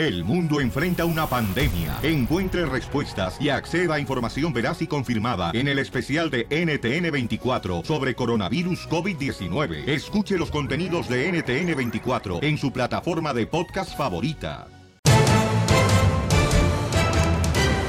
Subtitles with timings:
[0.00, 1.98] El mundo enfrenta una pandemia.
[2.02, 8.14] Encuentre respuestas y acceda a información veraz y confirmada en el especial de NTN24 sobre
[8.14, 9.86] coronavirus COVID-19.
[9.86, 14.68] Escuche los contenidos de NTN24 en su plataforma de podcast favorita.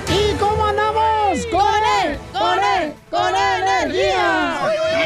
[0.09, 1.45] ¿Y cómo andamos?
[1.49, 2.19] ¡Corre!
[2.33, 2.93] ¡Corre!
[3.09, 4.59] ¡Corre energía!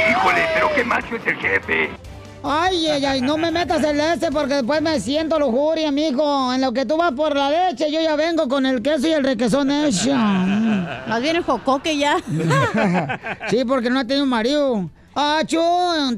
[0.09, 2.04] Híjole, pero qué macho es el jefe.
[2.47, 6.53] Ay, ay, ay, no me metas el este porque después me siento lujuria, mijo.
[6.53, 9.13] En lo que tú vas por la leche, yo ya vengo con el queso y
[9.13, 10.13] el requesón hecho.
[10.15, 12.17] Más bien el jocoque ya.
[13.49, 14.87] sí, porque no ha tenido marido.
[15.15, 15.59] Ah, chu,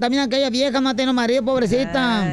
[0.02, 2.26] también aquella vieja no ha tenido marido, pobrecita.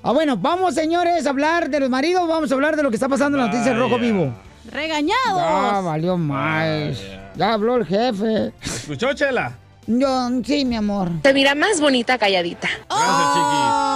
[0.00, 2.28] Ah, bueno, vamos, señores, a hablar de los maridos.
[2.28, 4.32] Vamos a hablar de lo que está pasando en la noticia Rojo Vivo.
[4.70, 5.16] ¡Regañados!
[5.34, 6.98] Ah, valió más.
[7.34, 8.52] Ya habló el jefe.
[8.62, 9.58] ¿Escuchó, Chela?
[9.86, 11.10] Yo, sí, mi amor.
[11.22, 12.68] Te mira más bonita calladita.
[12.88, 13.94] Oh.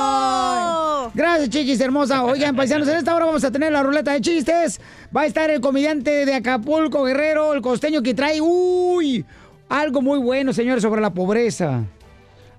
[1.15, 2.23] Gracias, chiquis, hermosa.
[2.25, 4.81] Oigan, paisanos, en esta hora vamos a tener la ruleta de chistes.
[5.17, 9.25] Va a estar el comediante de Acapulco, Guerrero, el costeño que trae, uy,
[9.69, 11.85] algo muy bueno, señores, sobre la pobreza.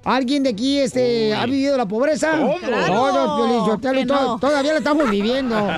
[0.04, 2.32] ¿Alguien de aquí este, ha vivido la pobreza?
[2.32, 2.58] ¿Cómo?
[2.58, 4.40] Claro, Todos, que to- no.
[4.40, 5.56] Todavía la estamos viviendo.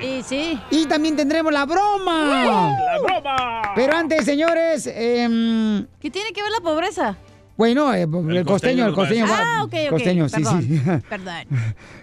[0.00, 0.58] Y sí.
[0.70, 2.44] y también tendremos la broma.
[2.44, 3.62] ¡La broma!
[3.74, 7.16] Pero antes, señores, em, ¿Qué tiene que ver la pobreza?
[7.56, 9.24] bueno, eh, el, costeño, el costeño.
[9.28, 9.90] Ah, ok, ok.
[9.90, 10.80] Costeño, sí, Perdón, sí.
[11.08, 11.34] Perdón.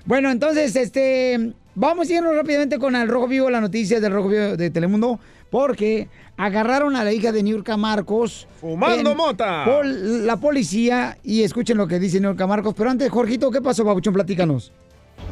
[0.06, 4.30] Bueno, entonces, este, vamos a irnos rápidamente con el Rojo Vivo, las noticias del Rojo
[4.30, 5.20] Vivo de Telemundo,
[5.52, 8.48] porque agarraron a la hija de Niurka Marcos.
[8.60, 9.66] Fumando en- mota.
[9.84, 12.74] La policía, y escuchen lo que dice Niurka Marcos.
[12.78, 14.14] Pero antes, Jorgito, ¿qué pasó, Babuchón?
[14.14, 14.72] Platícanos.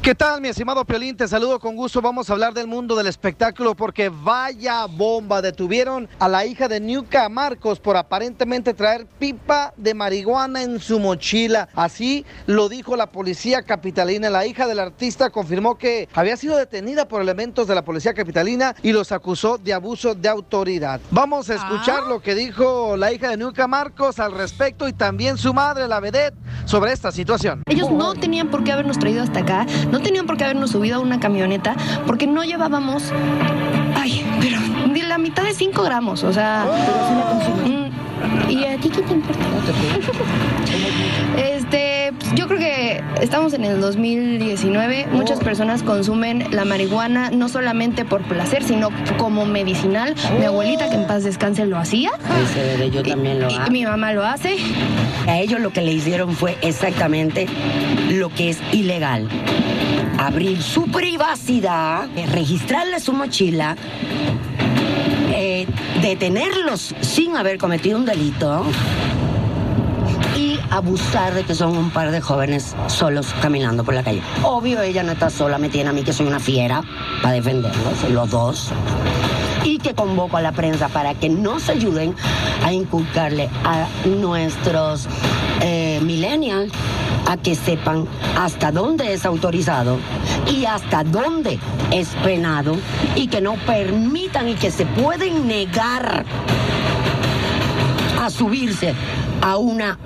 [0.01, 1.15] ¿Qué tal, mi estimado Piolín?
[1.15, 2.01] Te saludo con gusto.
[2.01, 5.43] Vamos a hablar del mundo del espectáculo porque vaya bomba.
[5.43, 10.99] Detuvieron a la hija de Niuka Marcos por aparentemente traer pipa de marihuana en su
[10.99, 11.69] mochila.
[11.75, 14.31] Así lo dijo la policía capitalina.
[14.31, 18.75] La hija del artista confirmó que había sido detenida por elementos de la policía capitalina
[18.81, 20.99] y los acusó de abuso de autoridad.
[21.11, 25.37] Vamos a escuchar lo que dijo la hija de Niuka Marcos al respecto y también
[25.37, 26.35] su madre, la vedette,
[26.65, 27.61] sobre esta situación.
[27.67, 30.97] Ellos no tenían por qué habernos traído hasta acá, no tenían por qué habernos subido
[30.97, 31.75] a una camioneta,
[32.05, 33.11] porque no llevábamos,
[33.95, 36.65] ay, pero ni la mitad de 5 gramos, o sea...
[37.65, 39.39] mm, ¿Y a ti qué te importa?
[41.37, 45.07] Este, pues, yo creo que estamos en el 2019.
[45.11, 50.15] Muchas personas consumen la marihuana no solamente por placer, sino como medicinal.
[50.39, 52.11] Mi abuelita, que en paz descanse, lo hacía.
[52.43, 53.71] Ese bebé yo también lo hago.
[53.71, 54.57] mi mamá lo hace.
[55.27, 57.47] A ellos lo que le hicieron fue exactamente
[58.09, 59.27] lo que es ilegal.
[60.17, 63.75] Abrir su privacidad, eh, registrarle su mochila,
[65.33, 65.65] eh,
[66.01, 68.65] detenerlos sin haber cometido un delito
[70.71, 74.21] abusar de que son un par de jóvenes solos caminando por la calle.
[74.43, 76.81] Obvio, ella no está sola, me tiene a mí que soy una fiera
[77.21, 78.71] para defenderlos, los dos.
[79.63, 82.15] Y que convoco a la prensa para que nos ayuden
[82.63, 85.07] a inculcarle a nuestros
[85.61, 86.71] eh, millennials
[87.27, 88.07] a que sepan
[88.37, 89.99] hasta dónde es autorizado
[90.51, 91.59] y hasta dónde
[91.91, 92.77] es penado
[93.15, 96.25] y que no permitan y que se pueden negar
[98.19, 98.95] a subirse
[99.41, 99.97] a una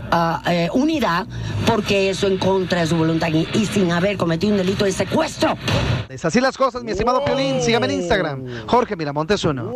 [0.47, 1.28] eh, unidad
[1.68, 4.91] porque eso en contra de su voluntad y, y sin haber cometido un delito de
[4.91, 5.57] secuestro.
[6.09, 7.62] Es así las cosas, mi estimado Piolín.
[7.62, 8.45] Sígame en Instagram.
[8.68, 9.74] Jorge Miramontes uno.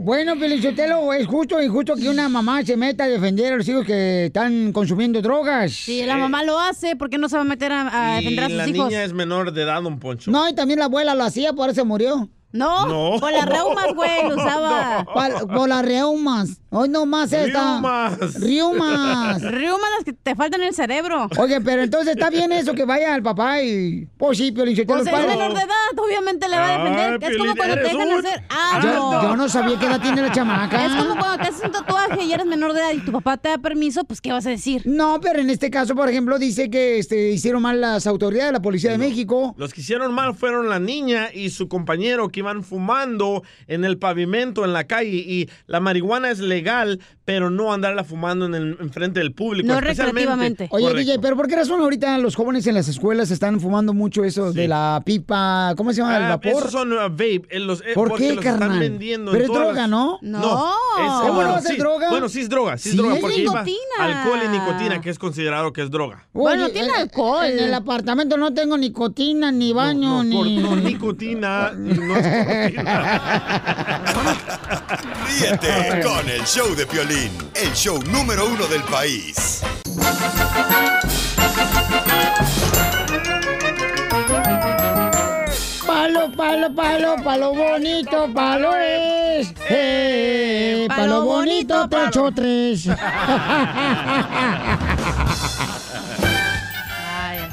[0.00, 3.68] Bueno, Pelichotelo, es justo o injusto que una mamá se meta a defender a los
[3.68, 5.72] hijos que están consumiendo drogas.
[5.72, 8.24] Si la mamá lo hace, ¿por qué no se va a meter a, a Y
[8.24, 8.88] defender a sus la hijos?
[8.88, 10.30] niña es menor de edad, don Poncho.
[10.30, 12.28] No, y también la abuela lo hacía, por eso murió.
[12.52, 13.18] No, No.
[13.20, 15.04] por las reumas, güey, lo usaba.
[15.04, 16.50] Por, por las reumas.
[16.74, 17.74] Hoy no más esta.
[17.74, 18.34] Riumas.
[18.40, 19.42] Riumas.
[19.42, 21.28] Reumas las que te faltan en el cerebro.
[21.38, 24.06] Oye, pero entonces está bien eso que vaya al papá y.
[24.16, 25.02] Pues sí, Pelichotelo.
[25.02, 27.18] Pues es menor de edad, obviamente le va a defender.
[27.22, 28.42] Ay, es como Piolín, cuando te dejan un hacer
[28.82, 29.22] Yo, algo.
[29.22, 30.86] yo no sabía qué edad tiene la chamaca.
[30.86, 33.36] Es como cuando te haces un tatuaje y eres menor de edad y tu papá
[33.36, 34.82] te da permiso, pues ¿qué vas a decir?
[34.86, 38.52] No, pero en este caso, por ejemplo, dice que este, hicieron mal las autoridades de
[38.52, 39.54] la Policía de México.
[39.58, 43.98] Los que hicieron mal fueron la niña y su compañero que iban fumando en el
[43.98, 45.16] pavimento, en la calle.
[45.16, 49.68] Y la marihuana es legal, pero no andarla fumando en el enfrente del público.
[49.68, 50.66] No recreativamente.
[50.70, 51.10] Oye, Correcto.
[51.12, 54.52] DJ, pero ¿por qué razón ahorita los jóvenes en las escuelas están fumando mucho eso
[54.52, 55.74] de la pipa?
[55.76, 56.16] ¿Cómo se llama?
[56.16, 56.50] ¿El Ah, vapor?
[56.52, 57.42] esos son uh, vape.
[57.50, 58.68] eh, los, eh, ¿Por porque qué, los carnal?
[58.70, 59.30] están vendiendo.
[59.30, 60.18] en Pero es droga, las- ¿no?
[60.22, 60.40] No.
[60.40, 62.10] es- ¿Cómo bueno, no es sí, droga?
[62.10, 63.14] Bueno, sí es droga, sí es Sí, droga.
[63.14, 63.78] es Porque lleva nicotina.
[64.20, 66.26] alcohol y nicotina, que es considerado que es droga.
[66.32, 67.44] Bueno, tiene eh, alcohol.
[67.46, 70.58] En el apartamento no tengo nicotina, ni baño, no, por- ni...
[70.58, 73.22] no, nicotina, no es nicotina.
[75.26, 77.21] Ríete con el show de Piolín,
[77.54, 79.62] el show número uno del país.
[85.86, 89.54] Palo, palo, palo, palo bonito, palo es.
[89.68, 92.86] Eh, palo bonito, te echo tres.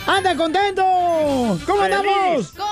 [0.09, 0.83] ¡Anda contento!
[1.67, 2.51] ¿Cómo andamos?
[2.53, 2.67] ¡Con!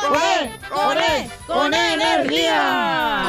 [0.69, 1.31] ¡Con él!
[1.45, 3.23] ¡Con energía!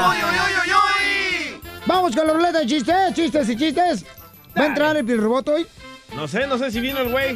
[1.88, 4.04] Vamos con la ruleta de chistes, chistes y chistes.
[4.56, 5.66] ¿Va a entrar el pilroboto hoy?
[6.14, 7.34] No sé, no sé si vino el güey.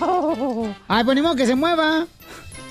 [0.00, 0.68] ¡Oh!
[0.88, 2.06] Ay, pues ni modo que se mueva.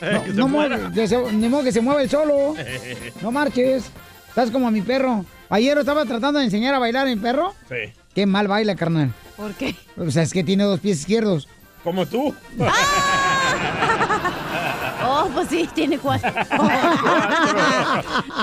[0.01, 0.91] Eh, que se No, muera.
[0.91, 2.55] que se- ni modo que se mueva el solo.
[3.21, 3.85] No marches.
[4.29, 5.23] Estás como mi perro.
[5.49, 7.53] Ayer estaba tratando de enseñar a bailar a mi perro.
[7.69, 7.93] Sí.
[8.15, 9.13] Qué mal baila, carnal.
[9.37, 9.75] ¿Por qué?
[9.97, 11.47] O sea, es que tiene dos pies izquierdos.
[11.83, 12.33] Como tú.
[15.23, 16.31] Oh, pues sí, tiene cuatro.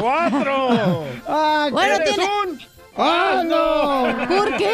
[0.01, 1.05] ¡Cuatro!
[1.27, 2.59] Ah, Bueno, ¡Eres tiene- un
[3.01, 4.27] ¡Ah, no!
[4.27, 4.73] ¿Por qué?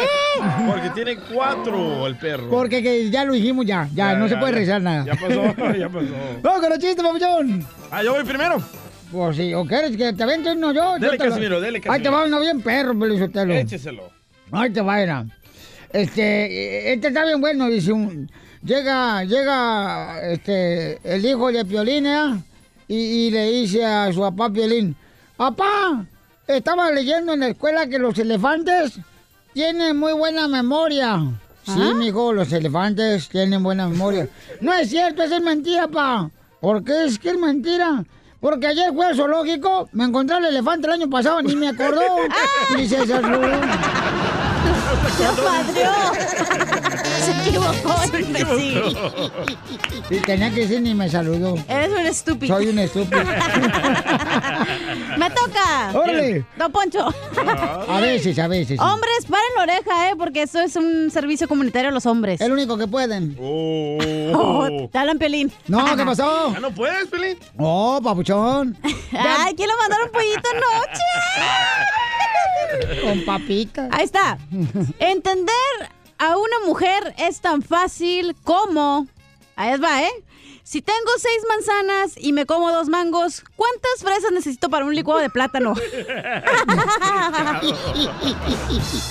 [0.67, 2.49] Porque tiene cuatro el perro.
[2.49, 3.87] Porque que ya lo dijimos ya.
[3.93, 5.05] Ya, no se puede rezar nada.
[5.05, 5.43] Ya pasó,
[5.77, 6.07] ya pasó.
[6.41, 7.63] Vamos con los chistes, papuchón.
[7.91, 8.57] Ah, yo voy primero.
[9.11, 10.95] Pues sí, ¿o quieres que te avente uno yo?
[10.95, 12.11] Dele, Yo te lo- Casimiro, dele, Ahí te Casimiro.
[12.13, 13.53] va uno bien perro, Pelizotelo.
[13.53, 14.09] Écheselo.
[14.51, 15.23] Ahí te va, era.
[15.93, 18.29] Este, este está bien bueno, dice un...
[18.65, 22.43] Llega, llega, este, el hijo de Piolín, ¿eh?
[22.87, 24.95] y, y le dice a su papá Piolín,
[25.37, 26.03] papá,
[26.47, 28.97] estaba leyendo en la escuela que los elefantes
[29.53, 31.21] tienen muy buena memoria.
[31.63, 34.27] Sí, mijo, los elefantes tienen buena memoria.
[34.61, 36.31] no es cierto, eso es mentira, pa.
[36.59, 38.03] ¿Por qué es que es mentira?
[38.39, 42.01] Porque ayer fui al zoológico, me encontré el elefante el año pasado, ni me acordó.
[42.79, 42.97] Y se
[45.17, 45.91] ¡Se padrió!
[47.23, 48.97] Se equivocó, imbécil.
[50.09, 51.55] Y tenía que decir ni me saludó.
[51.67, 52.55] Eres un estúpido.
[52.55, 53.23] Soy un estúpido.
[55.17, 55.91] ¡Me toca!
[55.93, 56.45] ¡Órale!
[56.57, 57.13] Don Poncho.
[57.87, 58.79] A veces, a veces.
[58.79, 60.15] Hombres, paren la oreja, ¿eh?
[60.17, 62.41] Porque esto es un servicio comunitario a los hombres.
[62.41, 63.35] El único que pueden.
[63.39, 63.97] Oh.
[64.33, 65.51] Oh, te hablan, Piolín.
[65.67, 66.53] No, ¿qué pasó?
[66.53, 67.37] ¿Ya no puedes, Pelín?
[67.57, 68.77] Oh, papuchón.
[69.11, 71.03] Ay, ¿quién le mandaron pollito anoche?
[73.03, 73.87] Con papita.
[73.91, 74.37] Ahí está.
[75.11, 79.07] Entender a una mujer es tan fácil como...
[79.55, 80.09] Ahí va, ¿eh?
[80.63, 85.21] Si tengo seis manzanas y me como dos mangos, ¿cuántas fresas necesito para un licuado
[85.21, 85.75] de plátano?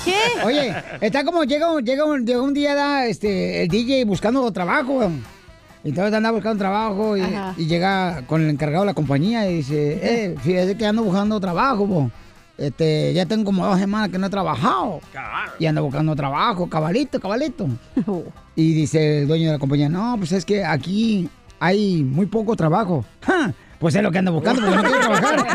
[0.05, 0.17] ¿Qué?
[0.45, 4.51] Oye, está como llega, un- llega, un, llega un día da, este, el DJ buscando
[4.53, 5.11] trabajo.
[5.85, 7.23] Entonces anda buscando trabajo y
[7.67, 11.87] llega con el encargado de la compañía y dice, eh, fíjate que ando buscando trabajo,
[11.87, 12.11] po.
[12.57, 15.01] Este, ya tengo como dos semanas que no he trabajado.
[15.59, 17.67] Y ando buscando trabajo, cabalito, cabalito.
[18.57, 21.29] Y dice el dueño de la compañía, no, pues es que aquí
[21.59, 23.05] hay muy poco trabajo.
[23.23, 25.47] Ja, Pues es lo que ando buscando, porque no quiero trabajar.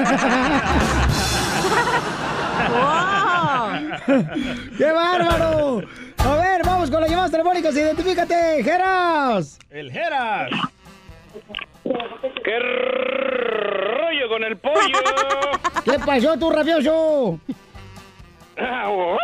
[4.78, 5.82] ¡Qué bárbaro!
[6.18, 7.76] A ver, vamos con las llamadas telefónicas.
[7.76, 9.58] Identifícate, Geras.
[9.70, 10.50] El Geras.
[12.44, 12.60] ¿Qué
[14.28, 15.00] con el pollo?
[15.86, 17.40] ¿Qué pasó, tú, rabioso?
[18.58, 19.16] Ah.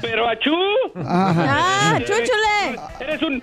[0.00, 0.56] Pero achú.
[0.96, 1.44] Ajá.
[1.48, 2.80] ¡Ah, chúchule!
[3.00, 3.42] Eres un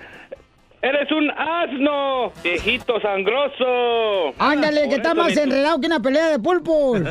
[0.80, 4.34] eres un asno, viejito sangroso.
[4.38, 7.00] Ándale, Por que está más enredado que una pelea de pulpos.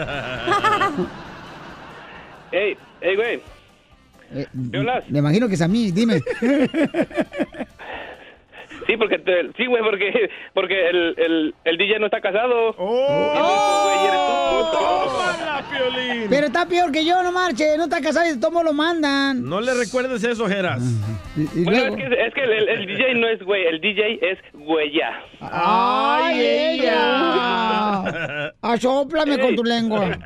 [2.52, 3.42] Ey, ey, güey.
[4.34, 4.48] Eh,
[5.10, 6.22] me imagino que es a mí, dime.
[8.88, 12.74] Sí, porque te- sí, güey, porque porque el, el, el DJ no está casado.
[12.78, 13.34] ¡Oh!
[14.72, 16.28] ¡Tómala, Piolín!
[16.30, 17.78] Pero está peor que yo, no marche.
[17.78, 19.44] No está casado y de todos lo mandan.
[19.44, 20.82] No le recuerdes eso, Geras.
[21.36, 23.80] Y, y Bueno, luego- es que, es que el, el DJ no es güey, el
[23.82, 25.22] DJ es güeya.
[25.42, 26.40] ¡Ay,
[26.82, 28.54] ella!
[28.62, 30.18] Asóplame con tu lengua.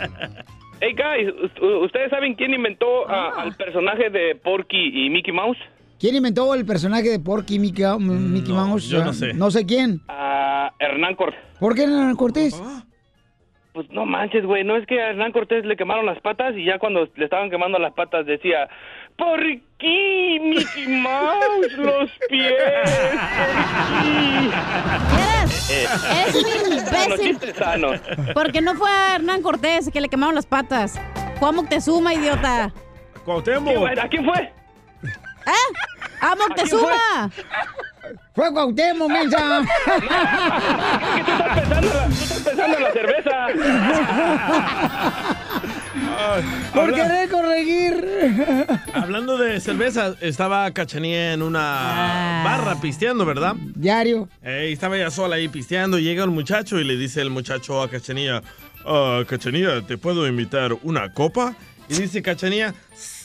[0.79, 1.29] Hey, guys,
[1.61, 3.31] ¿u- ¿ustedes saben quién inventó Ah.
[3.37, 5.57] ah, al personaje de Porky y Mickey Mouse?
[6.01, 8.89] ¿Quién inventó el personaje de Porky Mickey, Mickey Mouse?
[8.89, 9.35] yo no sé.
[9.35, 10.01] No sé quién.
[10.07, 11.39] A Hernán Cortés.
[11.59, 12.59] ¿Por qué Hernán Cortés?
[13.73, 16.65] Pues no manches, güey, no es que a Hernán Cortés le quemaron las patas y
[16.65, 18.67] ya cuando le estaban quemando las patas decía,
[19.15, 19.39] ¿por
[19.77, 22.51] qué Mickey Mouse los pies?
[25.69, 26.79] Eres, eres un
[27.53, 28.33] Sano, imbécil.
[28.33, 30.99] Porque no fue a Hernán Cortés que le quemaron las patas.
[31.37, 32.73] Fue a Moctezuma, idiota.
[33.23, 33.99] ¿Qué?
[34.01, 34.60] ¿A quién fue?
[35.51, 35.73] ¿Eh?
[36.21, 37.29] ¡A Moctezuma!
[38.35, 39.61] ¡Fue Cuauhtémoc, mensa!
[41.15, 41.93] ¿Qué tú estás pensando?
[41.93, 43.47] la- Tú estás pensando en la cerveza.
[46.73, 48.65] Por querer corregir.
[48.93, 53.55] Hablando de cerveza, estaba Cachanía en una barra pisteando, ¿verdad?
[53.75, 54.29] Diario.
[54.43, 55.99] Eh, estaba ella sola ahí pisteando.
[55.99, 58.41] y Llega un muchacho y le dice el muchacho a Cachanía:
[58.85, 61.55] "Ah, Cachanía, ¿te puedo invitar una copa?
[61.89, 63.20] Y dice Cachanía: Sí,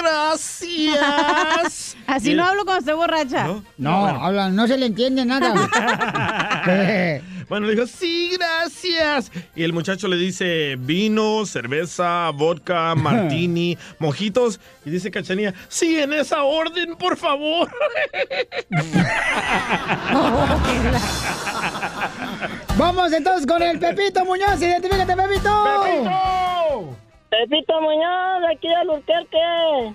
[0.00, 1.96] gracias.
[2.06, 3.46] Así no hablo cuando estoy borracha.
[3.46, 3.64] ¿No?
[3.78, 5.68] No, habla, no se le entiende nada.
[7.52, 9.30] Bueno, le dijo, sí, gracias.
[9.54, 14.58] Y el muchacho le dice vino, cerveza, vodka, martini, mojitos.
[14.86, 17.70] Y dice Cachanía, sí, en esa orden, por favor.
[22.78, 24.62] Vamos entonces con el Pepito Muñoz.
[24.62, 25.82] Identifícate, Pepito.
[25.84, 27.11] ¡Pepito!
[27.32, 29.38] Pepito Muñoz, aquí de Alburquerque.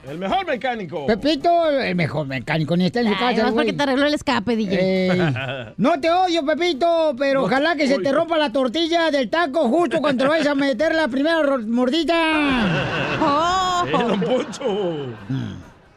[0.10, 1.06] El mejor mecánico.
[1.06, 3.54] Pepito, el mejor mecánico, ni está en su Ay, casa.
[3.54, 5.12] porque te arregló el escape, DJ.
[5.12, 5.20] Ey,
[5.78, 10.02] no te odio, Pepito, pero ojalá que se te rompa la tortilla del taco justo
[10.02, 12.16] cuando vayas a meter la primera mordida.
[13.22, 13.86] Oh.
[13.88, 15.16] ¡Eh, don Poncho!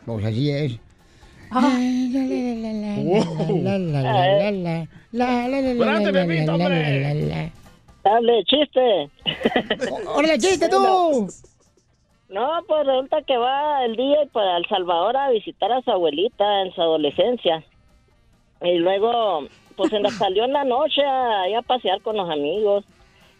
[0.04, 0.72] Pues así es.
[5.12, 7.52] Espérate, Pepito, hombre.
[8.02, 9.10] Dale, chiste.
[10.06, 11.28] ¡Órale, chiste tú!
[12.30, 16.62] No, pues resulta que va el día para El Salvador a visitar a su abuelita
[16.62, 17.64] en su adolescencia.
[18.62, 22.84] Y luego, pues en la, salió en la noche a, a pasear con los amigos.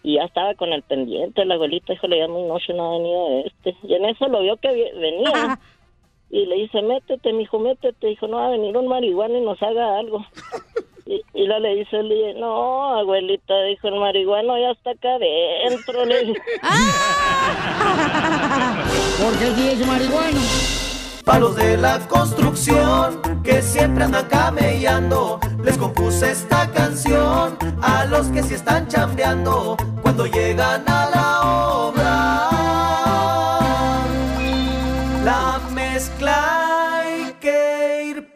[0.03, 1.45] Y ya estaba con el pendiente.
[1.45, 3.77] La abuelita, híjole, ya muy noche no ha venido este.
[3.83, 5.59] Y en eso lo vio que venía.
[6.31, 8.07] Y le dice, métete, mijo, métete.
[8.07, 10.25] Dijo, no va a venir un marihuana y nos haga algo.
[11.11, 16.05] Y, y luego le dice el no, abuelita, dijo el marihuano ya está acá adentro.
[16.05, 16.41] Le dice.
[19.21, 20.39] Porque el es marihuano.
[21.25, 25.41] Palos de la construcción que siempre andan camellando.
[25.65, 31.41] Les compuse esta canción a los que sí están chambeando cuando llegan a la
[31.77, 32.51] obra.
[35.25, 36.50] La mezcla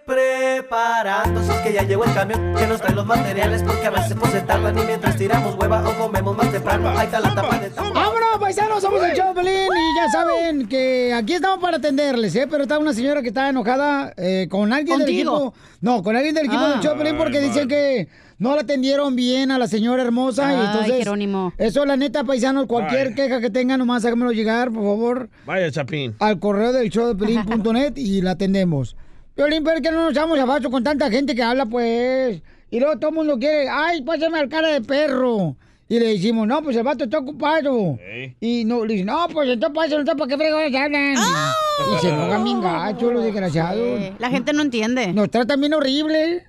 [0.06, 1.42] preparando.
[1.42, 4.16] Si es que ya llegó el camión que nos trae los materiales porque a veces
[4.18, 6.88] pues se tardan y mientras tiramos hueva o comemos más temprano.
[6.90, 8.82] Ahí está la tapa de ¡Vámonos, paisanos!
[8.82, 12.46] Somos el Choplin y ya saben que aquí estamos para atenderles, ¿eh?
[12.50, 15.54] Pero está una señora que está enojada eh, con alguien del equipo.
[15.80, 16.70] No, con alguien del equipo Ah.
[16.70, 18.08] del Choplin porque dicen que
[18.38, 20.52] no la atendieron bien a la señora hermosa.
[20.52, 21.52] y Ay, entonces, Jerónimo.
[21.56, 26.14] eso, la neta, paisanos, cualquier queja que tengan, nomás háganmelo llegar, por favor, Vaya, Chapín.
[26.18, 28.96] al correo del showdepelín.net y la atendemos.
[29.36, 32.40] Violín, pero es que no nos damos abasto con tanta gente que habla, pues.
[32.70, 35.56] Y luego todo el mundo quiere, ay, pásame al cara de perro.
[35.88, 37.98] Y le decimos, no, pues el vato está ocupado.
[38.40, 41.14] Y no, le dice, no, pues entonces pásalo, entonces para qué fregones hablan.
[41.14, 44.00] Y se enojan bien gacho, los desgraciados.
[44.00, 45.12] Sí, La gente no entiende.
[45.12, 46.44] Nos tratan bien horrible.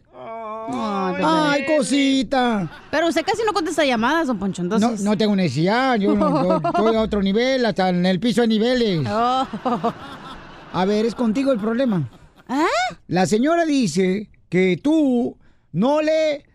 [0.68, 2.68] Ay, Ay, cosita.
[2.90, 5.06] Pero usted casi no contesta llamadas, don Poncho, No, entonces.
[5.06, 8.48] no tengo necesidad, yo, no- yo estoy a otro nivel, hasta en el piso de
[8.48, 9.06] niveles.
[9.08, 9.46] Oh.
[10.74, 12.08] A ver, es contigo el problema.
[12.48, 12.66] ¿Ah?
[13.08, 15.38] La señora dice que tú
[15.72, 16.46] no le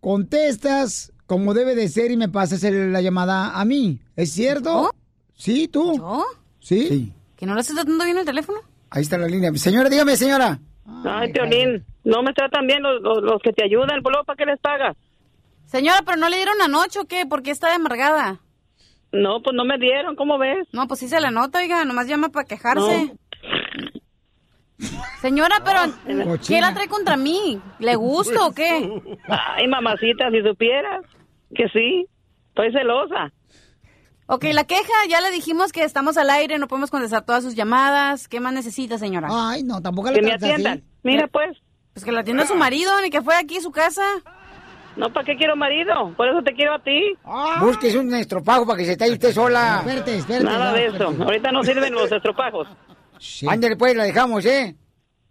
[0.00, 4.00] contestas como debe de ser y me pasas la llamada a mí.
[4.16, 4.94] ¿Es cierto?
[5.34, 5.96] Sí, tú.
[5.96, 6.24] ¿Yo?
[6.60, 7.12] ¿Sí?
[7.36, 8.58] ¿Que no le estás tratando bien el teléfono?
[8.90, 9.50] Ahí está la línea.
[9.54, 10.60] Señora, dígame, señora.
[11.04, 14.36] Ay, Teolín, no me tratan bien los, los, los que te ayudan, pues luego, ¿para
[14.36, 14.96] qué les pagas?
[15.66, 17.24] Señora, ¿pero no le dieron anoche o qué?
[17.24, 18.40] ¿Por qué está amargada?
[19.12, 20.66] No, pues no me dieron, ¿cómo ves?
[20.72, 23.14] No, pues sí se le nota, oiga, nomás llama para quejarse.
[25.20, 25.80] Señora, pero
[26.46, 27.60] ¿qué la trae contra mí?
[27.78, 28.90] ¿Le gusta o qué?
[29.28, 31.02] Ay, mamacita, si supieras
[31.54, 32.06] que sí,
[32.48, 33.32] estoy celosa.
[34.26, 37.54] Ok, la queja, ya le dijimos que estamos al aire, no podemos contestar todas sus
[37.54, 38.28] llamadas.
[38.28, 39.28] ¿Qué más necesita, señora?
[39.30, 40.44] Ay, no, tampoco le Que me así.
[40.46, 40.82] atiendan.
[41.02, 41.58] Mira, pues.
[41.92, 44.02] Pues que la atienda su marido, ni que fue aquí a su casa.
[44.96, 46.12] No, ¿para qué quiero marido?
[46.16, 47.14] Por eso te quiero a ti.
[47.60, 49.78] Busques un estropajo para que se talle usted sola.
[49.80, 50.44] Espérate, espérate.
[50.44, 51.14] Nada de eso.
[51.20, 52.68] Ahorita no sirven los estropajos.
[53.48, 54.74] Ándale, pues, la dejamos, ¿eh?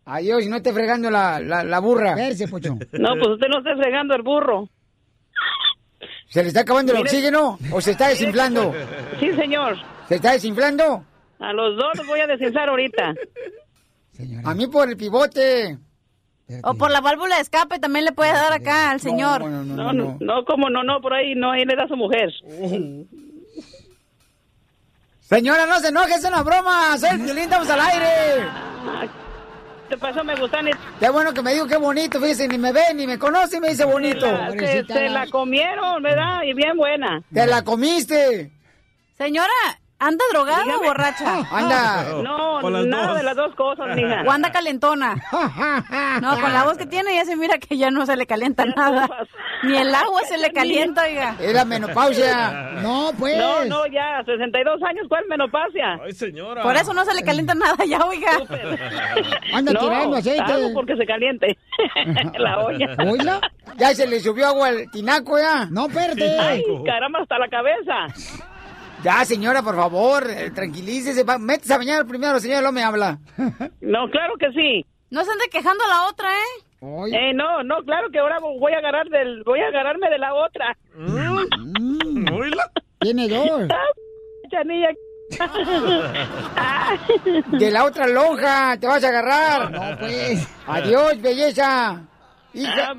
[0.05, 2.15] Adiós, y no esté fregando la, la, la burra.
[2.15, 2.73] Verse, Pocho.
[2.73, 4.67] No, pues usted no esté fregando el burro.
[6.29, 8.73] ¿Se le está acabando el Mire- oxígeno o se está desinflando?
[9.19, 9.77] Sí, señor.
[10.07, 11.05] ¿Se está desinflando?
[11.39, 13.13] A los dos los voy a desinflar ahorita.
[14.45, 15.77] A mí por el pivote.
[16.63, 19.43] O por la válvula de escape también le puede dar acá al señor.
[19.49, 22.29] No, no, no, como no, no, por ahí no, ahí le da a su mujer.
[25.31, 26.97] Señora, no se enoje, es una broma.
[26.97, 28.45] Soy el violín, estamos al aire.
[29.87, 30.67] Te pasó, me gustan.
[30.99, 33.59] Qué bueno que me dijo qué bonito, fíjese, ni me ve, ni me conoce y
[33.61, 34.25] me dice bonito.
[34.51, 36.43] Se, se- se la comieron, ¿verdad?
[36.45, 37.21] Y bien buena.
[37.33, 38.51] Te la comiste.
[39.17, 39.47] Señora,
[40.01, 40.83] ¿anda drogada Dígame.
[40.85, 41.37] o borracha?
[41.51, 42.03] Anda.
[42.23, 43.17] No, Con las nada dos.
[43.17, 44.23] de las dos cosas, mija.
[44.27, 45.15] O anda calentona.
[46.21, 48.65] No, con la voz que tiene ya se mira que ya no se le calienta
[48.65, 49.07] nada.
[49.63, 51.35] Ni el agua se le calienta, oiga.
[51.39, 52.67] Es la menopausia.
[52.81, 53.37] No, pues.
[53.37, 55.99] No, no, ya, 62 años, ¿cuál menopausia?
[56.03, 56.63] Ay, señora.
[56.63, 58.31] Por eso no se le calienta nada ya, oiga.
[59.53, 60.51] Anda no, tirando aceite.
[60.51, 61.57] hago porque se caliente
[62.39, 62.95] la olla.
[63.07, 63.39] ¿Oíla?
[63.77, 65.67] Ya se le subió agua al tinaco, ya.
[65.69, 66.39] No, espérate.
[66.39, 68.07] Ay, caramba, hasta la cabeza.
[69.03, 71.23] Ya, señora, por favor, eh, tranquilícese.
[71.39, 73.17] Métese a bañar primero, señora, no me habla.
[73.81, 74.85] No, claro que sí.
[75.09, 76.63] No se ande quejando a la otra, ¿eh?
[77.13, 80.33] Eh, no, no, claro que ahora voy a agarrar del, voy a agarrarme de la
[80.33, 80.77] otra.
[82.99, 83.67] Tiene dos.
[84.51, 84.89] Chanilla.
[87.57, 89.71] De la otra lonja te vas a agarrar.
[89.71, 90.47] No, pues.
[90.67, 92.01] Adiós, belleza.
[92.53, 92.91] Hija.
[92.91, 92.95] Ah,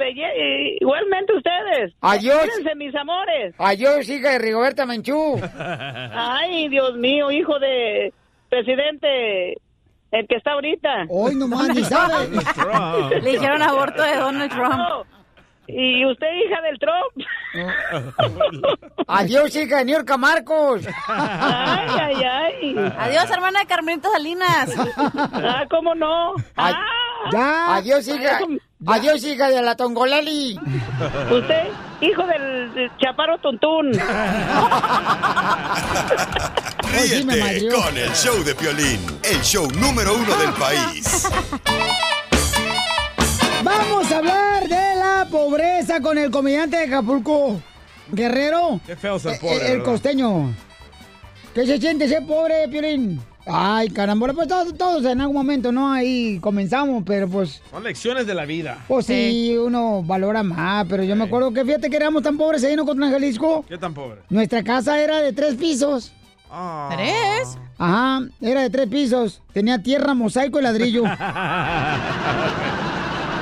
[0.80, 1.94] igualmente ustedes.
[2.00, 2.40] Adiós.
[2.40, 3.54] Cuídense, mis amores.
[3.59, 5.40] Adiós, hija de Rigoberta Menchú.
[5.59, 8.12] Ay, Dios mío, hijo de
[8.49, 9.54] presidente,
[10.11, 11.06] el que está ahorita.
[11.09, 12.28] Hoy ni sabe.
[13.21, 15.06] Le dijeron aborto de Donald Trump.
[15.66, 17.12] Y usted, hija del Trump.
[19.07, 20.83] Adiós, hija de Niurka Marcos.
[21.07, 22.92] Ay, ay, ay.
[22.99, 24.71] Adiós, hermana de Carmelita Salinas.
[25.33, 26.35] Ah, ¿cómo no?
[26.57, 26.75] Ay,
[27.33, 27.76] ya.
[27.76, 28.40] Adiós, hija.
[28.87, 30.59] Adiós, hija de la Tongoleli.
[31.31, 31.69] Usted,
[32.00, 33.38] hijo del, del Chaparro
[37.25, 41.28] me Ríete con el show de Piolín, el show número uno del país.
[43.79, 47.61] Vamos a hablar de la pobreza con el comediante de Acapulco,
[48.11, 48.81] Guerrero.
[48.87, 49.85] Qué feo ser Eh, pobre, El, ¿verdad?
[49.85, 50.55] costeño.
[51.55, 53.21] ¿Qué se siente ser pobre, Piolín?
[53.45, 55.93] Ay, caramba, pues todos, todos en algún momento, ¿no?
[55.93, 58.79] Ahí comenzamos, pero pues, Son lecciones de la vida.
[58.87, 60.87] pues sí, uno valora más.
[60.88, 63.64] Pero yo me acuerdo que fíjate que éramos tan pobres ahí en Ocotlán, Jalisco.
[63.69, 64.19] ¿Qué tan pobre?
[64.31, 66.12] Nuestra casa era de tres pisos.
[66.50, 66.91] Ah.
[66.93, 67.59] ¿Tres?
[67.79, 69.43] Ajá, era de tres pisos.
[69.52, 71.02] Tenía tierra, mosaico y ladrillo.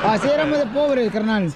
[0.05, 1.53] Así éramos de pobres, carnal.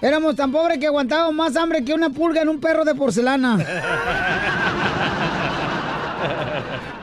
[0.00, 3.58] Éramos tan pobres que aguantábamos más hambre que una pulga en un perro de porcelana.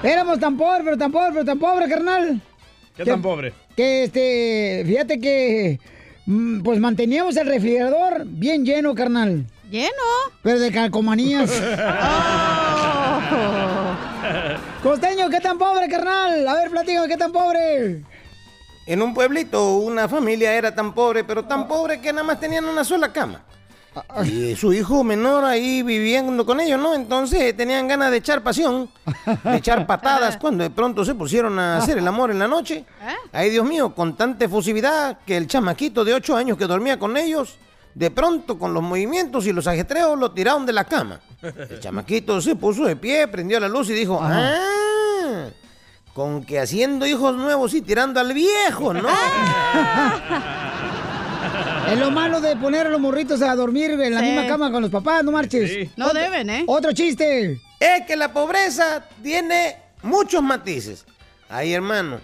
[0.03, 2.41] Éramos tan pobres, pero tan pobres, pero tan pobres, carnal.
[2.95, 3.53] ¿Qué Que- tan pobre?
[3.75, 5.79] Que este, fíjate que
[6.25, 9.45] mm, pues manteníamos el refrigerador bien lleno, carnal.
[9.69, 9.89] ¿Lleno?
[10.41, 11.51] Pero de calcomanías.
[14.83, 16.47] Costeño, ¿qué tan pobre, carnal?
[16.47, 18.01] A ver, platícame, ¿qué tan pobre?
[18.89, 22.65] En un pueblito una familia era tan pobre, pero tan pobre que nada más tenían
[22.65, 23.43] una sola cama.
[24.25, 26.95] Y su hijo menor ahí viviendo con ellos, ¿no?
[26.95, 28.89] Entonces tenían ganas de echar pasión,
[29.43, 32.83] de echar patadas cuando de pronto se pusieron a hacer el amor en la noche.
[33.31, 37.15] Ay, Dios mío, con tanta efusividad que el chamaquito de 8 años que dormía con
[37.15, 37.59] ellos,
[37.93, 41.19] de pronto con los movimientos y los ajetreos lo tiraron de la cama.
[41.43, 44.57] El chamaquito se puso de pie, prendió la luz y dijo, ah,
[46.19, 49.07] con que haciendo hijos nuevos y tirando al viejo, ¿no?
[51.89, 54.25] Es lo malo de poner a los morritos a dormir en la Sí.
[54.25, 55.87] misma cama con los papás, no marches.
[55.95, 56.63] No Otro- deben, ¿eh?
[56.67, 57.61] Otro chiste.
[57.79, 61.05] Es que la pobreza tiene muchos matices.
[61.47, 62.19] Ay, hermano,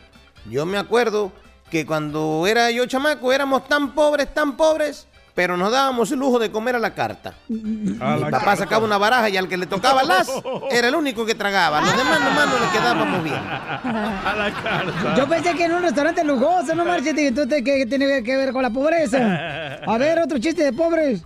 [0.51, 1.31] yo me acuerdo
[1.71, 6.39] que cuando era yo chamaco éramos tan pobres, tan pobres, pero nos dábamos el lujo
[6.39, 7.29] de comer a la carta.
[7.29, 8.55] A Mi la papá carta.
[8.55, 10.31] sacaba una baraja y al que le tocaba las,
[10.71, 11.81] era el único que tragaba.
[11.81, 13.35] Los demás nomás no le quedábamos bien.
[13.35, 15.15] A la carta.
[15.15, 18.53] Yo pensé que en un restaurante lujoso, no marches, y entonces ¿qué tiene que ver
[18.53, 19.75] con la pobreza?
[19.85, 21.21] A ver, otro chiste de pobres.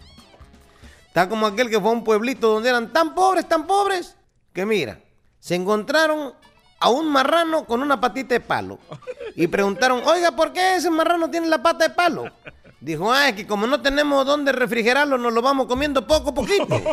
[1.07, 4.15] Está como aquel que fue a un pueblito donde eran tan pobres, tan pobres,
[4.53, 4.99] que mira,
[5.39, 6.33] se encontraron
[6.79, 8.79] a un marrano con una patita de palo.
[9.35, 12.25] Y preguntaron, oiga, ¿por qué ese marrano tiene la pata de palo?
[12.81, 16.33] Dijo, ah, es que como no tenemos dónde refrigerarlo, nos lo vamos comiendo poco a
[16.33, 16.81] poquito.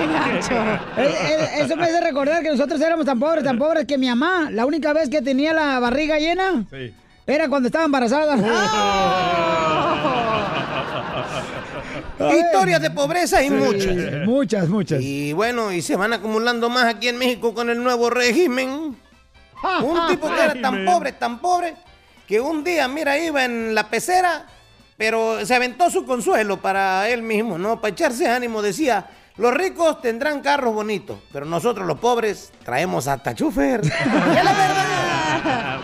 [0.00, 4.08] Eh, eh, Eso me hace recordar que nosotros éramos tan pobres, tan pobres que mi
[4.08, 6.94] mamá, la única vez que tenía la barriga llena, Sí.
[7.26, 8.36] era cuando estaba embarazada.
[12.32, 13.96] Historias de pobreza Sí, muchas.
[14.26, 15.00] Muchas, muchas.
[15.02, 18.96] Y bueno, y se van acumulando más aquí en México con el nuevo régimen.
[19.82, 21.74] Un tipo que era tan pobre, tan pobre,
[22.28, 24.44] que un día, mira, iba en la pecera,
[24.98, 27.80] pero se aventó su consuelo para él mismo, ¿no?
[27.80, 29.06] Para echarse ánimo, decía,
[29.38, 33.80] los ricos tendrán carros bonitos, pero nosotros los pobres traemos hasta chofer.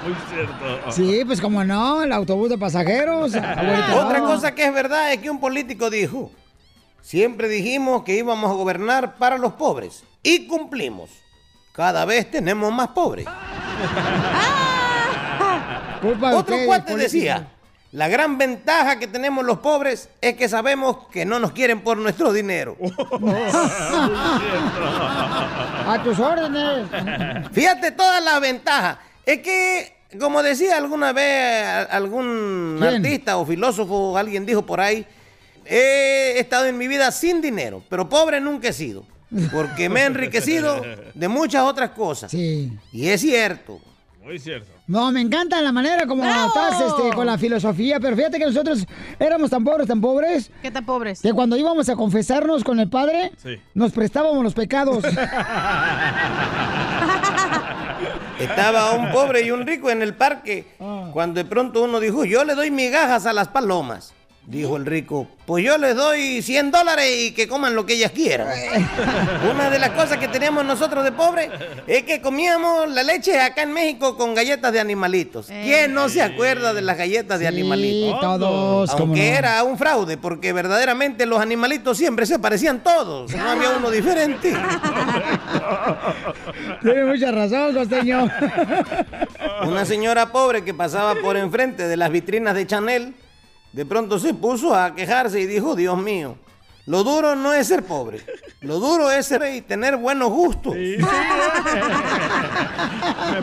[0.05, 0.93] Muy cierto.
[0.93, 3.33] Sí, pues como no, el autobús de pasajeros.
[3.95, 6.31] Otra cosa que es verdad es que un político dijo,
[7.01, 11.09] siempre dijimos que íbamos a gobernar para los pobres y cumplimos.
[11.73, 13.25] Cada vez tenemos más pobres.
[13.25, 13.33] De
[16.13, 17.49] Otro ustedes, cuate decía,
[17.93, 21.97] la gran ventaja que tenemos los pobres es que sabemos que no nos quieren por
[21.97, 22.77] nuestro dinero.
[25.87, 26.87] A tus órdenes.
[27.53, 28.99] Fíjate todas las ventajas.
[29.27, 32.95] Es que, como decía alguna vez a- algún ¿Quién?
[32.97, 35.07] artista o filósofo, alguien dijo por ahí,
[35.67, 39.05] he estado en mi vida sin dinero, pero pobre nunca he sido.
[39.53, 40.81] Porque me he enriquecido
[41.13, 42.31] de muchas otras cosas.
[42.31, 42.73] Sí.
[42.93, 43.81] Y es cierto.
[44.23, 44.71] Muy cierto.
[44.87, 48.87] No, me encanta la manera como estás este, con la filosofía, pero fíjate que nosotros
[49.19, 51.23] éramos tan pobres, tan pobres, ¿Qué tan pobres?
[51.23, 53.59] que cuando íbamos a confesarnos con el padre, Sí.
[53.73, 55.03] nos prestábamos los pecados.
[58.39, 60.67] Estaba un pobre y un rico en el parque,
[61.13, 64.13] cuando de pronto uno dijo, yo le doy migajas a las palomas.
[64.47, 68.13] Dijo el rico, pues yo les doy 100 dólares y que coman lo que ellas
[68.13, 68.49] quieran.
[69.51, 71.49] Una de las cosas que teníamos nosotros de pobre
[71.87, 75.47] es que comíamos la leche acá en México con galletas de animalitos.
[75.47, 78.21] ¿Quién no se acuerda de las galletas de animalitos?
[78.21, 79.37] todos, Aunque no.
[79.39, 83.35] era un fraude, porque verdaderamente los animalitos siempre se parecían todos.
[83.35, 84.53] No había uno diferente.
[86.83, 88.29] Tiene mucha razón, costeño.
[89.67, 93.15] Una señora pobre que pasaba por enfrente de las vitrinas de Chanel,
[93.75, 96.37] de pronto se puso a quejarse y dijo, Dios mío,
[96.87, 98.21] lo duro no es ser pobre,
[98.61, 100.75] lo duro es ser y tener buenos gustos.
[100.77, 100.97] Me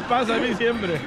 [0.07, 1.01] pasa a mí siempre.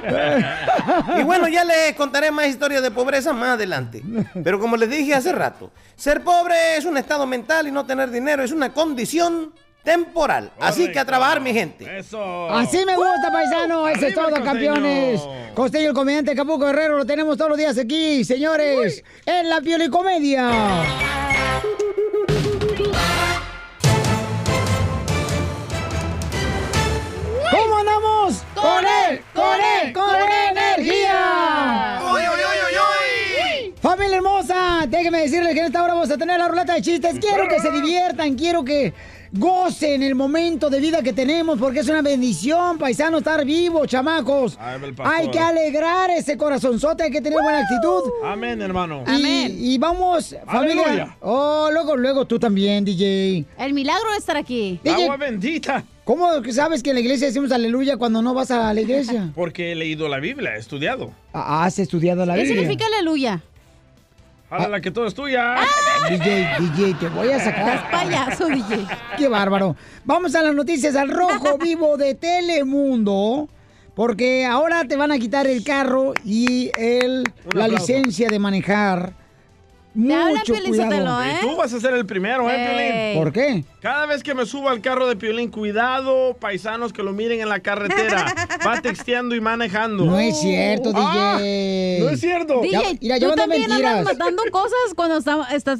[1.17, 4.03] Y bueno, ya les contaré más historias de pobreza más adelante.
[4.43, 8.11] Pero como les dije hace rato, ser pobre es un estado mental y no tener
[8.11, 9.53] dinero es una condición
[9.85, 10.51] temporal.
[10.59, 11.99] Así que a trabajar, mi gente.
[11.99, 12.49] Eso.
[12.49, 13.87] Así me gusta, paisano.
[13.87, 15.21] Eso es todo, el campeones.
[15.53, 20.51] Costeño, el comediante Capuco Guerrero, lo tenemos todos los días aquí, señores, en la Piolicomedia.
[27.51, 28.43] ¿Cómo andamos?
[28.53, 29.21] ¡Con él!
[29.33, 29.93] ¡Con él!
[29.93, 30.15] ¡Con
[30.49, 32.01] energía!
[32.03, 36.47] ¡Uy, uy, uy, Familia hermosa, déjenme decirles que en esta hora vamos a tener la
[36.47, 37.19] ruleta de chistes.
[37.19, 38.93] Quiero que se diviertan, quiero que
[39.31, 44.57] gocen el momento de vida que tenemos, porque es una bendición, paisano, estar vivo, chamacos.
[45.03, 48.03] Hay que alegrar ese corazonzote, hay que tener buena actitud.
[48.23, 49.03] Amén, hermano.
[49.07, 50.83] Y, y vamos, familia.
[50.83, 51.17] Aleluya.
[51.21, 53.45] Oh, luego, luego tú también, DJ.
[53.57, 54.79] El milagro de estar aquí.
[54.85, 55.83] Agua bendita.
[56.05, 59.31] ¿Cómo sabes que en la iglesia decimos aleluya cuando no vas a la iglesia?
[59.35, 61.11] Porque he leído la Biblia, he estudiado.
[61.33, 62.61] Ah, has estudiado la ¿Qué Biblia.
[62.61, 63.41] significa aleluya?
[64.49, 65.55] Jala la que todo es tuya.
[66.09, 67.75] DJ, DJ, te voy a sacar.
[67.75, 68.85] Estás payaso, DJ.
[69.17, 69.75] Qué bárbaro.
[70.03, 73.49] Vamos a las noticias al rojo vivo de Telemundo.
[73.95, 77.77] Porque ahora te van a quitar el carro y el, la aplauso.
[77.77, 79.13] licencia de manejar.
[79.95, 81.23] Mucho cuidado.
[81.25, 83.23] Y tú vas a ser el primero, ¿eh, Piolín?
[83.23, 83.63] ¿Por qué?
[83.81, 87.49] Cada vez que me subo al carro de Piolín, cuidado, paisanos que lo miren en
[87.49, 88.25] la carretera.
[88.67, 90.05] Va texteando y manejando.
[90.05, 91.99] No es cierto, Ah, DJ.
[92.01, 92.61] No es cierto.
[92.63, 93.91] Ya- DJ, mira, tú llevando también mentiras.
[93.99, 95.79] andas matando cosas cuando está- estás...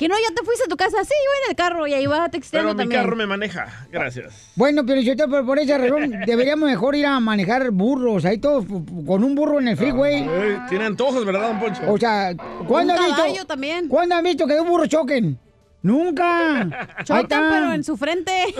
[0.00, 1.04] Que no, ya te fuiste a tu casa.
[1.04, 3.02] Sí, iba en el carro y ahí vas texteando Pero mi también.
[3.02, 3.86] carro me maneja.
[3.92, 4.48] Gracias.
[4.56, 8.24] Bueno, pero yo te pero por esa razón deberíamos mejor ir a manejar burros.
[8.24, 10.26] Ahí todos con un burro en el freeway.
[10.26, 11.82] Ay, tiene antojos, ¿verdad, don Poncho?
[11.86, 12.34] O sea,
[12.66, 13.44] ¿cuándo han visto?
[13.46, 13.88] también.
[13.88, 15.38] ¿Cuándo han visto que un burro choquen?
[15.82, 16.88] Nunca.
[17.04, 18.32] Chocan, pero en su frente.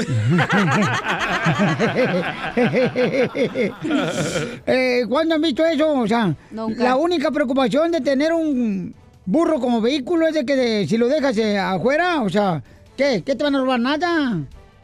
[4.66, 5.90] eh, ¿Cuándo han visto eso?
[5.90, 6.84] O sea, Nunca.
[6.84, 8.94] la única preocupación de tener un
[9.26, 12.62] burro como vehículo es de que de- si lo dejas eh, afuera, o sea,
[12.96, 13.22] ¿qué?
[13.24, 13.80] ¿Qué te van a robar?
[13.80, 14.38] Nada.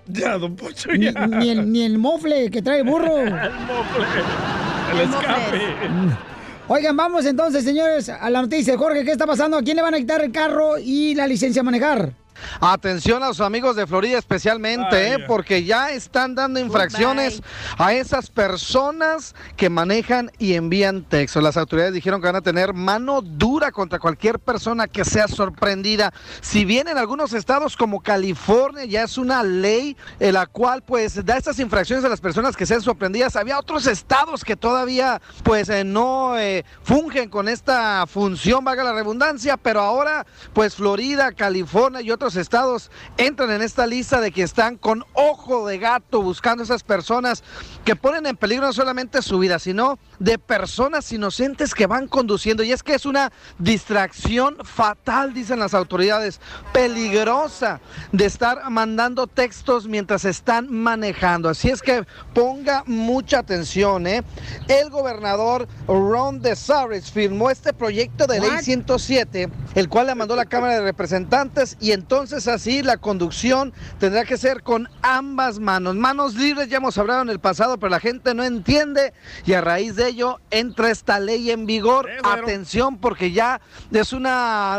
[0.09, 1.27] Ya, don Poncho, Ni, ya.
[1.27, 3.19] ni el, ni el mofle que trae el burro.
[3.27, 4.07] El mofle.
[4.93, 5.61] El escape.
[6.69, 8.77] Oigan, vamos entonces, señores, a la noticia.
[8.79, 9.57] Jorge, ¿qué está pasando?
[9.57, 12.13] ¿A quién le van a quitar el carro y la licencia a manejar?
[12.61, 15.19] Atención a los amigos de Florida especialmente, ¿eh?
[15.27, 17.43] porque ya están dando infracciones
[17.79, 21.43] a esas personas que manejan y envían textos.
[21.43, 26.13] Las autoridades dijeron que van a tener mano dura contra cualquier persona que sea sorprendida.
[26.41, 31.25] Si bien en algunos estados como California ya es una ley en la cual pues
[31.25, 35.69] da estas infracciones a las personas que sean sorprendidas, había otros estados que todavía pues
[35.69, 42.01] eh, no eh, fungen con esta función, valga la redundancia, pero ahora pues Florida, California
[42.01, 46.65] y otros estados entran en esta lista de que están con ojo de gato buscando
[46.65, 47.45] esas personas
[47.85, 52.65] que ponen en peligro no solamente su vida, sino de personas inocentes que van conduciendo.
[52.65, 56.41] Y es que es una distracción fatal, dicen las autoridades,
[56.73, 61.49] peligrosa de estar mandando textos mientras están manejando.
[61.49, 64.25] Así es que ponga mucha atención, ¿eh?
[64.67, 70.47] El gobernador Ron DeSantis firmó este proyecto de ley 107, el cual le mandó la
[70.47, 75.95] Cámara de Representantes y entonces así la conducción tendrá que ser con ambas manos.
[75.97, 79.13] Manos libres ya hemos hablado en el pasado, pero la gente no entiende
[79.45, 82.09] y a raíz de ello entra esta ley en vigor.
[82.25, 83.61] Atención porque ya
[83.93, 84.27] es un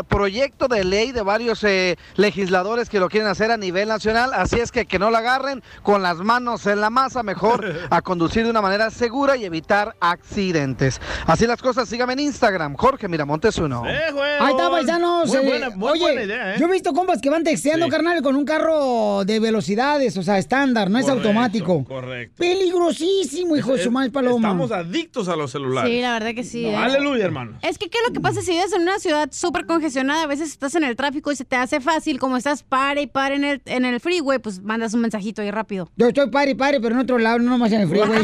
[0.07, 4.59] proyecto de ley de varios eh, legisladores que lo quieren hacer a nivel nacional, así
[4.59, 8.43] es que que no la agarren con las manos en la masa, mejor a conducir
[8.43, 10.99] de una manera segura y evitar accidentes.
[11.25, 13.83] Así las cosas, síganme en Instagram, Jorge Miramontes uno.
[13.83, 15.27] Ahí está, paisanos.
[15.27, 16.59] Muy eh, buena- muy oye, buena idea, ¿eh?
[16.59, 20.23] yo he visto compas que que van texteando, carnal, con un carro de velocidades, o
[20.23, 21.83] sea, estándar, no es automático.
[21.83, 22.35] Correcto.
[22.37, 24.47] Peligrosísimo, hijo de su mal paloma.
[24.47, 25.91] Estamos adictos a los celulares.
[25.91, 26.65] Sí, la verdad que sí.
[26.65, 26.73] ¿eh?
[26.73, 27.59] Aleluya, hermano.
[27.63, 30.23] Es que, ¿qué es lo que pasa si vives en una ciudad súper congestionada?
[30.23, 33.07] A veces estás en el tráfico y se te hace fácil, como estás pare y
[33.07, 35.91] pare en el, en el freeway, pues mandas un mensajito ahí rápido.
[35.97, 38.23] Yo estoy pari, pari, pero en otro lado, no nomás en el freeway.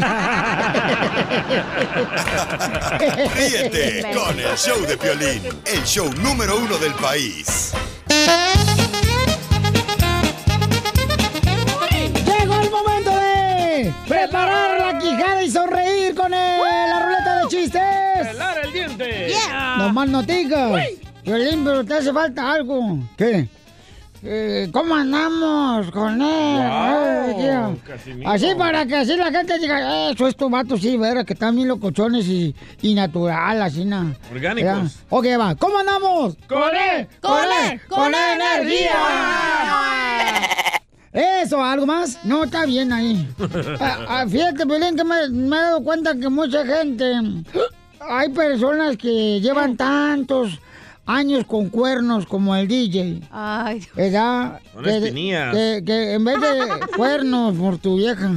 [3.36, 7.74] Ríete con el show de Piolín, el show número uno del país.
[14.08, 17.82] Preparar la quijada y sonreír con el- la ruleta de chistes.
[18.28, 19.32] Pelar el diente.
[19.78, 20.72] No más noticas.
[21.24, 22.98] Violín, pero te hace falta algo.
[23.16, 23.48] ¿Qué?
[24.26, 26.68] Eh, ¿Cómo andamos con él?
[27.36, 27.78] Wow,
[28.24, 31.34] así para que así la gente diga, "Eh, eso es tu vato, sí, vera, que
[31.34, 34.14] están bien locochones y, y natural, así, na.
[34.32, 34.94] Orgánicos.
[34.94, 35.00] Ya.
[35.10, 35.54] Ok, va.
[35.56, 36.36] ¿Cómo andamos?
[36.48, 37.06] ¡Con él!
[37.20, 37.80] ¡Con él!
[37.86, 38.92] ¡Con energía!
[41.14, 42.18] Eso, ¿algo más?
[42.24, 43.28] No, está bien ahí.
[43.80, 47.14] Ah, ah, fíjate, Pelín, que me, me he dado cuenta que mucha gente...
[48.06, 50.60] Hay personas que llevan tantos
[51.06, 53.22] años con cuernos como el DJ.
[53.30, 53.86] Ay.
[53.94, 54.60] ¿Verdad?
[54.74, 55.12] Son Que-.
[55.12, 58.30] Que, que en vez de cuernos por tu vieja,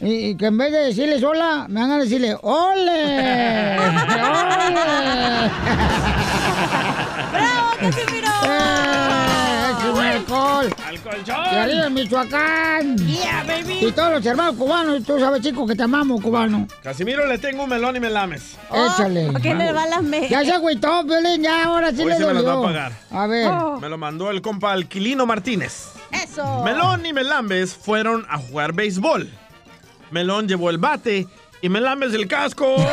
[0.00, 3.76] y, que en vez de decirles hola, me van a decirle ¡Ole!
[3.78, 3.78] ¡Ole!
[7.32, 7.70] ¡Bravo,
[10.62, 10.84] alcohol!
[10.86, 11.36] ¡Al ¡Y colchón!
[11.36, 12.98] arriba en Michoacán!
[12.98, 13.86] Yeah, baby.
[13.86, 16.66] Y todos los hermanos cubanos, tú sabes, chico, que te amamos, cubano.
[16.82, 18.56] Casimiro, le tengo un melón y me lames.
[18.72, 19.32] Échale.
[19.32, 20.28] ¿Por qué le va las me...
[20.28, 22.92] Ya se agüitó, Piolín, ya ahora sí Hoy le sí me las va a pagar.
[23.10, 23.48] A ver.
[23.48, 23.80] Oh.
[23.80, 25.92] Me lo mandó el compa Alquilino Martínez.
[26.12, 26.62] Eso.
[26.64, 29.30] Melón y Melambes fueron a jugar béisbol.
[30.10, 31.26] Melón llevó el bate
[31.60, 32.76] y Melambes el casco.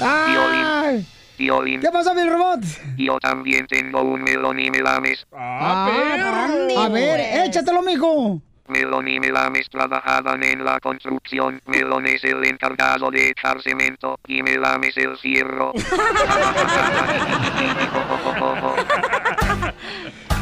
[0.00, 1.06] ¡Ay!
[1.36, 2.60] Piolín, ¿Qué pasó, mi robot?
[2.96, 5.26] yo también tengo un melón y melames.
[5.32, 6.80] ¡Ah, perro!
[6.80, 8.40] a ver, échatelo, mijo.
[8.68, 11.60] Melón y melames trabajaban en la construcción.
[11.66, 15.72] Melón es el encargado de echar cemento y melames el cierro.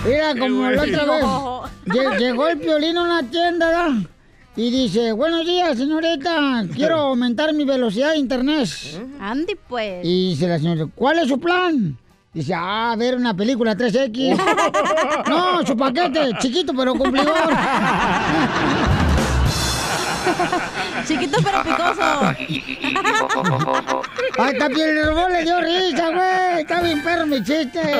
[0.04, 2.18] Mira, como la otra vez.
[2.18, 3.90] Llegó el piolín a una tienda, ¿verdad?
[4.54, 6.66] Y dice, buenos días, señorita.
[6.74, 8.68] Quiero aumentar mi velocidad de internet.
[9.18, 10.04] Andy, pues.
[10.04, 11.96] Y dice la señora, ¿cuál es su plan?
[12.34, 14.38] Dice, ah, ver una película 3X.
[15.28, 17.34] no, su paquete, chiquito pero cumplidor.
[21.06, 22.02] Chiquito pero picoso.
[24.38, 26.60] Ay, bien, el robot le dio risa, güey.
[26.60, 27.80] Está bien perro mi chiste.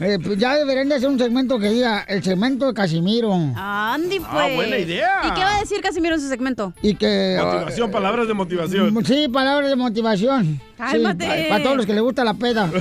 [0.00, 3.32] Eh, pues ya deberían de hacer un segmento que diga el segmento de Casimiro.
[3.32, 4.30] Andy, pues.
[4.30, 5.22] Ah, buena idea.
[5.24, 6.72] ¿Y qué va a decir Casimiro en su segmento?
[6.82, 7.36] Y que...
[7.42, 9.04] Motivación, palabras de motivación.
[9.04, 10.60] Sí, palabras de motivación.
[10.78, 11.46] Cálmate.
[11.50, 12.70] para todos los que les gusta la peda.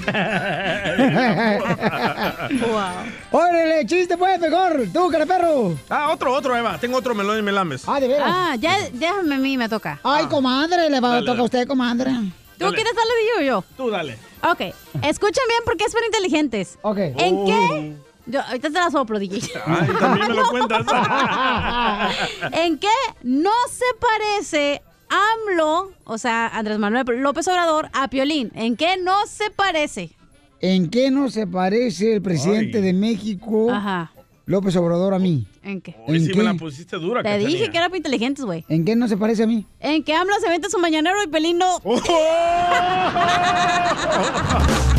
[2.68, 3.42] Wow.
[3.42, 4.84] Órale, chiste pues, mejor.
[4.94, 5.76] Tú, cara perro.
[5.90, 6.78] Ah, otro, otro, Eva.
[6.80, 7.84] Tengo otro melón y Melambes.
[7.88, 8.30] Ah, de veras.
[8.32, 10.00] Ah, ya, déjame a mí, me toca.
[10.04, 11.42] Ay, comadre, le va a Dale, tocar dale.
[11.42, 12.12] a usted, comadre.
[12.58, 12.76] ¿Tú Dale.
[12.76, 13.64] quieres darle de yo o yo?
[13.76, 14.18] Tú dale.
[14.44, 14.62] Ok.
[15.04, 16.78] Escuchen bien porque es para inteligentes.
[16.82, 16.98] Ok.
[16.98, 17.46] ¿En Oh.
[17.46, 17.94] qué?
[18.30, 19.42] Yo, ahorita te la soplo, DJ.
[19.66, 20.86] Ay, también me lo cuentas.
[22.52, 22.88] ¿En qué
[23.24, 28.52] no se parece AMLO, o sea, Andrés Manuel López Obrador, a Piolín?
[28.56, 30.12] ¿En qué no se parece?
[30.60, 32.84] ¿En qué no se parece el presidente Ay.
[32.84, 34.12] de México, Ajá.
[34.46, 35.46] López Obrador, a mí?
[35.63, 35.96] ¿En qué?
[36.08, 36.38] Hoy ¿En sí qué?
[36.38, 37.50] me la pusiste dura, Te Cachanilla.
[37.50, 38.65] dije que era para inteligentes, güey.
[38.70, 39.65] ¿En qué no se parece a mí?
[39.80, 41.78] ¿En qué AMLO se vende su mañanero y Piolín no?
[41.84, 42.02] ¡Oh!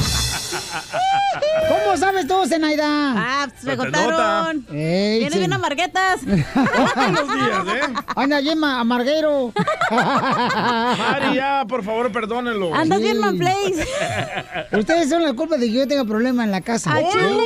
[1.69, 2.87] ¿Cómo sabes tú, Zenaida?
[3.17, 4.67] Ah, pues me contaron.
[4.71, 6.23] Ey, Vienes Zen- bien amarguetas.
[6.23, 7.81] Los días, ¿eh?
[8.17, 9.53] Anda ma- amarguero.
[9.91, 12.75] Mari, ya, por favor, perdónenlo.
[12.75, 13.05] Andas Sí.
[13.05, 13.87] bien manplace.
[14.73, 16.95] Ustedes son la culpa de que yo tenga problemas en la casa.
[16.95, 17.41] Achú.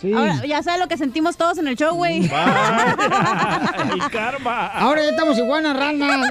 [0.00, 0.12] Sí.
[0.12, 2.28] Ahora, ya sabes lo que sentimos todos en el show, güey.
[4.12, 4.66] Karma.
[4.68, 6.30] Ahora ya estamos iguanas ranas.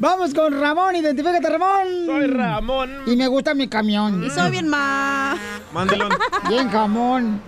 [0.00, 2.06] Vamos con Ramón, identifícate, Ramón.
[2.06, 3.02] Soy Ramón.
[3.06, 4.24] Y me gusta mi camión.
[4.24, 5.36] Y soy bien ma.
[5.74, 6.08] Mándelo.
[6.48, 7.42] Bien jamón.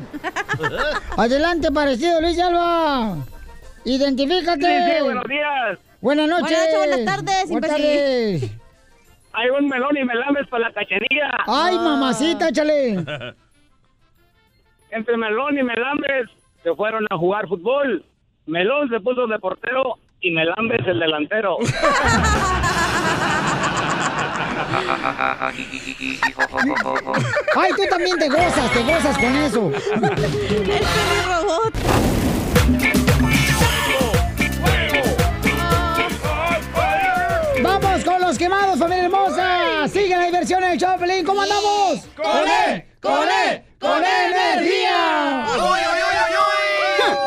[1.17, 3.17] Adelante, parecido Luis Alba.
[3.87, 4.67] Identifícate.
[4.67, 5.79] Sí, sí, buenos días.
[6.03, 6.51] Buenas noches.
[6.51, 8.51] Buenas noches, buenas tardes, Buenas tardes.
[9.33, 11.31] Hay un melón y melames para la cachanilla.
[11.47, 13.03] Ay, mamacita, échale.
[14.91, 16.29] Entre melón y melambes
[16.63, 18.05] se fueron a jugar fútbol.
[18.45, 21.59] Melón se puso de portero y melambes el delantero.
[27.57, 29.73] Ay, tú también te gozas, te gozas con eso.
[29.95, 31.75] El Perry Robot.
[37.63, 39.89] Vamos con los quemados, familia hermosa.
[39.89, 41.25] Sigue la diversión en el show de Pelín.
[41.27, 42.07] ¿Cómo andamos?
[42.17, 42.85] ¡Con él!
[43.01, 43.63] ¡Con él!
[43.79, 45.47] ¡Con energía!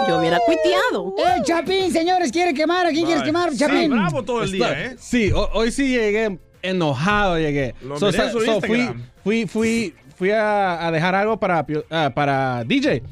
[0.07, 1.13] Yo hubiera cuiteado.
[1.35, 2.85] El Chapín, señores, quiere quemar.
[2.85, 3.91] ¿A quién quieres quemar, Chapín?
[3.93, 3.95] ¿eh?
[4.43, 4.67] Está-
[4.99, 7.75] Sí, ho- hoy sí llegué enojado, llegué.
[7.81, 8.79] Lo So, miré en so- su so fui,
[9.23, 13.03] fui, fui, fui a, a dejar algo para, ah, para DJ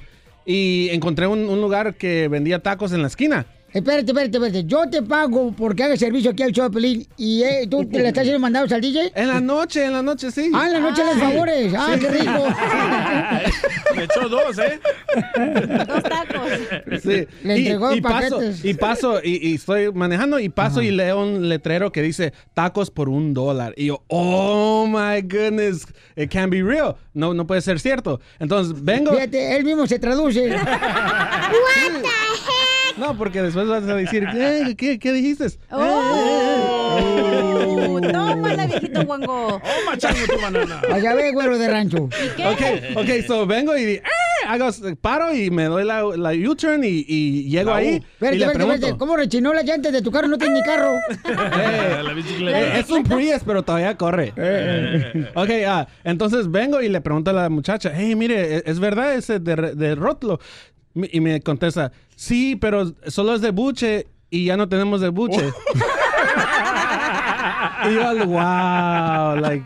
[0.45, 3.45] y encontré un, un lugar que vendía tacos en la esquina.
[3.73, 4.63] Espérate, espérate, espérate.
[4.65, 7.07] Yo te pago porque haga servicio aquí al show de Pelín.
[7.17, 9.11] ¿Y eh, tú te le estás haciendo mandados al DJ?
[9.15, 10.51] En la noche, en la noche, sí.
[10.53, 11.73] Ah, en la noche les favores.
[11.75, 11.99] Ah, Sí.
[11.99, 12.47] qué rico.
[13.95, 14.79] Me echó dos, ¿eh?
[15.87, 17.01] Dos tacos.
[17.01, 17.27] Sí.
[17.43, 18.63] Le entregó y paquetes.
[18.63, 22.91] y paso, y, y estoy manejando y paso y leo un letrero que dice tacos
[22.91, 23.73] por un dólar.
[23.77, 26.95] Y yo, oh my goodness, it can be real.
[27.13, 28.19] No, no puede ser cierto.
[28.39, 29.11] Entonces vengo.
[29.13, 30.55] Fíjate, él mismo se traduce.
[32.97, 35.47] No, porque después vas a decir, ¿qué, qué, qué dijiste?
[35.71, 36.99] Oh,
[38.11, 39.55] tómala, viejito guango.
[39.55, 40.81] Oh, machango tu banana.
[40.91, 42.03] Allá ve, güero de rancho.
[42.03, 42.61] Ok,
[42.97, 44.03] ok, so vengo y ¡eh!
[44.47, 44.69] hago,
[45.01, 48.45] paro y me doy la, la U-turn y, y llego La ahí Espérate, y le
[48.45, 48.73] espérate, pregunto.
[48.75, 48.97] espérate.
[48.99, 50.27] ¿Cómo rechinó las llantas de tu carro?
[50.27, 50.91] No tienes ni carro.
[52.03, 52.59] La bicicleta.
[52.59, 54.33] Eh, es un Prius, pero todavía corre.
[55.35, 59.13] ok, ah, entonces vengo y le pregunto a la muchacha, hey, mire, ¿es- ¿es verdad
[59.15, 60.39] ese de, de rótulo?
[60.95, 65.09] Mi- Y me contesta, sí, pero solo es de buche y ya no tenemos de
[65.09, 65.51] buche.
[67.89, 69.65] y yo, wow, like,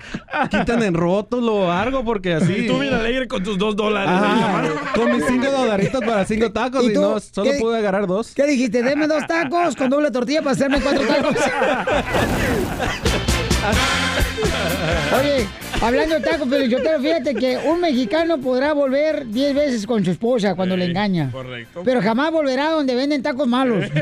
[0.49, 2.53] quitan el rótulo o algo porque así...
[2.53, 4.09] Y tú bien alegre con tus dos dólares.
[4.09, 4.63] en Ajá,
[4.95, 7.01] con mis cinco dolaritos para cinco tacos ¿Y y, tú?
[7.01, 8.33] no, solo ¿Qué- pude agarrar dos.
[8.35, 8.83] ¿Qué dijiste?
[8.83, 11.35] Deme dos tacos con doble tortilla para hacerme cuatro tacos.
[15.19, 15.47] Oye,
[15.81, 20.03] hablando de tacos, pero yo te fíjate que un mexicano podrá volver 10 veces con
[20.03, 21.29] su esposa cuando le engaña.
[21.31, 21.81] Correcto.
[21.85, 23.85] Pero jamás volverá donde venden tacos malos.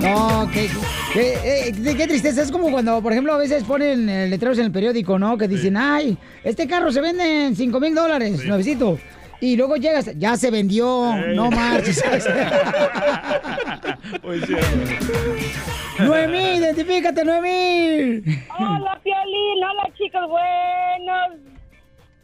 [0.00, 0.68] No, qué,
[1.12, 2.42] qué, eh, qué- tristeza.
[2.42, 5.36] Es como cuando, por ejemplo, a veces ponen eh, letreros en el periódico, ¿no?
[5.36, 8.98] Que dicen, ay, este carro se vende en 5 mil dólares, nuevecito.
[9.40, 12.02] Y luego llegas, ya se vendió, no marches.
[15.98, 18.22] Noemí, identifícate, Noemí.
[18.58, 19.64] Hola, Piolín.
[19.64, 20.28] Hola, chicos.
[20.28, 21.40] Buenos.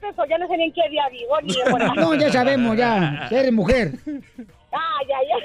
[0.03, 1.97] Eso, ya no sé ni en qué día vivo, ni ahí.
[1.97, 3.29] No, ya sabemos, ya.
[3.31, 3.93] Eres mujer.
[4.07, 5.43] Ay, ay, ay.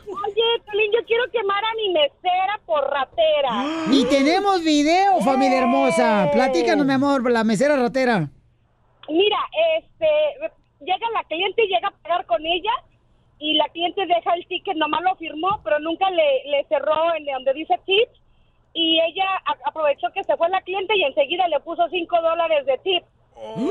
[0.00, 3.64] Oye, Piolín, yo quiero quemar a mi mesera por ratera.
[3.90, 6.30] Y tenemos video, familia hermosa.
[6.32, 8.28] Platícanos, mi amor, la mesera ratera.
[9.08, 9.38] Mira,
[9.78, 10.06] este,
[10.80, 12.72] llega la cliente y llega a pagar con ella
[13.42, 17.24] y la cliente deja el ticket, nomás lo firmó, pero nunca le, le cerró en
[17.26, 18.08] donde dice tip
[18.74, 22.64] y ella a- aprovechó que se fue la cliente y enseguida le puso cinco dólares
[22.66, 23.02] de tip.
[23.56, 23.64] Y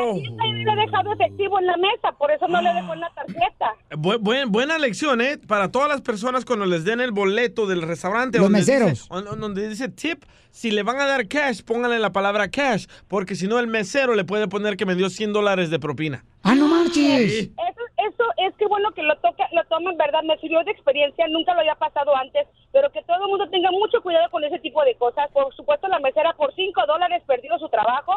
[0.00, 3.00] la cliente le ha dejado efectivo en la mesa, por eso no le dejó en
[3.00, 3.74] la tarjeta.
[3.90, 5.36] Bu- buen- buena lección, ¿eh?
[5.38, 8.38] Para todas las personas cuando les den el boleto del restaurante.
[8.38, 8.90] Los donde meseros.
[8.92, 12.86] Dice, on- donde dice tip, si le van a dar cash, pónganle la palabra cash,
[13.08, 16.24] porque si no el mesero le puede poner que me dio 100 dólares de propina.
[16.42, 16.94] ¡Ah, no marches!
[16.94, 17.52] Sí.
[17.68, 20.22] Eso, eso es que bueno que lo toca, lo tomen, ¿verdad?
[20.22, 23.70] Me sirvió de experiencia, nunca lo había pasado antes, pero que todo el mundo tenga
[23.70, 25.30] mucho cuidado con ese tipo de cosas.
[25.32, 28.14] Por supuesto, la mesera por 5 dólares perdió su trabajo,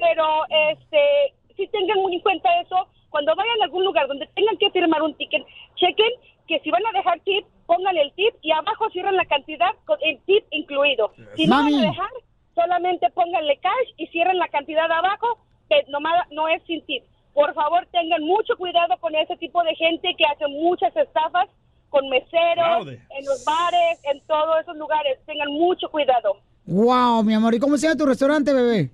[0.00, 0.26] pero
[0.70, 2.88] este, sí tengan muy en cuenta eso.
[3.10, 5.44] Cuando vayan a algún lugar donde tengan que firmar un ticket,
[5.76, 6.12] chequen
[6.46, 9.98] que si van a dejar tip, pongan el tip y abajo cierren la cantidad con
[10.02, 11.12] el tip incluido.
[11.36, 12.10] Si no van a dejar,
[12.54, 17.04] solamente pónganle cash y cierren la cantidad abajo, que nomás no es sin tip.
[17.38, 21.48] Por favor, tengan mucho cuidado con ese tipo de gente que hace muchas estafas
[21.88, 25.20] con meseros, en los bares, en todos esos lugares.
[25.24, 26.40] Tengan mucho cuidado.
[26.66, 27.54] Wow, mi amor.
[27.54, 28.90] ¿Y cómo se llama tu restaurante, bebé?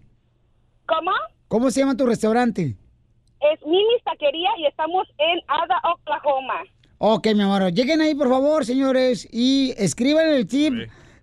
[0.84, 1.10] ¿Cómo?
[1.48, 2.76] ¿Cómo se llama tu restaurante?
[3.40, 6.64] Es Mimi's Taquería y estamos en Ada, Oklahoma.
[6.98, 7.72] Ok, mi amor.
[7.72, 10.74] Lleguen ahí, por favor, señores, y escriban el tip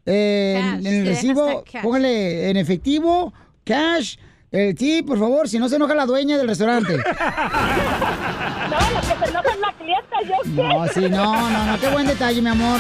[0.08, 1.64] eh, Cash, en el recibo.
[1.84, 3.32] Pónganle en efectivo,
[3.64, 4.18] cash,
[4.52, 6.98] el tip, por favor, si no se enoja la dueña del restaurante.
[8.72, 10.50] No, la que se enoja es la clienta, yo sé.
[10.64, 12.80] No, sí, no, no, no, qué buen detalle, mi amor.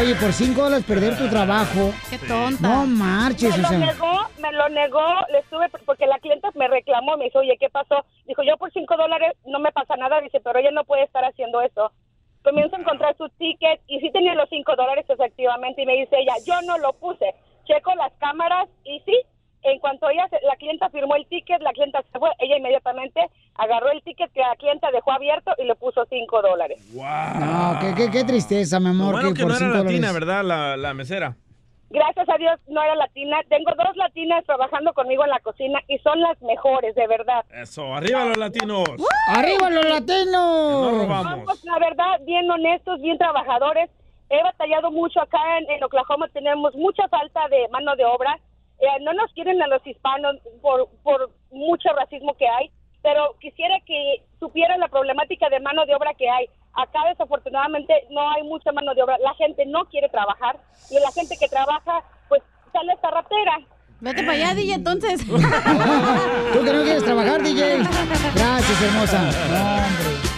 [0.00, 1.92] Oye, por 5 dólares perder tu trabajo.
[2.10, 2.62] Qué tonta.
[2.66, 3.78] No marches, Me o lo sea.
[3.78, 7.68] negó, me lo negó, le estuve, porque la clienta me reclamó, me dijo, oye, ¿qué
[7.70, 8.04] pasó?
[8.26, 11.24] Dijo, yo por cinco dólares no me pasa nada, dice, pero ella no puede estar
[11.24, 11.92] haciendo eso.
[12.42, 16.16] Comienzo a encontrar su ticket y sí tenía los cinco dólares efectivamente y me dice
[16.18, 17.26] ella, yo no lo puse.
[17.66, 19.16] Checo las cámaras y sí,
[19.62, 23.20] en cuanto ella, se- la clienta firmó el ticket, la clienta se fue, ella inmediatamente
[23.56, 26.78] agarró el ticket que la clienta dejó abierto y le puso cinco dólares.
[26.94, 29.12] No, qué, qué, qué tristeza, mi Lo amor.
[29.12, 30.14] bueno que por no era latina, dólares.
[30.14, 30.44] ¿verdad?
[30.44, 31.36] La, la mesera.
[31.90, 33.36] Gracias a Dios no era latina.
[33.50, 37.44] Tengo dos latinas trabajando conmigo en la cocina y son las mejores, de verdad.
[37.52, 38.88] Eso, arriba los latinos.
[39.28, 40.32] ¡Arriba los latinos!
[40.32, 41.32] No robamos.
[41.40, 43.90] Somos, la verdad, bien honestos, bien trabajadores.
[44.30, 48.38] he batallado mucho acá en, en Oklahoma, tenemos mucha falta de mano de obra.
[48.78, 52.70] Eh, no nos quieren a los hispanos por, por mucho racismo que hay,
[53.02, 56.46] pero quisiera que supieran la problemática de mano de obra que hay.
[56.74, 59.18] Acá desafortunadamente no hay mucha mano de obra.
[59.18, 60.58] La gente no quiere trabajar
[60.90, 62.42] y la gente que trabaja pues
[62.72, 63.58] sale esta ratera.
[64.00, 65.24] Vete para allá, DJ, entonces.
[65.26, 67.78] Tú que no quieres trabajar, DJ.
[68.34, 69.22] Gracias, hermosa.
[69.22, 70.31] No, hombre.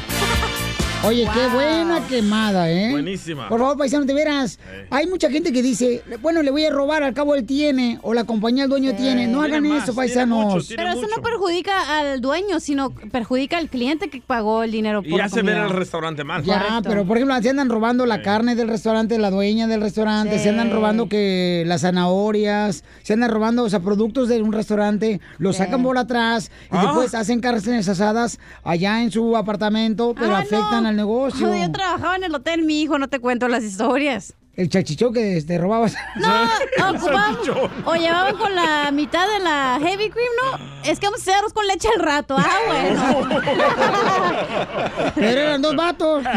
[1.07, 2.90] Oye, qué buena quemada, ¿eh?
[2.90, 3.48] Buenísima.
[3.48, 4.59] Por favor, paisano, de veras.
[4.90, 8.14] Hay mucha gente que dice, bueno, le voy a robar, al cabo él tiene, o
[8.14, 9.26] la compañía, el dueño tiene.
[9.26, 10.68] No hagan eso, paisanos.
[10.74, 15.11] Pero eso no perjudica al dueño, sino perjudica al cliente que pagó el dinero por
[15.11, 16.42] Y hace ver al restaurante mal.
[16.44, 20.38] Ya, pero por ejemplo, se andan robando la carne del restaurante, la dueña del restaurante,
[20.38, 25.20] se andan robando que las zanahorias, se andan robando, o sea, productos de un restaurante,
[25.38, 26.82] los sacan por atrás y Ah.
[26.82, 30.88] después hacen carnes asadas allá en su apartamento, pero Ah, afectan no.
[30.88, 31.47] al negocio.
[31.47, 34.34] Cuando yo trabajaba en el hotel, mi hijo, no te cuento las historias.
[34.57, 35.97] El chachichón que te robabas.
[36.16, 37.36] No, ocupaban,
[37.84, 40.59] o llevaban con la mitad de la heavy cream, ¿no?
[40.84, 42.36] Es que vamos a hacer arroz con leche al rato.
[42.38, 43.40] Ah, bueno.
[45.16, 46.24] Pero eran dos vatos.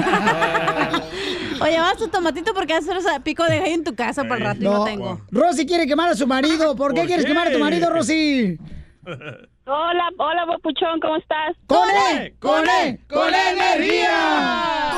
[1.59, 4.61] O llevabas tu tomatito porque haces pico de gallo en tu casa para el rato
[4.61, 5.21] y no tengo.
[5.31, 6.75] Rosy quiere quemar a su marido.
[6.75, 7.31] ¿Por qué ¿Por quieres qué?
[7.31, 8.59] quemar a tu marido, Rosy?
[9.69, 11.57] Hola, hola, Papuchón, ¿cómo estás?
[11.67, 12.33] ¡Con él!
[12.39, 12.97] ¡Con él!
[13.09, 14.93] ¡Con energía!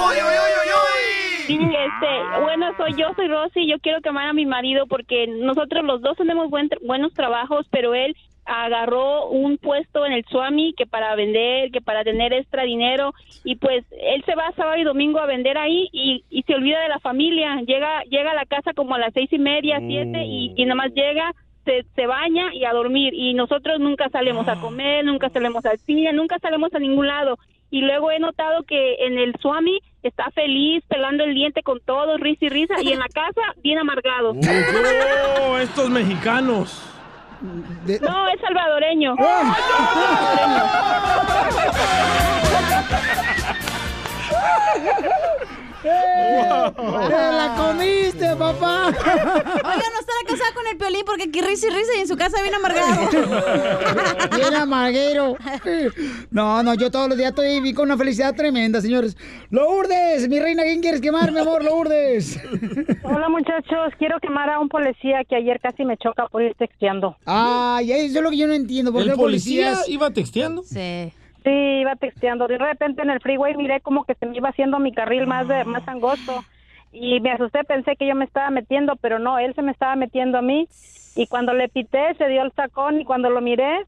[1.48, 5.84] Sí, este, bueno, soy yo, soy Rosy, yo quiero quemar a mi marido porque nosotros
[5.84, 8.16] los dos tenemos buen buenos trabajos, pero él
[8.46, 13.56] agarró un puesto en el Swami que para vender, que para tener extra dinero y
[13.56, 16.90] pues él se va sábado y domingo a vender ahí y, y se olvida de
[16.90, 20.54] la familia, llega llega a la casa como a las seis y media, siete y,
[20.56, 21.34] y nada más llega
[21.70, 25.78] se, se baña y a dormir y nosotros nunca salimos a comer, nunca salimos al
[25.80, 27.38] cine, nunca salimos a ningún lado
[27.70, 32.18] y luego he notado que en el Swami está feliz, pelando el diente con todo,
[32.18, 34.34] risa y risa y en la casa bien amargado.
[35.42, 36.82] Oh, estos mexicanos.
[38.02, 39.16] No, es salvadoreño.
[45.82, 48.88] ¡Te la comiste, papá!
[48.88, 52.18] Oiga, no estará casada con el piolín porque aquí risa y risa y en su
[52.18, 53.10] casa bien amargado.
[54.36, 55.36] Bien amarguero.
[56.32, 59.18] No, no, yo todos los días estoy vi con una felicidad tremenda, señores.
[59.50, 62.40] Lourdes, mi reina, ¿quién quieres quemar, mi amor, Lourdes?
[63.04, 67.18] Hola muchachos, quiero quemar a un policía que ayer casi me choca por ir texteando.
[67.26, 68.92] Ay, eso es lo que yo no entiendo.
[68.92, 70.64] ¿Por qué ¿El policía policías- iba texteando?
[70.64, 71.12] Sí.
[71.44, 72.48] Sí, iba texteando.
[72.48, 75.48] De repente en el freeway miré como que se me iba haciendo mi carril más
[75.48, 76.46] de, más angosto
[76.92, 79.96] y me asusté, pensé que yo me estaba metiendo, pero no, él se me estaba
[79.96, 80.68] metiendo a mí
[81.16, 83.86] y cuando le pité se dio el sacón y cuando lo miré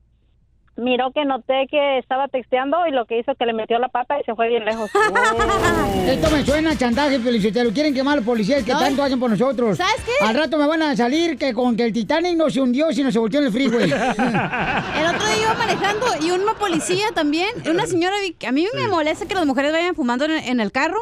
[0.78, 4.19] miró que noté que estaba texteando y lo que hizo que le metió la pata
[4.19, 4.89] y se fue bien lejos.
[6.07, 7.72] Esto me suena a chantaje, Felicitero.
[7.72, 8.80] Quieren quemar a los policías que No.
[8.80, 9.78] tanto hacen por nosotros.
[9.78, 10.26] ¿Sabes qué?
[10.26, 13.11] Al rato me van a salir que con que el Titanic no se hundió, sino
[13.11, 13.91] se volteó en el freeway.
[13.91, 18.88] El otro día iba manejando y una policía también, una señora, vi- a mí me
[18.88, 20.99] molesta que las mujeres vayan fumando en, en el carro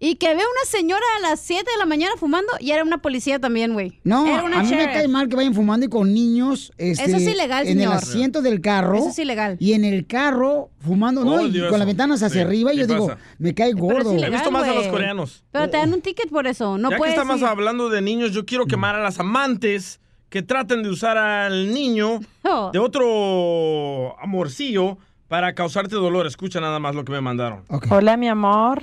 [0.00, 2.98] y que vea una señora a las 7 de la mañana fumando y era una
[2.98, 3.98] policía también, güey.
[4.04, 4.92] No, Era una a mí me sheriff.
[4.94, 6.72] cae mal que vayan fumando y con niños.
[6.78, 7.94] este, Eso es ilegal, En el señor.
[7.94, 8.96] asiento del carro.
[8.98, 9.56] Eso es ilegal.
[9.58, 11.40] Y en el carro fumando, ¿no?
[11.42, 11.86] Y Odio con las eso.
[11.86, 12.72] ventanas hacia Sí, arriba.
[12.72, 13.18] Y yo digo, pasa.
[13.38, 14.12] me cae gordo.
[14.12, 15.42] He visto más a los coreanos.
[15.50, 17.46] Pero te dan un ticket por eso, no ya que puedes estamos ir.
[17.46, 22.20] hablando de niños, yo quiero quemar a las amantes que traten de usar al niño
[22.44, 22.70] Oh.
[22.72, 24.96] de otro amorcillo
[25.26, 26.26] para causarte dolor.
[26.26, 27.64] Escucha nada más lo que me mandaron.
[27.90, 28.80] Hola, mi amor.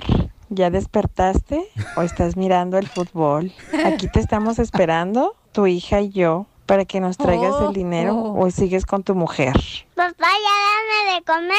[0.48, 3.52] ¿Ya despertaste o estás mirando el fútbol?
[3.84, 8.14] Aquí te estamos esperando, tu hija y yo, para que nos traigas Oh, el dinero
[8.14, 8.46] oh.
[8.46, 9.54] o sigues con tu mujer.
[9.94, 11.58] Papá, ya dame de comer.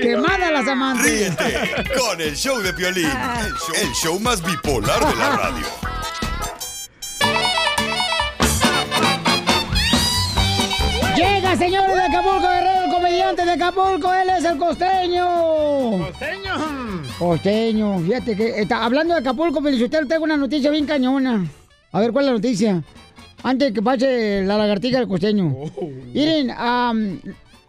[0.00, 1.04] ¡Quemada las amantes!
[1.04, 5.66] Ríete con el show de Piolín, el show, el show más bipolar de la radio.
[11.16, 12.77] Llega, señores de Acapulco, Guerrero,
[13.08, 15.26] comediante de Acapulco, él es el costeño.
[15.98, 17.02] Costeño.
[17.18, 21.46] Costeño, fíjate que está hablando de Acapulco, Felicitero, tengo una noticia bien cañona.
[21.92, 22.82] A ver, ¿cuál es la noticia?
[23.42, 25.54] Antes que pase la lagartija del costeño.
[26.12, 27.18] Miren, am,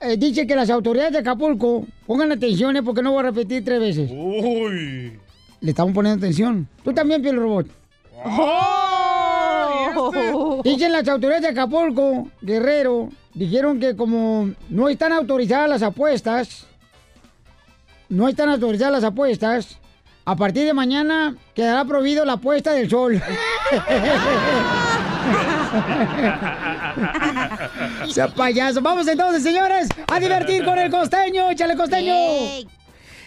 [0.02, 3.64] eh, dice que las autoridades de Acapulco, pongan atención, eh, porque no voy a repetir
[3.64, 4.12] tres veces.
[4.12, 5.18] Uy.
[5.62, 6.68] Le estamos poniendo atención.
[6.84, 7.68] Tú también, Piel Robot.
[10.66, 16.66] Dicen las autoridades de Acapulco, Guerrero, dijeron que como no están autorizadas las apuestas,
[18.10, 19.78] no están autorizadas las apuestas,
[20.26, 23.20] a partir de mañana quedará prohibido la apuesta del sol.
[28.10, 28.82] sea payaso.
[28.82, 31.50] Vamos entonces, señores, a divertir con el costeño.
[31.50, 32.14] Échale, costeño.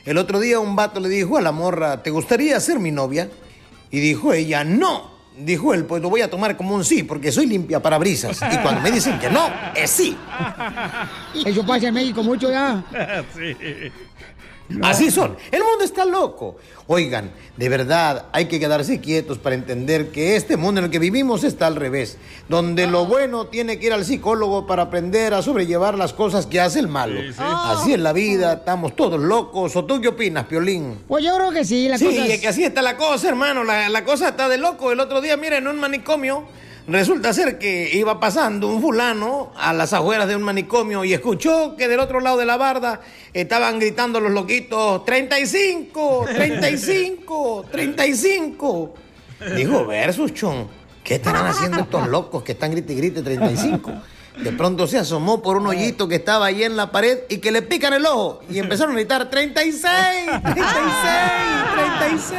[0.05, 3.29] El otro día un vato le dijo a la morra, ¿te gustaría ser mi novia?
[3.91, 5.12] Y dijo ella, no.
[5.45, 8.41] Dijo él, pues lo voy a tomar como un sí, porque soy limpia para brisas.
[8.53, 10.17] Y cuando me dicen que no, es sí.
[11.45, 12.83] Eso pasa en México mucho ya.
[13.35, 13.57] sí.
[14.83, 15.37] Así son.
[15.51, 16.57] El mundo está loco.
[16.87, 20.99] Oigan, de verdad hay que quedarse quietos para entender que este mundo en el que
[20.99, 22.19] vivimos está al revés.
[22.49, 26.61] Donde lo bueno tiene que ir al psicólogo para aprender a sobrellevar las cosas que
[26.61, 27.21] hace el malo.
[27.39, 29.77] Así es la vida, estamos todos locos.
[29.77, 30.99] ¿O tú qué opinas, Piolín?
[31.09, 33.65] Pues yo creo que sí, la sí, cosa es que así está la cosa, hermano.
[33.65, 34.93] La, la cosa está de loco.
[34.93, 36.45] El otro día, mira, en un manicomio,
[36.87, 41.77] resulta ser que iba pasando un fulano a las afueras de un manicomio y escuchó
[41.77, 43.01] que del otro lado de la barda
[43.33, 48.95] estaban gritando los loquitos, 35, 35, 35.
[49.57, 50.69] Dijo, versus, chon,
[51.03, 53.93] ¿qué estarán haciendo estos locos que están grite y grite 35?
[54.39, 57.53] De pronto se asomó por un hoyito que estaba ahí en la pared y que
[57.53, 58.41] le pican el ojo.
[58.51, 60.63] Y empezaron a gritar 36, 36,
[61.75, 62.33] 36.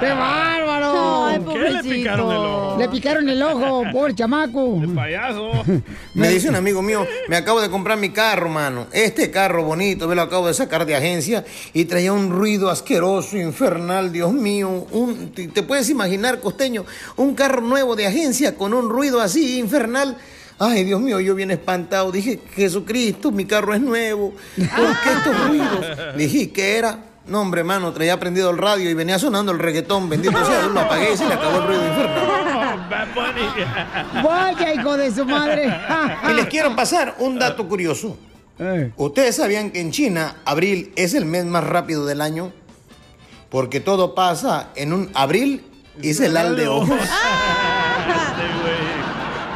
[0.00, 1.26] ¡Qué bárbaro!
[1.26, 2.76] Ay, ¿Qué le picaron el ojo?
[2.78, 4.82] Le picaron el ojo, pobre chamaco.
[4.94, 5.52] Payaso.
[6.14, 8.86] Me dice un amigo mío, me acabo de comprar mi carro, mano.
[8.92, 13.36] Este carro bonito, me lo acabo de sacar de agencia y traía un ruido asqueroso,
[13.36, 14.86] infernal, Dios mío.
[14.90, 16.84] Un, te puedes imaginar, costeño,
[17.16, 20.16] un carro nuevo de agencia con un ruido así, infernal.
[20.62, 22.12] Ay, Dios mío, yo bien espantado.
[22.12, 24.34] Dije, Jesucristo, mi carro es nuevo.
[24.56, 25.86] ¿Por qué estos ruidos?
[26.18, 26.98] Dije, ¿qué era?
[27.26, 30.10] No, hombre, mano, traía prendido el radio y venía sonando el reggaetón.
[30.10, 32.90] Bendito sea Dios, lo apagué y se le acabó el ruido infernal.
[34.22, 35.74] Vaya, hijo de su madre.
[36.28, 38.18] Y les quiero pasar un dato curioso.
[38.96, 42.52] ¿Ustedes sabían que en China abril es el mes más rápido del año?
[43.48, 45.64] Porque todo pasa en un abril
[46.02, 46.98] y se el de ojos.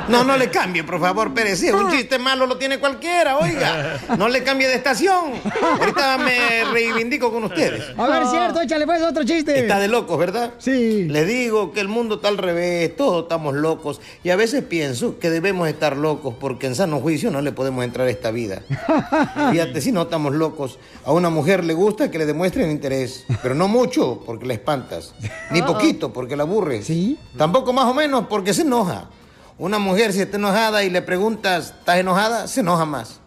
[0.09, 1.61] No, no le cambie, por favor, Pérez.
[1.61, 4.01] Sí, un chiste malo lo tiene cualquiera, oiga.
[4.19, 5.33] No le cambie de estación.
[5.81, 7.85] Ahorita me reivindico con ustedes.
[7.97, 9.59] A ver, cierto, échale pues otro chiste.
[9.59, 10.55] Está de locos, ¿verdad?
[10.59, 11.05] Sí.
[11.05, 14.01] Le digo que el mundo está al revés, todos estamos locos.
[14.23, 17.85] Y a veces pienso que debemos estar locos porque en sano juicio no le podemos
[17.85, 18.63] entrar a esta vida.
[19.51, 20.79] Fíjate, si no estamos locos.
[21.05, 25.15] A una mujer le gusta que le demuestren interés, pero no mucho porque la espantas.
[25.51, 26.87] Ni poquito porque la aburres.
[26.87, 27.19] Sí.
[27.37, 29.09] Tampoco más o menos porque se enoja.
[29.57, 32.49] Una mujer si está enojada y le preguntas, ¿estás enojada?
[32.49, 33.21] Se enoja más.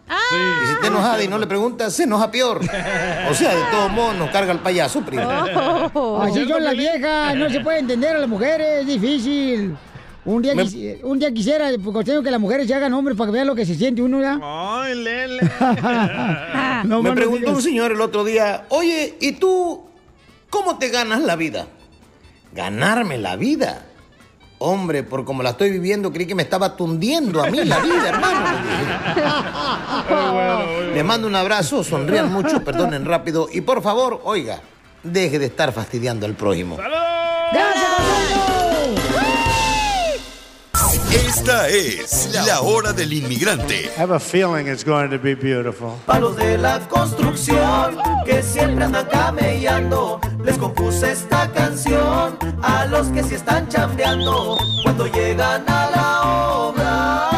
[0.62, 2.60] Y si está enojada y no le preguntas, se enoja peor.
[3.30, 5.28] O sea, de todos modos nos carga el payaso, primo.
[6.20, 9.76] Así son las viejas, no se puede entender a las mujeres, es difícil.
[10.24, 13.28] Un día, Me- un día quisiera, porque tengo que las mujeres se hagan hombres para
[13.28, 14.38] que vean lo que se siente uno ya.
[14.42, 15.40] Ay, Lele.
[16.84, 19.84] No, Me preguntó un señor el otro día, oye, ¿y tú
[20.50, 21.66] cómo te ganas la vida?
[22.52, 23.84] Ganarme la vida.
[24.60, 28.08] Hombre, por como la estoy viviendo, creí que me estaba tundiendo a mí la vida,
[28.08, 28.40] hermano.
[30.94, 34.60] Le mando un abrazo, sonrían mucho, perdonen rápido y por favor, oiga,
[35.04, 36.76] deje de estar fastidiando al prójimo.
[41.10, 43.90] Esta es la hora del inmigrante.
[43.96, 45.98] I have a feeling it's going to be beautiful.
[46.06, 47.96] Pa' los de la construcción
[48.26, 55.06] que siempre andan camellando, les compuse esta canción a los que sí están chambeando cuando
[55.06, 57.37] llegan a la obra.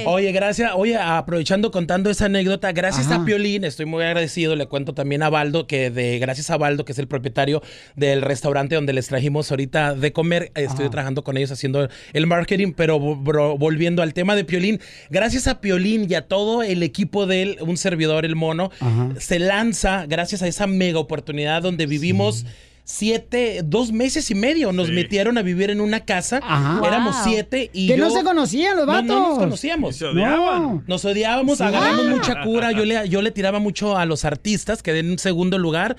[0.07, 3.22] Oye, gracias, oye, aprovechando contando esa anécdota, gracias Ajá.
[3.22, 6.84] a Piolín, estoy muy agradecido, le cuento también a Baldo, que de, gracias a Baldo,
[6.84, 7.62] que es el propietario
[7.96, 12.72] del restaurante donde les trajimos ahorita de comer, estoy trabajando con ellos haciendo el marketing,
[12.76, 17.40] pero volviendo al tema de Piolín, gracias a Piolín y a todo el equipo de
[17.40, 18.70] él, un servidor, el mono,
[19.18, 22.45] se lanza gracias a esa mega oportunidad donde vivimos
[22.91, 24.72] siete, dos meses y medio.
[24.72, 26.41] Nos metieron a vivir en una casa.
[26.43, 26.80] Ajá.
[26.86, 29.09] Éramos siete y Que no se conocían los No, vatos.
[29.09, 29.95] No, nos conocíamos.
[29.95, 30.62] Y se odiaban.
[30.62, 30.82] No.
[30.86, 31.64] Nos odiábamos, Sí.
[31.64, 32.11] agarramos Ah.
[32.16, 32.72] mucha cura.
[32.72, 35.97] Yo le, yo le tiraba mucho a los artistas, quedé en un segundo lugar.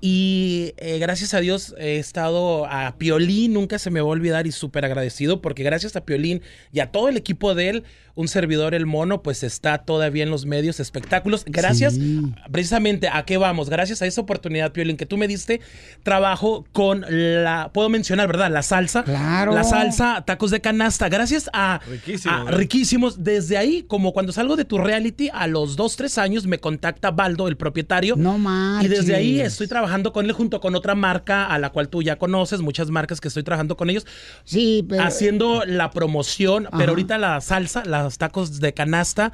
[0.00, 4.46] Y eh, gracias a Dios he estado a Piolín, nunca se me va a olvidar
[4.46, 6.40] y súper agradecido porque gracias a Piolín
[6.72, 7.84] y a todo el equipo de él,
[8.20, 11.44] un servidor, el mono, pues está todavía en los medios, espectáculos.
[11.46, 11.98] Gracias
[12.50, 13.70] precisamente a qué vamos.
[13.70, 15.60] Gracias a esa oportunidad, Piolín, que tú me diste,
[16.02, 18.50] trabajo con la, puedo mencionar, ¿verdad?
[18.50, 19.02] La salsa.
[19.04, 19.52] Claro.
[19.52, 21.08] La salsa, tacos de canasta.
[21.08, 23.24] Gracias a, Riquísimo, a- riquísimos.
[23.24, 27.10] Desde ahí, como cuando salgo de tu reality, a los dos, tres años me contacta
[27.10, 28.16] Baldo, el propietario.
[28.16, 28.90] No Y marches.
[28.90, 32.16] desde ahí estoy trabajando con él junto con otra marca a la cual tú ya
[32.16, 34.06] conoces, muchas marcas que estoy trabajando con ellos.
[34.44, 35.02] Sí, pero...
[35.02, 36.78] Haciendo la promoción, Ajá.
[36.78, 39.30] pero ahorita la salsa, los tacos de canasta,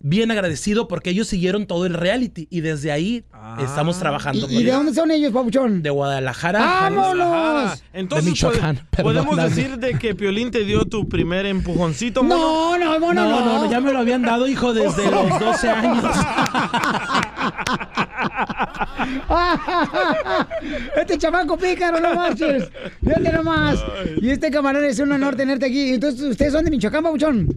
[0.00, 3.24] bien agradecido porque ellos siguieron todo el reality y desde ahí
[3.62, 4.46] estamos trabajando.
[4.48, 4.52] Ah.
[4.52, 5.82] ¿Y, y de dónde son ellos, papuchón?
[5.82, 6.58] De Guadalajara.
[6.58, 7.82] ¡Vámonos!
[7.92, 9.48] de Entonces, Michoacán, ¿pod- perdón, ¿podemos dame.
[9.50, 12.78] decir de que Piolín te dio tu primer empujoncito, No, mono?
[12.84, 13.44] no, mono, No, no.
[13.44, 16.04] no, no, ya me lo habían dado, hijo, desde los 12 años.
[20.96, 22.68] este chamaco pícaro, no marches.
[23.04, 23.78] Fíjate nomás.
[24.20, 25.94] Y este camarón es un honor tenerte aquí.
[25.94, 27.48] Entonces, ¿ustedes son de Michoacán, papuchón?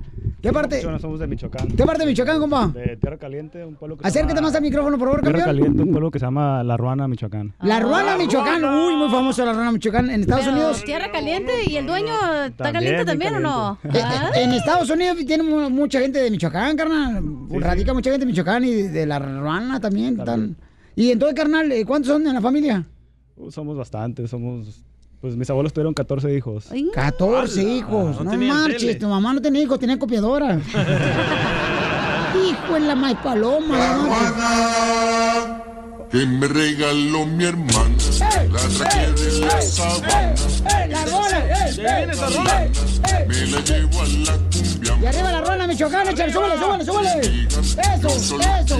[0.42, 0.76] ¿Qué parte?
[0.78, 1.68] Nosotros somos de Michoacán.
[1.70, 2.68] ¿Qué parte de Michoacán, compa?
[2.68, 5.40] De Tierra Caliente, un pueblo que se Acércate llama- más al micrófono, por favor, Tierra
[5.40, 5.56] campeón.
[5.58, 7.54] Caliente, un pueblo que se llama La Ruana, Michoacán.
[7.64, 8.64] La Ruana, Michoacán.
[8.64, 10.10] Uy, muy famoso la Ruana, Michoacán.
[10.12, 10.84] En Estados Pero, Unidos.
[10.86, 12.14] Tierra caliente y el dueño
[12.46, 13.80] está También, caliente también o no?
[13.84, 14.30] Eh, ¿Ah?
[14.36, 17.24] En Estados Unidos tiene mu- mucha gente de Michoacán, carnal.
[17.50, 20.56] Radica mucha gente de Michoacán y de la Ruana también.
[20.96, 22.86] Y entonces, carnal, eh, ¿cuántos son en la familia?
[23.36, 24.84] Uh, Somos bastantes, somos...
[25.22, 26.66] Pues mis abuelos tuvieron 14 hijos.
[26.94, 27.70] 14 ¡Hala!
[27.72, 28.22] hijos.
[28.22, 28.96] No No, marches, tele.
[28.96, 30.60] tu mamá no tenía hijos, tenía copiadora.
[32.48, 33.78] Hijo en la maíz paloma.
[36.12, 37.96] que me regaló mi hermana.
[38.52, 40.34] La traje de la sabana.
[40.88, 41.40] ¡La rola!
[41.68, 42.68] ¡Eh, ¿De es esa rola?
[43.28, 44.98] Me la llevo a la cumbia.
[45.02, 47.10] Y arriba la Ruana, Michoacán, échale, súbale, súbale, súbale.
[47.20, 48.78] Eso, eso, eso.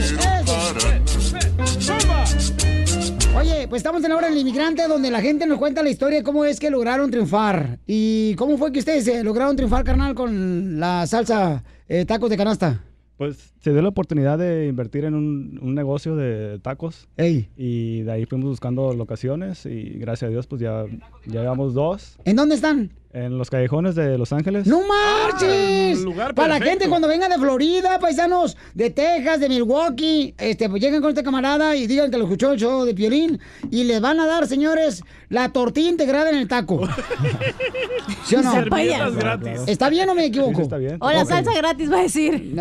[3.40, 6.18] Oye, pues estamos en la hora del inmigrante donde la gente nos cuenta la historia
[6.18, 7.78] de cómo es que lograron triunfar.
[7.86, 12.38] ¿Y cómo fue que ustedes eh, lograron triunfar, carnal, con la salsa eh, tacos de
[12.38, 12.84] canasta?
[13.16, 17.08] Pues se dio la oportunidad de invertir en un, un negocio de tacos.
[17.56, 20.86] Y de ahí fuimos buscando locaciones y gracias a Dios pues ya,
[21.28, 22.18] ya llevamos dos.
[22.26, 22.92] ¿En dónde están?
[23.18, 24.68] En los callejones de Los Ángeles.
[24.68, 26.06] ¡No marches!
[26.36, 31.02] Para la gente cuando venga de Florida, paisanos, de Texas, de Milwaukee, este, pues lleguen
[31.02, 33.40] con este camarada y digan que lo escuchó el show de Piolín
[33.72, 36.82] y les van a dar, señores, la tortilla integrada en el taco.
[38.28, 38.52] ¿Sí o no?
[38.52, 39.62] Y servilletas gratis.
[39.68, 40.56] ¿Está bien o me equivoco?
[40.56, 40.98] Sí, está bien.
[41.00, 42.54] O la salsa gratis va a decir.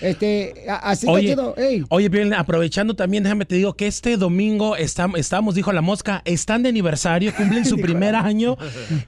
[0.00, 1.54] Este, así está Oye, chido.
[1.56, 1.84] Ey.
[1.88, 6.22] oye, Piolín, aprovechando también, déjame te digo que este domingo estam- estamos, dijo la mosca,
[6.24, 8.56] están de aniversario, cumplen su primer año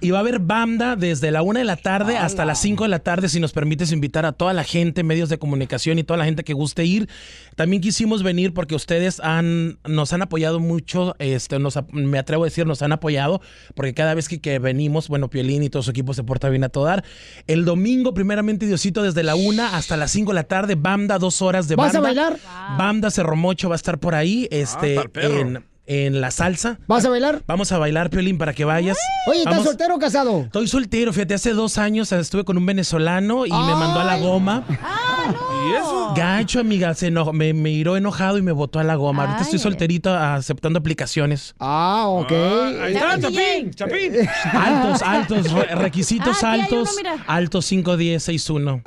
[0.00, 2.88] y va a haber banda desde la una de la tarde hasta las 5 de
[2.88, 6.18] la tarde, si nos permites invitar a toda la gente, medios de comunicación y toda
[6.18, 7.08] la gente que guste ir.
[7.54, 12.46] También quisimos venir porque ustedes han, nos han apoyado mucho, este, nos, me atrevo a
[12.46, 13.40] decir, nos han apoyado,
[13.74, 16.68] porque cada vez que, que venimos, bueno, Y todo su equipo se porta bien a
[16.68, 17.04] todo dar.
[17.46, 21.42] El domingo, primeramente, Diosito, desde la una hasta las 5 de la tarde, banda, dos
[21.42, 22.22] horas de ¿Vas a banda.
[22.24, 22.38] bailar?
[22.78, 25.38] Banda Cerromocho va a estar por ahí, este, está el perro.
[25.40, 26.78] en, en la salsa.
[26.86, 27.42] ¿Vas a bailar?
[27.46, 28.96] Vamos a bailar, Piolín, para que vayas.
[29.28, 30.40] Oye, ¿estás Vamos- soltero o casado?
[30.42, 34.18] Estoy soltero, fíjate, hace dos años estuve con un venezolano y me mandó a la
[34.18, 34.64] goma.
[34.68, 36.12] ¿Y eso?
[36.16, 39.24] Gacho, amiga, se eno- me, me miró enojado y me botó a la goma.
[39.24, 41.54] Ahorita estoy solterito aceptando aplicaciones.
[41.58, 42.32] Ah, ok.
[42.32, 44.12] Ahí está, Chapín, Chapín.
[44.52, 46.88] Altos, altos, re- requisitos Ah, aquí hay altos.
[46.92, 47.24] uno, mira.
[47.26, 48.82] altos 5, 10, 6, 1.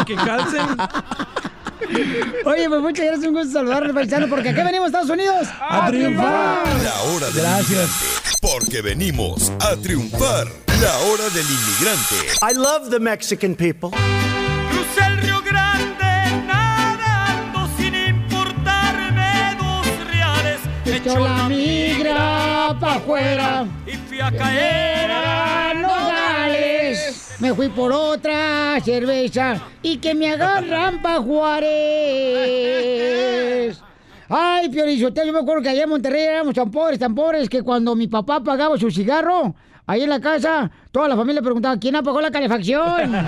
[0.00, 0.66] Y que calcen.
[2.44, 5.86] Oye, pues muchas gracias, un gusto saludarles, paisano, porque aquí venimos a Estados Unidos a
[5.88, 6.66] triunfar.
[6.82, 7.96] La hora del inmigrante.
[8.40, 10.48] Porque venimos a triunfar.
[10.80, 12.16] La hora del inmigrante.
[12.42, 13.90] I love the Mexican people.
[13.90, 20.60] Crucé el Río Grande nadando sin importarme dos reales.
[20.84, 24.96] Echó la migra pa' afuera y fui a caer.
[27.38, 31.76] Me fui por otra cerveza y que me agarran pa' Juárez.
[34.28, 37.62] Ay, Piorizotel, yo me acuerdo que allá en Monterrey éramos tan pobres, tan pobres, que
[37.62, 39.54] cuando mi papá pagaba su cigarro,
[39.86, 43.14] ahí en la casa, toda la familia preguntaba, ¿quién apagó la calefacción?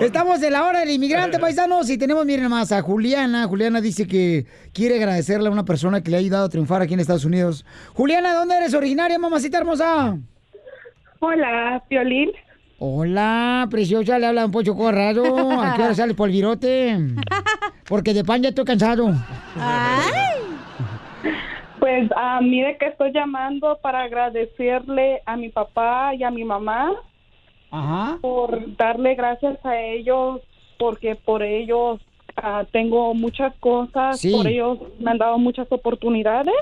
[0.00, 3.44] Estamos en la hora del inmigrante, paisanos, y tenemos, miren más, a Juliana.
[3.46, 6.94] Juliana dice que quiere agradecerle a una persona que le ha ayudado a triunfar aquí
[6.94, 7.64] en Estados Unidos.
[7.94, 10.16] Juliana, ¿dónde eres originaria, mamacita hermosa?
[11.20, 12.30] Hola, Piolín.
[12.78, 15.24] Hola, preciosa, le habla un pocho corrado.
[15.60, 16.96] ¿A qué hora sales por el virote?
[17.88, 19.08] Porque de pan ya estoy cansado.
[21.80, 26.92] Pues ah, mire que estoy llamando para agradecerle a mi papá y a mi mamá
[27.70, 28.18] Ajá.
[28.20, 30.40] por darle gracias a ellos,
[30.78, 32.00] porque por ellos
[32.36, 34.32] ah, tengo muchas cosas, Sí.
[34.32, 36.54] por ellos me han dado muchas oportunidades.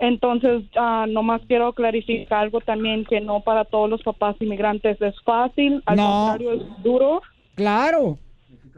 [0.00, 5.14] Entonces, ah, nomás quiero clarificar algo también, que no para todos los papás inmigrantes es
[5.24, 6.04] fácil, al No.
[6.28, 7.22] contrario es duro.
[7.56, 8.18] Claro.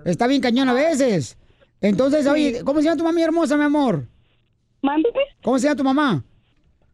[0.05, 1.37] Está bien cañón a veces.
[1.83, 4.07] Entonces, oye, ¿cómo se llama tu mami hermosa, mi amor?
[4.83, 5.19] Mándeme.
[5.43, 6.25] ¿Cómo se llama tu mamá?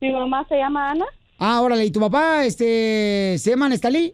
[0.01, 1.07] Mi mamá se llama Ana,
[1.39, 4.13] Ah, órale, ¿y tu papá, este, se llama Nestalí?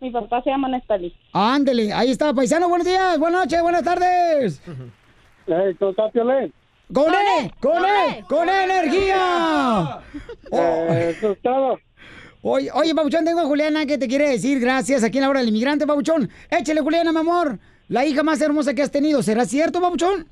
[0.00, 1.12] mi papá se llama Nestalí.
[1.32, 4.62] Ándele, ahí está, paisano, buenos días, buenas noches, buenas tardes.
[5.78, 6.52] ¿Cómo está, Piolín?
[6.92, 7.52] ¡Con E!
[7.60, 8.24] ¡Con E!
[8.28, 10.00] ¡Con energía!
[10.50, 11.78] Eso es todo.
[12.42, 15.40] Oye, oye, Pabuchón, tengo a Juliana que te quiere decir gracias aquí en la hora
[15.40, 16.30] del inmigrante, Pabuchón.
[16.50, 17.58] Échale, Juliana, mi amor.
[17.88, 19.22] La hija más hermosa que has tenido.
[19.22, 20.28] ¿Será cierto, Pabuchón?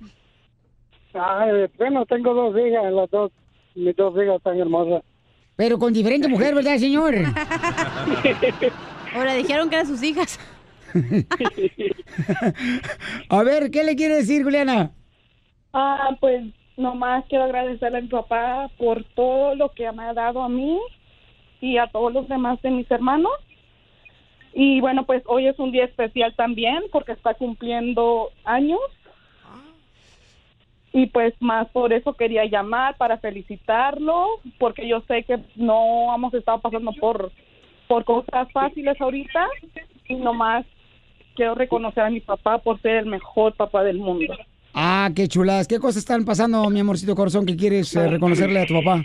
[1.14, 3.32] Ay, bueno, tengo dos hijas, las dos,
[3.74, 5.02] mis dos hijas tan hermosas.
[5.56, 7.14] Pero con diferente mujer, ¿verdad, señor?
[9.14, 10.38] Ahora dijeron que eran sus hijas.
[13.28, 14.92] A ver, ¿qué le quiere decir, Juliana?
[15.78, 16.42] Ah, pues
[16.78, 20.80] nomás quiero agradecerle a mi papá por todo lo que me ha dado a mí
[21.60, 23.34] y a todos los demás de mis hermanos.
[24.54, 28.80] Y bueno, pues hoy es un día especial también porque está cumpliendo años.
[30.94, 36.32] Y pues más por eso quería llamar para felicitarlo, porque yo sé que no hemos
[36.32, 37.30] estado pasando por,
[37.86, 39.46] por cosas fáciles ahorita.
[40.08, 40.64] Y nomás
[41.34, 44.34] quiero reconocer a mi papá por ser el mejor papá del mundo.
[44.78, 45.66] Ah, qué chulas.
[45.66, 49.02] ¿Qué cosas están pasando, mi amorcito corazón, que quieres eh, reconocerle a tu papá?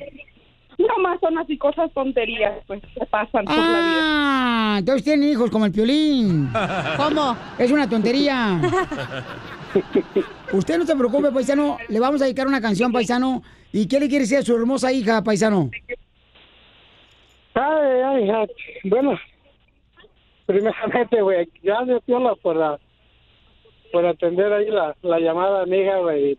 [0.77, 4.01] Nomás son así cosas tonterías, pues, que pasan por la vida.
[4.01, 6.49] Ah, entonces tienen hijos como el piolín.
[6.97, 7.37] ¿Cómo?
[7.57, 8.59] Es una tontería.
[10.51, 11.77] Usted no se preocupe, paisano.
[11.87, 13.41] Le vamos a dedicar una canción, paisano.
[13.71, 15.71] ¿Y qué le quiere decir a su hermosa hija, paisano?
[17.53, 18.47] Ay, ay, ay,
[18.83, 19.17] bueno,
[20.45, 22.77] primeramente, güey, gracias, Piola, por, la,
[23.91, 26.37] por atender ahí la, la llamada amiga, güey.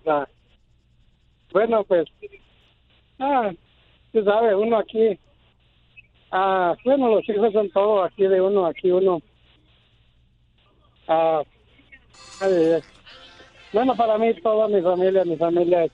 [1.53, 2.07] Bueno, pues,
[3.19, 3.53] ah,
[4.13, 5.19] tú sabes, uno aquí,
[6.31, 9.21] ah, bueno, los hijos son todos aquí de uno, aquí uno.
[11.09, 11.43] Ah,
[12.41, 12.83] ay.
[13.73, 15.93] bueno, para mí, toda mi familia, mi familia es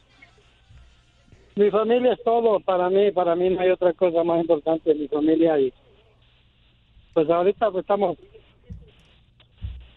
[1.59, 5.09] mi familia es todo para mí, para mí no hay otra cosa más importante mi
[5.09, 5.73] familia y
[7.13, 8.17] pues ahorita pues estamos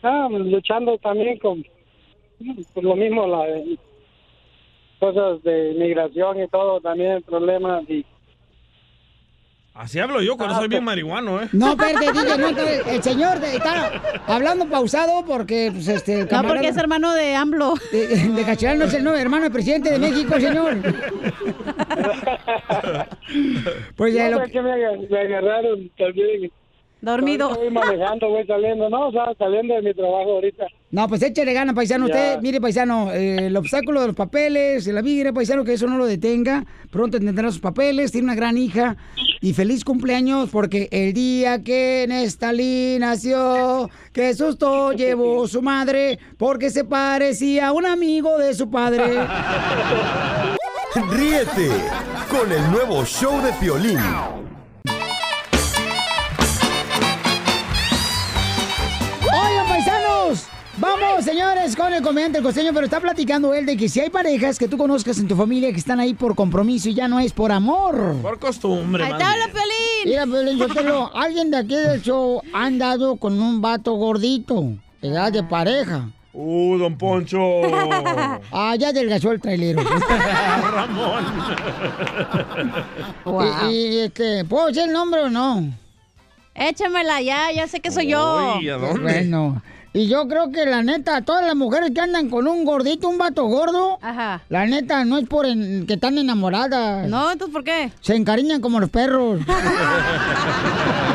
[0.03, 1.63] ah, luchando también con
[2.39, 3.45] pues, lo mismo la
[4.99, 8.05] cosas de inmigración y todo también problemas y
[9.73, 11.47] Así hablo yo, cuando soy bien marihuano, ¿eh?
[11.53, 16.25] No, espérate, DJ, no, el el señor de- está hablando pausado porque, pues, este...
[16.25, 17.75] No, porque es hermano de AMLO.
[17.89, 20.75] De, de no es el nuevo hermano del presidente de México, señor.
[23.95, 26.51] Pues ya No, lo es que me agarraron también
[27.01, 27.49] Dormido.
[27.55, 31.51] Voy manejando voy saliendo no o sea saliendo de mi trabajo ahorita No, pues échale
[31.53, 32.07] gana, paisano.
[32.07, 32.13] Ya.
[32.13, 35.97] Usted, mire, paisano, eh, el obstáculo de los papeles, la migra, paisano, que eso no
[35.97, 36.63] lo detenga.
[36.91, 38.97] Pronto tendrá sus papeles, tiene una gran hija.
[39.41, 46.69] Y feliz cumpleaños, porque el día que Nestalí nació, qué susto llevó su madre, porque
[46.69, 49.03] se parecía a un amigo de su padre.
[51.09, 51.69] Ríete
[52.29, 53.97] con el nuevo show de Piolín.
[60.81, 64.09] Vamos, señores, con el comediante el costeño, pero está platicando él de que si hay
[64.09, 67.19] parejas que tú conozcas en tu familia que están ahí por compromiso y ya no
[67.19, 68.15] es por amor.
[68.21, 69.33] Por costumbre, Ahí está,
[70.03, 75.31] Mira, Piolín, Sotelo, alguien de aquí del show ha andado con un vato gordito, edad
[75.31, 76.09] de pareja.
[76.33, 77.39] Uh, don Poncho.
[78.53, 79.83] Ah, ya adelgazó el trailero.
[80.73, 81.25] Ramón.
[83.69, 85.71] Y, y, este, ¿puedo decir el nombre o no?
[86.55, 88.55] Échamela ya, ya sé que soy yo.
[88.57, 89.01] Uy, ¿a dónde?
[89.01, 89.61] Bueno,
[89.93, 93.17] y yo creo que la neta, todas las mujeres que andan con un gordito, un
[93.17, 93.99] vato gordo,
[94.49, 97.07] la neta no es por en- que están enamoradas.
[97.09, 97.91] No, entonces ¿por qué?
[98.01, 99.41] Se encariñan como los perros.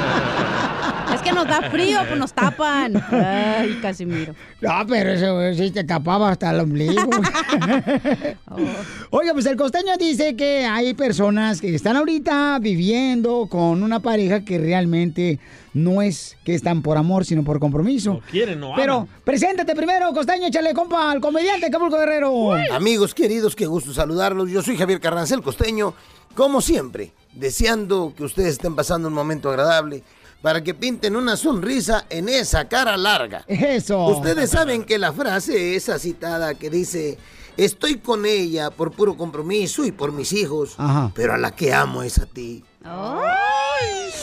[1.37, 2.97] Nos da frío, pues nos tapan.
[2.97, 4.35] Ay, Casimiro.
[4.63, 7.11] No, pero eso sí te tapaba hasta el ombligo.
[9.11, 14.47] Oiga, pues el costeño dice que hay personas que están ahorita viviendo con una pareja
[14.47, 15.39] que realmente
[15.75, 18.15] no es que están por amor, sino por compromiso.
[18.15, 22.55] No quieren, no Pero preséntate primero, costeño, échale compa al comediante Acapulco Guerrero.
[22.73, 24.51] Amigos queridos, qué gusto saludarlos.
[24.51, 25.93] Yo soy Javier Carrancel Costeño,
[26.35, 30.03] como siempre, deseando que ustedes estén pasando un momento agradable
[30.43, 33.45] para que pinten una sonrisa en esa cara larga.
[33.49, 34.07] Eso.
[34.07, 37.19] Ustedes saben que la frase esa citada que dice,
[37.57, 41.11] estoy con ella por puro compromiso y por mis hijos, Ajá.
[41.15, 42.65] pero a la que amo es a ti.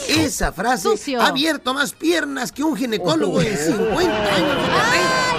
[0.08, 1.20] Esa frase Sucio.
[1.20, 5.30] ha abierto más piernas que un ginecólogo en 50 años de carrera.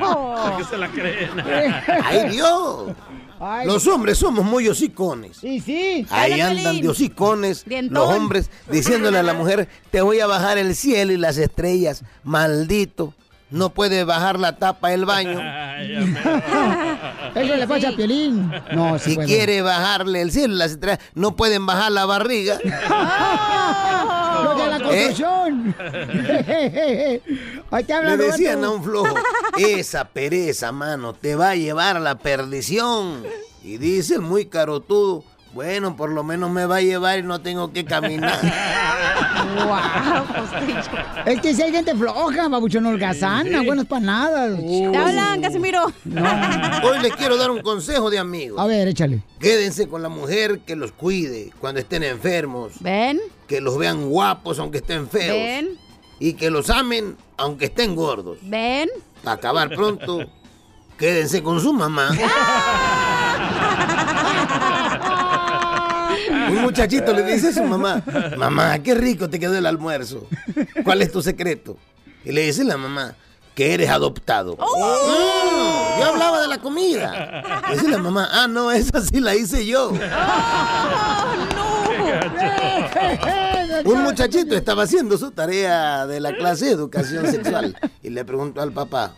[0.00, 1.30] ¿Por qué se la creen?
[2.04, 2.90] ¡Ay, Dios!
[3.40, 3.66] Ay.
[3.66, 5.38] Los hombres somos muy hocicones.
[5.38, 6.06] Sí, sí.
[6.10, 7.94] Ahí andan de hocicones Dientón.
[7.94, 12.04] los hombres diciéndole a la mujer, te voy a bajar el cielo y las estrellas,
[12.22, 13.14] maldito.
[13.50, 15.40] No puede bajar la tapa del baño.
[17.34, 18.50] Eso le pasa a Piolín.
[18.72, 19.26] No, sí Si puede.
[19.28, 22.58] quiere bajarle el cielo las estrellas, no pueden bajar la barriga.
[24.44, 25.74] Lo de la construcción.
[27.70, 28.02] Ahí te ¿Eh?
[28.04, 29.14] Le decían a un flojo,
[29.58, 33.22] esa pereza, mano, te va a llevar a la perdición.
[33.62, 35.22] Y dice el muy carotudo,
[35.52, 38.38] bueno, por lo menos me va a llevar y no tengo que caminar.
[39.64, 40.80] Guau, costeño.
[41.26, 44.56] Es que si hay gente floja, babuchón holgazana, buenas para nada.
[44.56, 45.86] Te hablan, Casimiro.
[46.84, 48.58] Hoy les quiero dar un consejo de amigo.
[48.60, 49.22] A ver, échale.
[49.38, 52.72] Quédense con la mujer que los cuide cuando estén enfermos.
[52.80, 55.36] Ven, Que los vean guapos aunque estén feos.
[55.36, 55.78] ven,
[56.18, 58.38] Y que los amen aunque estén gordos.
[58.42, 58.88] ven.
[59.24, 60.20] Para acabar pronto,
[60.98, 62.10] quédense con su mamá.
[62.10, 62.18] Un
[66.70, 68.02] muchachito le dice a su mamá,
[68.36, 70.26] mamá, qué rico te quedó el almuerzo.
[70.84, 71.76] ¿Cuál es tu secreto?
[72.24, 73.14] Y le dice la mamá,
[73.54, 74.54] que eres adoptado.
[74.56, 77.42] "Mm, yo hablaba de la comida.
[77.68, 79.92] Le dice la mamá, ah, no, esa sí la hice yo.
[83.84, 88.60] Un muchachito estaba haciendo su tarea de la clase de educación sexual y le preguntó
[88.60, 89.14] al papá,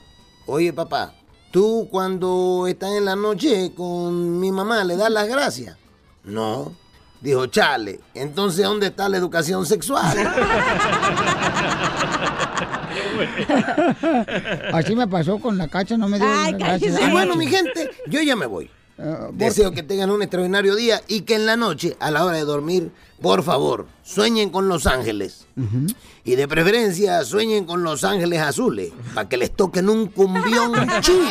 [0.47, 1.15] oye papá,
[1.51, 5.77] ¿tú cuando estás en la noche con mi mamá le das las gracias?
[6.25, 6.73] No.
[7.23, 10.19] Dijo, chale, entonces ¿dónde está la educación sexual?
[14.73, 17.01] Así me pasó con la cacha, no me dio Ay, gracias.
[17.01, 18.71] Y bueno, mi gente, yo ya me voy.
[19.33, 22.45] Deseo que tengan un extraordinario día y que en la noche, a la hora de
[22.45, 25.47] dormir, por favor, sueñen con los ángeles.
[26.25, 31.27] Y de preferencia, sueñen con los ángeles azules, para que les toquen un cumbión chido.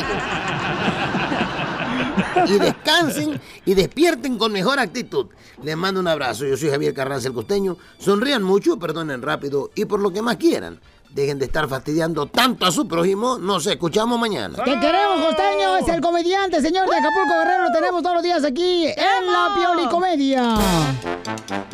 [2.47, 5.27] Y descansen y despierten con mejor actitud.
[5.63, 6.45] Les mando un abrazo.
[6.45, 7.77] Yo soy Javier Carranza el Costeño.
[7.99, 10.79] Sonrían mucho, perdonen rápido y por lo que más quieran.
[11.09, 13.37] Dejen de estar fastidiando tanto a su prójimo.
[13.37, 14.55] Nos escuchamos mañana.
[14.63, 15.77] Te queremos, costeño.
[15.77, 17.65] Es el comediante, señor de Acapulco Guerrero.
[17.65, 20.55] Lo tenemos todos los días aquí en la Pioli Comedia.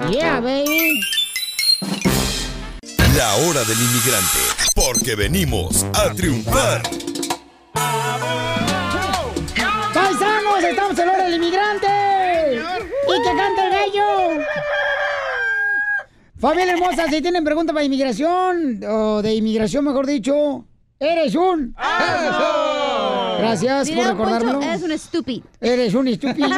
[0.10, 1.00] Yeah, baby.
[3.16, 4.40] La hora del inmigrante,
[4.76, 6.84] porque venimos a triunfar.
[10.64, 11.88] ¡Estamos en hora del inmigrante!
[12.56, 14.44] ¡Y que cante el gallo!
[16.40, 20.66] Familia hermosa, si tienen preguntas para inmigración, o de inmigración mejor dicho,
[21.00, 21.76] eres un...
[23.38, 24.62] Gracias por recordármelo.
[24.62, 25.44] Eres un estúpido.
[25.62, 26.50] Eres un estúpido.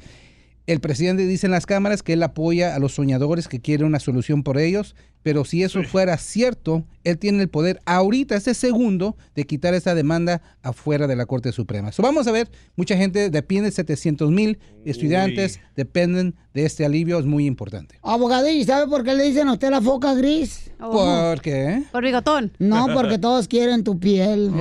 [0.69, 3.99] El presidente dice en las cámaras que él apoya a los soñadores que quieren una
[3.99, 9.17] solución por ellos, pero si eso fuera cierto, él tiene el poder ahorita, ese segundo,
[9.33, 11.91] de quitar esa demanda afuera de la Corte Suprema.
[11.91, 17.25] So, vamos a ver, mucha gente depende, 700 mil estudiantes dependen de este alivio, es
[17.25, 17.97] muy importante.
[18.03, 20.69] Abogado, ¿y sabe por qué le dicen a usted la foca gris?
[20.77, 21.81] ¿Por qué?
[21.91, 22.51] Por bigotón.
[22.59, 24.51] No, porque todos quieren tu piel.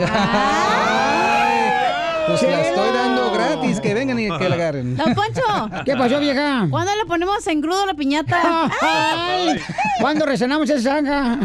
[2.29, 3.18] Pues la estoy dando
[3.59, 4.97] gratis, que vengan y que la agarren.
[4.97, 5.43] Don Poncho.
[5.85, 6.67] ¿Qué pasó, vieja?
[6.71, 8.71] ¿Cuándo le ponemos en crudo la piñata?
[8.81, 9.61] Ay,
[10.01, 11.39] ¿Cuándo resanamos esa zanja?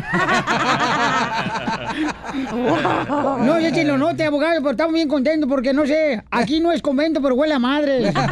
[3.39, 6.71] No, yo sí lo note, abogado, pero estamos bien contentos porque, no sé, aquí no
[6.71, 8.13] es convento, pero huele a madre.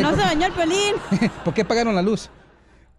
[0.00, 0.94] No se bañó el pelín.
[1.44, 2.28] ¿Por qué pagaron la luz?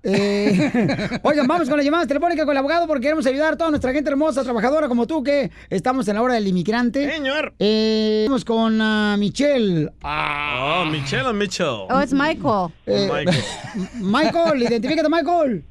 [0.04, 3.72] Eh, oigan, vamos con las llamadas telefónicas con el abogado porque queremos ayudar a toda
[3.72, 7.12] nuestra gente hermosa, trabajadora como tú, que estamos en la hora del inmigrante.
[7.12, 7.54] Señor.
[7.60, 9.90] Eh, vamos con ah, Michelle.
[10.04, 11.88] Oh, Michelle o Mitchell.
[11.90, 12.72] Oh, es Michael.
[12.86, 13.44] Eh, Michael.
[14.02, 15.64] Michael, identifícate, Michael.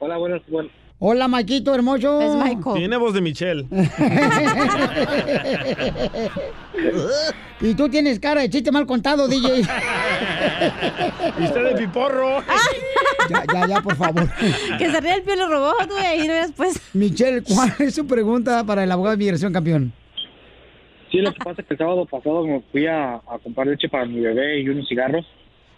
[0.00, 0.79] Hola, buenas, buenas.
[1.02, 2.20] Hola, Maikito, hermoso.
[2.20, 2.76] Es Michael.
[2.76, 3.66] Tiene voz de Michelle.
[7.62, 9.62] y tú tienes cara de chiste mal contado, DJ.
[11.38, 12.42] y usted de piporro.
[13.30, 14.28] ya, ya, ya, por favor.
[14.76, 16.78] Que se ríe el pelo robot, güey, ahí lo ves pues.
[16.92, 19.94] Michelle, ¿cuál es su pregunta para el abogado de migración campeón?
[21.10, 23.88] Sí, lo que pasa es que el sábado pasado me fui a, a comprar leche
[23.88, 25.24] para mi bebé y unos cigarros.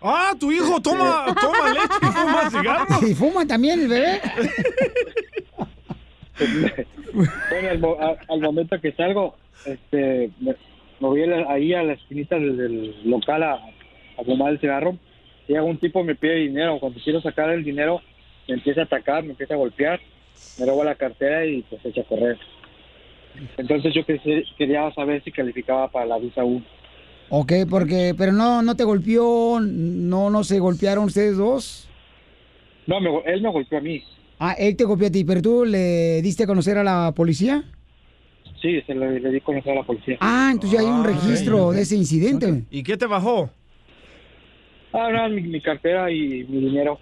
[0.03, 3.03] Ah, tu hijo toma, toma leche y fuma cigarros.
[3.11, 4.21] ¿Y fuma también el bebé?
[7.51, 10.53] Bueno, al, mo- a- al momento que salgo, este, me,
[11.01, 14.61] me voy a la- ahí a la esquinita del, del local a, a fumar el
[14.61, 14.97] cigarro.
[15.47, 16.79] Llega un tipo, me pide dinero.
[16.81, 18.01] Cuando quiero sacar el dinero,
[18.49, 20.01] me empieza a atacar, me empieza a golpear,
[20.59, 22.39] me roba la cartera y pues se echa a correr.
[23.57, 26.63] Entonces yo quería saber si calificaba para la visa U.
[27.29, 31.89] Ok, porque, pero no, no te golpeó, no, no se golpearon ustedes dos.
[32.87, 34.03] No, me él me golpeó a mí.
[34.39, 37.65] Ah, él te golpeó a ti, pero tú le diste a conocer a la policía.
[38.61, 40.17] Sí, se le, le di a conocer a la policía.
[40.21, 42.65] Ah, entonces ya hay un Ah, registro de ese incidente.
[42.71, 43.51] ¿Y qué te bajó?
[44.93, 46.99] Ah, no, mi, mi cartera y mi dinero.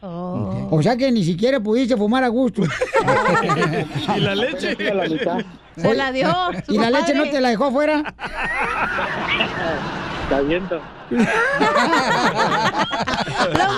[0.00, 2.62] O sea que ni siquiera pudiste fumar a gusto.
[4.16, 4.76] ¿Y la leche?
[4.76, 6.28] Se la dio.
[6.68, 8.14] ¿Y la leche no te la dejó afuera?
[10.24, 10.80] Está viendo.
[11.10, 11.18] ¡Lo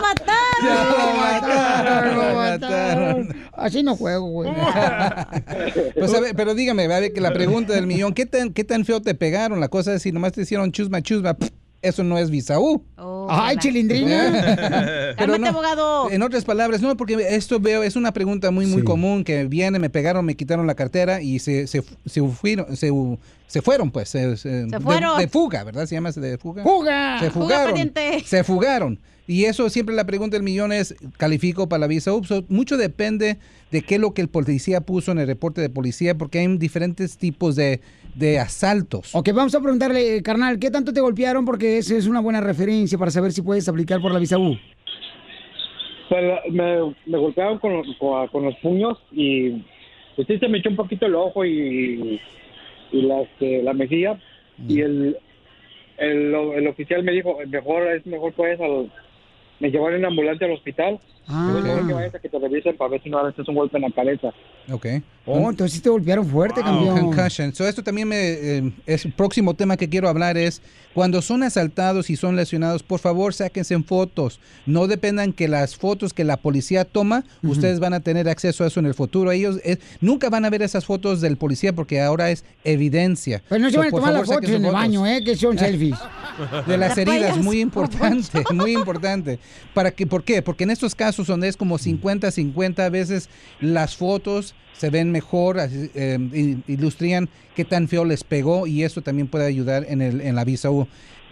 [0.01, 0.41] mataron!
[0.63, 3.37] Lo mataron, lo mataron.
[3.53, 4.51] Así no juego, güey.
[5.95, 8.65] Pues a ver, pero dígame, a ver, que la pregunta del millón, ¿qué tan, ¿qué
[8.65, 9.61] tan feo te pegaron?
[9.61, 11.51] La cosa es si nomás te hicieron chusma, chusma, pff,
[11.83, 12.85] eso no es visaú.
[13.29, 15.15] Ay, chilindrina.
[15.19, 16.11] Pero no, abogado.
[16.11, 18.85] En otras palabras, no, porque esto veo, es una pregunta muy, muy Sí.
[18.85, 22.91] común que viene, me pegaron, me quitaron la cartera y se, se, se fueron, se,
[23.47, 24.09] se fueron, pues.
[24.09, 24.37] Se,
[24.81, 25.19] fueron.
[25.19, 25.87] De, fuga, ¿verdad?
[25.87, 26.63] ¿Se llama de fuga?
[26.63, 27.21] ¡Fuga!
[27.21, 27.93] Se Fuga, fugaron.
[28.25, 28.99] Se fugaron.
[29.27, 32.25] Y eso siempre la pregunta del millón es, ¿califico para la visa U?
[32.25, 33.39] So, mucho depende
[33.71, 36.57] de qué es lo que el policía puso en el reporte de policía, porque hay
[36.57, 37.81] diferentes tipos de,
[38.15, 39.15] de asaltos.
[39.15, 41.45] Ok, vamos a preguntarle, eh, carnal, ¿qué tanto te golpearon?
[41.45, 44.57] Porque esa es una buena referencia para saber si puedes aplicar por la visa U.
[46.09, 49.51] Pues, me, me golpearon con, los- con, con los puños y
[50.17, 52.21] pues sí se me echó un poquito el ojo y,
[52.93, 54.19] y la, este, la mejilla
[54.69, 55.17] y el,
[55.99, 58.91] el, el oficial me dijo mejor es mejor pues al
[59.61, 60.99] me llevaron en ambulancia al hospital
[61.33, 61.55] Ah.
[61.57, 63.77] es mejor que vayas a que te revisen para ver si no haces un golpe
[63.79, 64.31] en la cabeza
[64.71, 64.87] Ok.
[65.27, 67.13] Oh, entonces sí te golpearon fuerte, campeón.
[67.13, 67.55] Concussion.
[67.55, 70.61] So, esto también me, eh, es el próximo tema que quiero hablar es
[70.95, 74.41] cuando son asaltados y son lesionados, por favor sáquense en fotos.
[74.67, 78.69] No dependan que las fotos que la policía toma, ustedes van a tener acceso a
[78.69, 79.31] eso en el futuro.
[79.31, 83.43] Ellos eh, nunca van a ver esas fotos del policía porque ahora es evidencia.
[83.49, 85.23] Pero no se So, van a tomar las fotos en el baño, ¿eh?
[85.25, 85.99] Que son selfies.
[86.67, 89.39] de las La heridas, muy importante, muy importante.
[89.75, 90.43] ¿Para que, ¿Por qué?
[90.43, 93.29] Porque en estos casos donde es como 50-50, a veces
[93.61, 98.83] las fotos se ven mejor, así, eh, il- ilustran qué tan feo les pegó y
[98.85, 100.87] eso también puede ayudar en, el, en la visa U.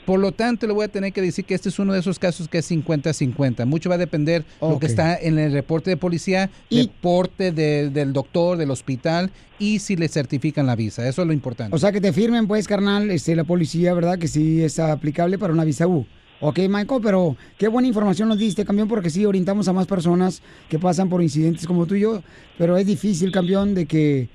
[0.05, 2.19] Por lo tanto, le voy a tener que decir que este es uno de esos
[2.19, 3.67] casos que es 50-50.
[3.67, 4.81] Mucho va a depender lo Ok.
[4.81, 9.97] que está en el reporte de policía, reporte de- del doctor, del hospital y si
[9.97, 11.07] le certifican la visa.
[11.07, 11.77] Eso es lo importante.
[11.77, 14.19] O sea, que te firmen, pues, carnal, este, la policía, ¿verdad?
[14.19, 16.07] Que sí es aplicable para una visa U.
[16.41, 20.41] Ok, Michael, pero qué buena información nos diste, campeón, porque sí orientamos a más personas
[20.69, 22.23] que pasan por incidentes como tú y yo,
[22.57, 24.29] pero es difícil, campeón, de que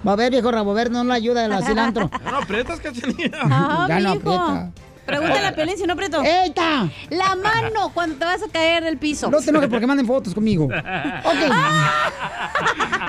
[0.07, 2.09] Va a ver, viejo rabo verde, no le ayuda el cilantro.
[2.23, 3.29] Ya no aprietas, cachanilla.
[3.43, 4.71] Ah, Ya no aprieta.
[5.05, 6.21] Pregúntale a Pelín si no aprieto.
[6.23, 6.89] ¡Eita!
[7.09, 9.29] La mano cuando te vas a caer del piso.
[9.29, 10.67] No te enojes porque manden fotos conmigo.
[11.25, 11.51] Ok.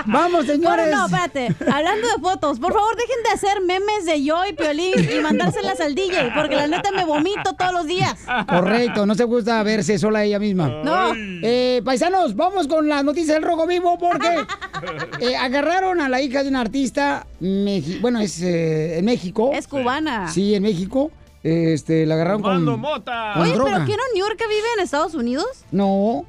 [0.05, 0.87] Vamos, señores.
[0.87, 1.55] Bueno, no, espérate.
[1.71, 5.79] Hablando de fotos, por favor dejen de hacer memes de yo y Piolín y mandárselas
[5.79, 8.15] al DJ, porque la neta me vomito todos los días.
[8.47, 10.69] Correcto, no se gusta verse sola ella misma.
[10.83, 11.13] No.
[11.15, 14.45] Eh, paisanos, vamos con las noticias del Rojo Vivo porque
[15.19, 19.51] eh, agarraron a la hija de un artista, bueno, es eh, en México.
[19.53, 20.29] Es cubana.
[20.29, 21.11] Sí, en México.
[21.43, 23.31] Este, la agarraron con, mota.
[23.33, 23.71] con Oye, droga.
[23.73, 25.45] pero ¿qué no New York vive en Estados Unidos?
[25.71, 26.25] No.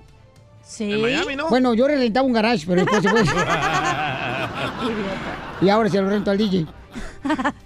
[0.65, 0.93] Sí.
[0.93, 1.49] En Miami, ¿no?
[1.49, 3.23] Bueno, yo rentaba un garage, pero después se fue.
[5.63, 6.67] y ahora se lo rento al DJ.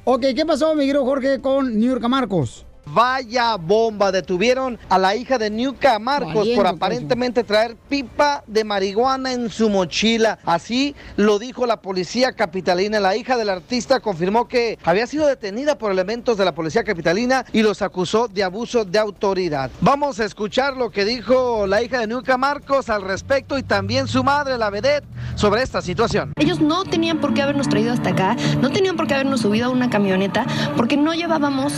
[0.05, 2.65] ok, ¿qué pasó, mi querido Jorge, con New York a Marcos?
[2.95, 8.65] Vaya bomba, detuvieron a la hija de Niuka Marcos Valiendo, por aparentemente traer pipa de
[8.65, 10.39] marihuana en su mochila.
[10.45, 13.01] Así lo dijo la policía capitalina.
[13.01, 17.47] La hija del artista confirmó que había sido detenida por elementos de la policía capitalina
[17.55, 19.71] y los acusó de abuso de autoridad.
[19.81, 24.07] Vamos a escuchar lo que dijo la hija de Niuka Marcos al respecto y también
[24.07, 26.35] su madre, la vedette, sobre esta situación.
[26.37, 29.67] Ellos no tenían por qué habernos traído hasta acá, no tenían por qué habernos subido
[29.67, 30.45] a una camioneta,
[30.77, 31.75] porque no llevábamos,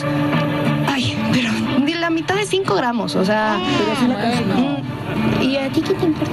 [0.89, 1.51] ay, pero
[1.81, 3.59] ni la mitad de 5 gramos, o sea...
[3.59, 6.33] mm, ¿Y a ti qué te importa?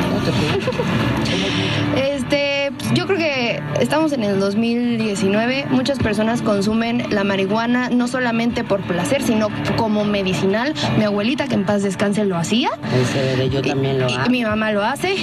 [1.95, 2.50] Este,
[2.93, 8.81] yo creo que estamos en el 2019, muchas personas consumen la marihuana no solamente por
[8.81, 10.73] placer, sino como medicinal.
[10.97, 12.69] Mi abuelita, que en paz descanse, lo hacía.
[13.01, 14.29] Ese bebé yo también lo hago.
[14.29, 15.15] mi mamá lo hace.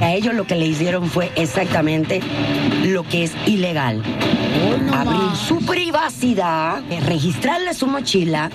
[0.00, 2.20] A ellos lo que le hicieron fue exactamente
[2.84, 4.02] lo que es ilegal.
[4.92, 8.50] Abrir su privacidad, eh, registrarle su mochila,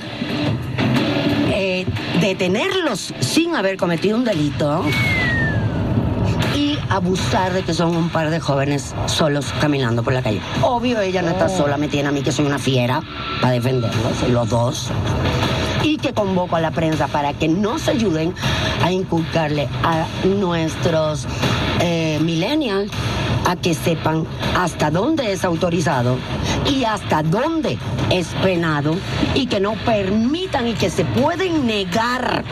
[1.53, 1.85] eh,
[2.19, 4.83] detenerlos sin haber cometido un delito
[6.55, 10.41] y abusar de que son un par de jóvenes solos caminando por la calle.
[10.61, 13.01] Obvio, ella no está sola, me tiene a mí que soy una fiera
[13.41, 14.89] para defenderlos, los dos.
[15.83, 18.33] Y que convoco a la prensa para que nos ayuden
[18.83, 21.27] a inculcarle a nuestros
[21.79, 22.91] eh, millennials
[23.45, 24.25] a que sepan
[24.55, 26.17] hasta dónde es autorizado
[26.69, 27.77] y hasta dónde
[28.09, 28.95] es penado
[29.33, 32.43] y que no permitan y que se pueden negar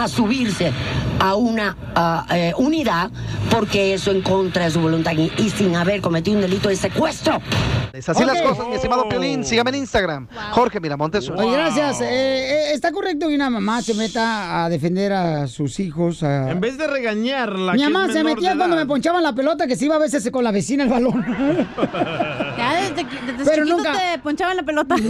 [0.00, 0.72] a subirse
[1.18, 1.76] a una
[2.32, 3.10] eh, unidad
[3.50, 6.76] porque eso en contra de su voluntad y, y sin haber cometido un delito de
[6.76, 7.40] secuestro.
[7.92, 9.44] Es así las cosas, mi estimado Piolín.
[9.44, 10.28] Sígame en Instagram.
[10.52, 11.28] Jorge Miramontes.
[11.28, 11.40] uno.
[11.40, 12.00] Oye, gracias.
[12.00, 16.22] Eh, eh, ¿Está correcto que una mamá se meta a defender a sus hijos?
[16.22, 17.72] a- En vez de regañarla.
[17.74, 18.84] Mi mamá se metía cuando edad.
[18.84, 21.24] me ponchaban la pelota que se iba a veces con la vecina el balón.
[23.04, 24.96] Desde, Pero chiquito nunca- te ponchaban la pelota.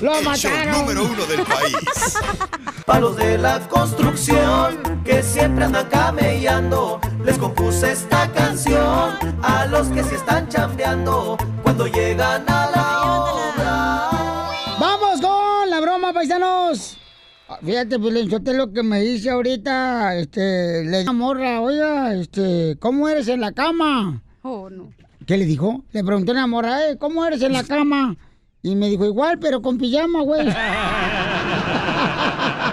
[0.00, 0.72] Lo el show mataron.
[0.80, 2.18] número uno del país.
[2.86, 7.00] Palos de la construcción que siempre andan camellando.
[7.24, 14.10] Les compuse esta canción a los que se están chambeando cuando llegan a la obra.
[14.78, 16.96] ¡Vamos con la broma, paisanos!
[17.64, 23.08] Fíjate, pues, yo lo que me dice ahorita, este, le digo, morra, oiga, este, ¿cómo
[23.08, 24.22] eres en la cama?
[24.42, 24.92] Oh, no.
[25.26, 25.82] ¿Qué le dijo?
[25.92, 28.16] Le pregunté a una morra, eh, ¿cómo eres en la cama?
[28.62, 30.46] Y me dijo, igual, pero con pijama, güey.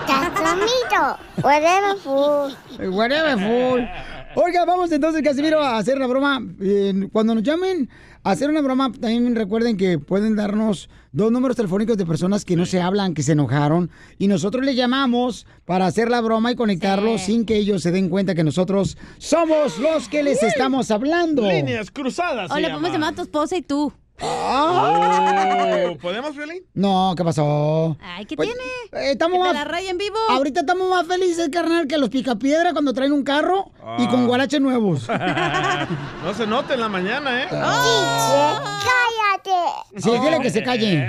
[0.08, 2.54] Cachomito, whatever fool.
[2.94, 3.88] Whatever, fool.
[4.36, 6.42] Oiga, vamos entonces, Casimiro, a hacer la broma.
[6.60, 7.90] Eh, Cuando nos llamen
[8.24, 12.58] a hacer una broma, también recuerden que pueden darnos dos números telefónicos de personas que
[12.58, 16.56] no se hablan, que se enojaron, y nosotros les llamamos para hacer la broma y
[16.56, 21.44] conectarlos sin que ellos se den cuenta que nosotros somos los que les estamos hablando.
[21.50, 22.52] Líneas cruzadas.
[22.52, 22.94] O se le podemos llama.
[22.94, 23.94] llamar a tu esposa y tú.
[24.22, 26.64] Oh, ¿Podemos, Piolín?
[26.74, 27.98] No, ¿qué pasó?
[28.02, 28.64] Ay, ¿qué Pues, tiene?
[29.08, 30.16] eh, estamos ¿Que te más- la raya en vivo?
[30.30, 34.28] Ahorita estamos más felices, carnal, que los picapiedra cuando traen un carro y con Ah.
[34.28, 35.08] guaraches nuevos.
[36.24, 37.48] No se nota en la mañana, ¿eh?
[37.50, 39.52] ¡Cállate!
[39.98, 41.08] Sí, dile que se calle.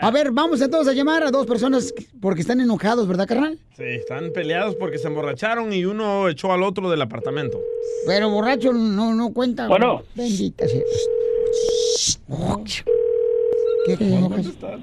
[0.00, 3.58] A ver, vamos entonces a llamar a dos personas porque están enojados, ¿verdad, carnal?
[3.76, 7.58] Sí, están peleados porque se emborracharon y uno echó al otro del apartamento.
[8.06, 9.66] Pero borracho no, no cuenta.
[9.66, 10.02] Bueno.
[10.14, 10.80] Bendita sea.
[13.86, 13.96] ¿Qué?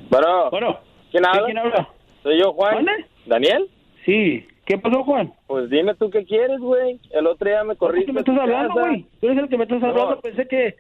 [0.10, 0.80] Bueno, bueno.
[1.12, 1.46] ¿Quién habla?
[1.46, 1.90] ¿Quién habla?
[2.24, 2.76] Soy yo, Juan.
[2.76, 3.06] ¿Mande?
[3.26, 3.70] ¿Daniel?
[4.06, 4.46] Sí.
[4.66, 5.34] ¿Qué pasó, Juan?
[5.48, 7.00] Pues dime tú qué quieres, güey.
[7.12, 8.06] El otro día me corriste.
[8.08, 9.06] ¿Qué me estás hablando, güey?
[9.20, 9.88] Tú eres el que me estás No.
[9.90, 10.22] hablando.
[10.22, 10.76] Pensé que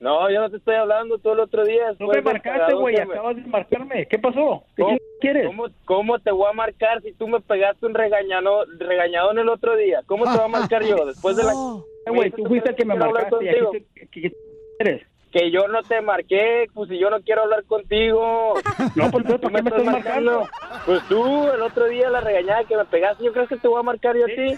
[0.00, 1.94] No, yo no te estoy hablando todo el otro día.
[1.98, 2.96] no me marcaste, güey.
[2.98, 4.06] Acabas de marcarme.
[4.06, 4.64] ¿Qué pasó?
[4.74, 5.46] ¿Qué ¿Cómo- quieres?
[5.46, 9.76] ¿Cómo, cómo te voy a marcar si tú me pegaste un regañano, regañadón el otro
[9.76, 10.00] día?
[10.06, 11.52] ¿Cómo te voy a marcar yo después de la...
[12.12, 13.36] Güey, tú fuiste el que me marcaste.
[13.44, 13.70] y aquí contigo.
[13.94, 14.32] te- ¿Qué qué
[14.78, 15.06] quieres?
[15.32, 18.54] Que yo no te marqué, pues si yo no quiero hablar contigo.
[18.94, 20.48] No, pues Tú ¿por qué me estás marcando?
[20.86, 23.80] Pues tú, el otro día la regañada que me pegaste, ¿yo crees que te voy
[23.80, 24.54] a marcar yo a ti?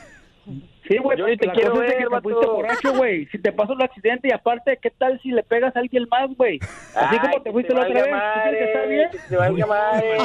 [0.89, 2.95] Sí, güey, Yo ni te la quiero cosa es de ver, que te fuiste borracho,
[2.95, 3.27] güey.
[3.27, 6.35] Si te pasó un accidente y aparte, ¿qué tal si le pegas a alguien más,
[6.35, 6.59] güey?
[6.95, 8.11] Así Ay, como te fuiste te la otra vez.
[8.11, 9.11] ¿Tú crees que está madre, bien?
[9.11, 10.17] que te valga madre.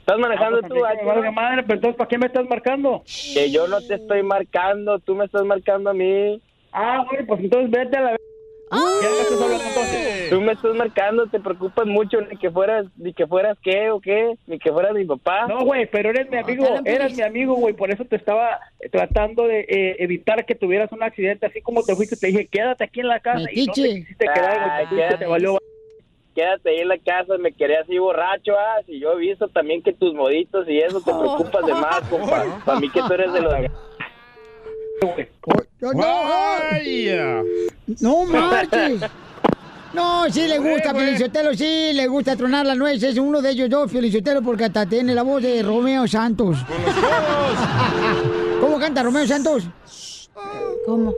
[0.00, 3.02] Estás manejando Ah, pues, tú, valga madre, pero entonces, ¿para qué me estás marcando?
[3.34, 6.42] Que yo no te estoy marcando, tú me estás marcando a mí.
[6.72, 8.16] Ah, güey, pues entonces vete a la...
[8.70, 10.30] ¿Qué me estás hablando entonces?
[10.30, 14.00] Tú me estás marcando, te preocupas mucho, ni que fueras, ni que fueras qué o
[14.00, 15.46] qué, ni que fueras mi papá.
[15.46, 18.88] No, güey, pero eres mi amigo, eres mi amigo, güey, por eso te estaba eh,
[18.88, 22.84] tratando de eh, evitar que tuvieras un accidente, así como te fuiste, te dije, quédate
[22.84, 25.58] aquí en la casa y no te quisiste quedar, güey, Ay, te valió.
[26.34, 29.82] Quédate ahí en la casa, me quería así borracho, ah, si yo he visto también
[29.82, 32.44] que tus moditos y eso te preocupas de más, compa.
[32.64, 33.54] Para mí que tú eres de los...
[35.00, 35.92] No,
[38.00, 39.00] no marches.
[39.94, 43.12] No, sí le gusta, Felicitelo, sí le gusta tronar las nueces.
[43.12, 46.58] Es uno de ellos yo, Felicitelo, porque hasta tiene la voz de Romeo Santos.
[48.60, 49.68] ¿Cómo canta Romeo Santos?
[50.84, 51.14] ¿Cómo?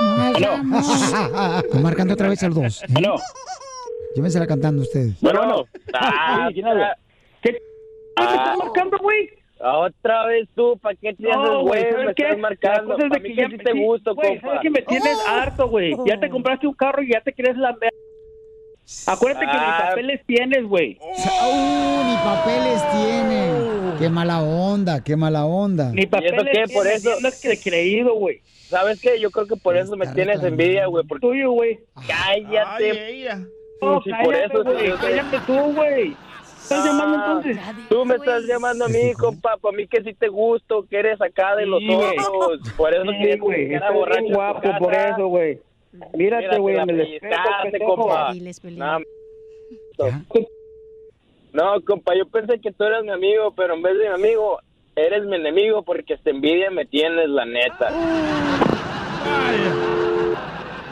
[0.00, 1.64] No es amor.
[1.66, 2.82] Estoy marcando otra vez al dos.
[2.84, 2.86] ¿eh?
[4.14, 5.20] Llévensela cantando ustedes.
[5.20, 5.64] Bueno, bueno.
[5.92, 6.96] Ah, Sí, ¿quién habla?
[7.42, 7.58] ¿Qué
[8.16, 8.24] Ah.
[8.24, 9.28] me estás marcando, güey?
[9.60, 12.22] Otra vez tú, ¿para qué te haces No, güey, Me qué?
[12.24, 12.96] estás marcando.
[12.98, 14.46] Es de que que ya sí te sí, gusto, güey, compa.
[14.46, 15.94] ¿sabes que me tienes harto, güey?
[16.06, 17.76] Ya te compraste un carro y ya te quieres la...
[19.06, 19.78] Acuérdate que Ah.
[19.82, 20.96] ni papeles tienes, güey.
[21.00, 23.98] Uh, ni papeles tiene.
[23.98, 25.90] Qué mala onda, qué mala onda.
[25.92, 26.50] Ni ¿Y eso papeles qué?
[26.52, 27.10] tienes, Por eso...
[27.20, 28.40] no es que creído, güey.
[28.68, 29.18] ¿Sabes qué?
[29.20, 31.04] Yo creo que por eso me tienes envidia, güey.
[31.06, 31.26] Porque...
[31.26, 31.80] Tuyo, güey.
[32.06, 33.28] Cállate.
[33.82, 35.02] No, Sí, por cállate, eso, güey, sí, yo sé.
[35.02, 36.16] cállate tú, güey.
[36.62, 37.58] ¿Estás llamando entonces?
[37.88, 41.20] Tú me estás llamando a mí, compa, para mí que sí te gusto, que eres
[41.20, 42.58] acá de los ojos.
[42.76, 44.20] Por eso Sí, que güey, que era estás borracho.
[44.22, 45.58] bien guapo por eso, güey.
[46.14, 48.32] Mírate, güey, en el espejo, compa.
[51.52, 54.58] No, compa, yo pensé que tú eras mi amigo, pero en vez de mi amigo,
[54.94, 57.90] eres mi enemigo porque esta envidia me tienes, la neta.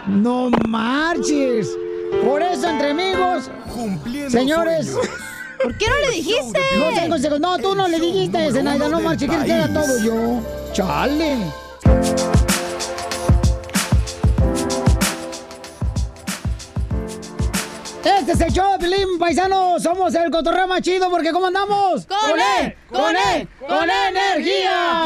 [0.07, 1.77] No marches.
[2.25, 3.51] Por eso, entre amigos,
[4.29, 4.97] señores.
[5.63, 6.61] ¿Por qué no le dijiste?
[6.79, 7.41] No tengo consejos.
[7.41, 8.89] No, tú no le dijiste, Zenaida.
[8.89, 10.43] No marches, quieres que haga todo yo.
[10.73, 11.39] Chale.
[18.05, 19.79] Este es el show de Pilín, paisano.
[19.81, 22.07] Somos el cotorreo más chido porque ¿cómo andamos?
[22.07, 22.77] ¡Con él!
[22.91, 23.49] ¡Con él!
[23.69, 25.05] ¡Con energía!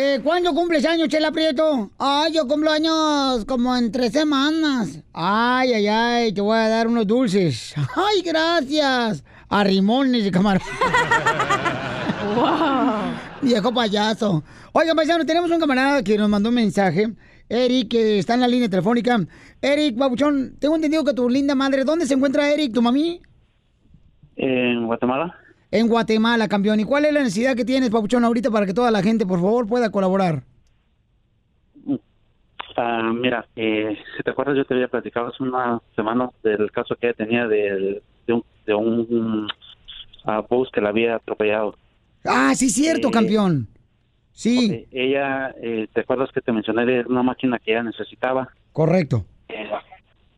[0.00, 1.90] Eh, ¿Cuándo cumples años, Chela Prieto?
[1.98, 5.02] Ay, yo cumplo años como en tres semanas.
[5.12, 7.74] Ay, ay, ay, te voy a dar unos dulces.
[7.96, 9.24] Ay, gracias.
[9.48, 10.62] A rimones de camarón.
[13.42, 14.44] Viejo payaso.
[14.70, 17.08] Oigan, paisano, tenemos un camarada que nos mandó un mensaje.
[17.48, 19.18] Eric, que está en la línea telefónica.
[19.60, 23.20] Eric, babuchón, tengo entendido que tu linda madre, ¿dónde se encuentra Eric, tu mami?
[24.36, 25.34] En Guatemala.
[25.70, 26.80] En Guatemala, campeón.
[26.80, 29.38] ¿Y cuál es la necesidad que tienes, Papuchón, ahorita para que toda la gente, por
[29.40, 30.42] favor, pueda colaborar?
[32.76, 36.94] Ah, mira, eh, si te acuerdas, yo te había platicado hace una semana del caso
[36.96, 39.48] que ella tenía de, de un, de un
[40.24, 41.74] ah, bus que la había atropellado.
[42.24, 43.68] Ah, sí, cierto, Eh, campeón.
[44.32, 48.48] Sí, Ella, eh, ¿te acuerdas que te mencioné de una máquina que ella necesitaba?
[48.72, 49.24] correcto.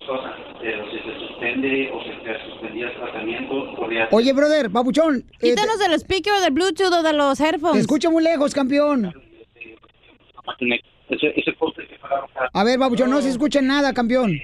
[0.07, 3.55] Pero si se suspende o se suspendía el tratamiento,
[4.13, 5.25] Oye, brother, Papuchón.
[5.41, 7.81] eh, Quítanos del speaker del Bluetooth o de los te headphones.
[7.83, 9.13] escucho muy lejos, campeón.
[11.09, 14.39] Ese, ese poste que fuera A ver, Papuchón, no se escucha nada, campeón.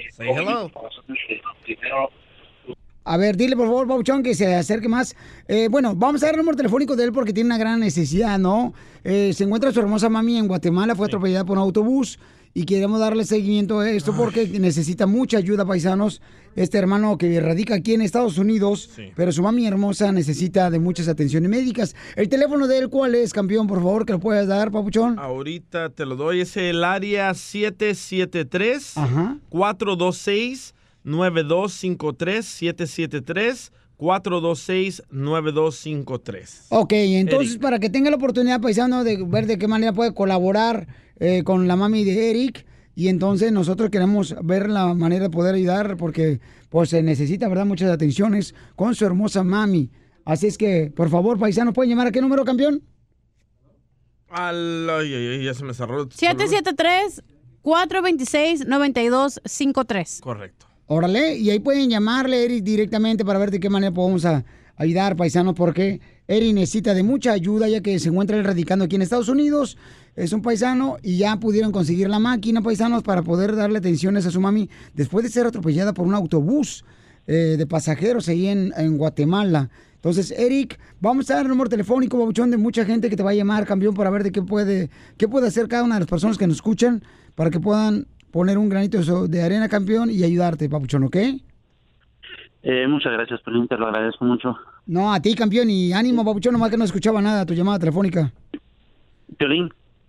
[3.05, 5.17] A ver, dile por favor, Papuchón, que se acerque más.
[5.49, 8.39] Eh, bueno, vamos a dar el número telefónico de él porque tiene una gran necesidad,
[8.39, 8.75] ¿no?
[9.05, 12.19] Eh, se encuentra su hermosa mami en Guatemala, fue atropellada por un autobús
[12.57, 16.23] y queremos darle seguimiento a esto porque necesita mucha ayuda, paisanos.
[16.55, 21.07] Este hermano que radica aquí en Estados Unidos, pero su mami hermosa necesita de muchas
[21.07, 21.95] atenciones médicas.
[22.15, 25.19] El teléfono de él, ¿cuál es, campeón, por favor, que lo puedas dar, Papuchón?
[25.19, 26.41] Ahorita te lo doy.
[26.41, 29.37] Es el área 773 Ajá.
[29.51, 30.75] 426
[31.05, 36.67] 9253 773 426 9253.
[36.71, 37.63] Ok, entonces Eric.
[37.63, 40.87] para que tenga la oportunidad, paisano, de ver de qué manera puede colaborar
[41.19, 42.67] eh, con la mami de Eric.
[42.95, 46.41] Y entonces nosotros queremos ver la manera de poder ayudar porque
[46.71, 47.67] pues se necesita, ¿verdad?
[47.67, 49.91] Muchas atenciones con su hermosa mami.
[50.25, 52.83] Así es que, por favor, paisano, ¿pueden llamar a qué número, campeón?
[54.29, 56.09] Al- ay, ay, ay, ya se me cerró.
[58.87, 60.21] 773-426-9253.
[60.21, 60.67] Correcto.
[60.87, 64.45] Órale, y ahí pueden llamarle a Eric directamente para ver de qué manera podemos a-
[64.77, 68.95] ayudar, paisanos, porque Eric necesita de mucha ayuda ya que se encuentra él radicando aquí
[68.97, 69.77] en Estados Unidos.
[70.17, 74.31] Es un paisano y ya pudieron conseguir la máquina, paisanos, para poder darle atenciones a
[74.31, 76.85] su mami después de ser atropellada por un autobús
[77.27, 79.69] eh, de pasajeros ahí en, en Guatemala.
[79.97, 83.31] Entonces, Eric, vamos a dar el número telefónico, babuchón, de mucha gente que te va
[83.31, 84.89] a llamar, campeón, para ver de qué puede,
[85.19, 87.03] qué puede hacer cada una de las personas que nos escuchan
[87.35, 91.17] para que puedan poner un granito de arena, campeón, y ayudarte, papuchón, ¿ok?
[92.63, 94.57] Eh, muchas gracias, Pelín, te lo agradezco mucho.
[94.87, 98.33] No, a ti, campeón, y ánimo, papuchón, nomás que no escuchaba nada, tu llamada telefónica.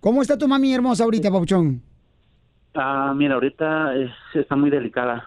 [0.00, 1.82] ¿Cómo está tu mami hermosa ahorita, papuchón?
[2.74, 5.26] ah, mira, ahorita es- está muy delicada.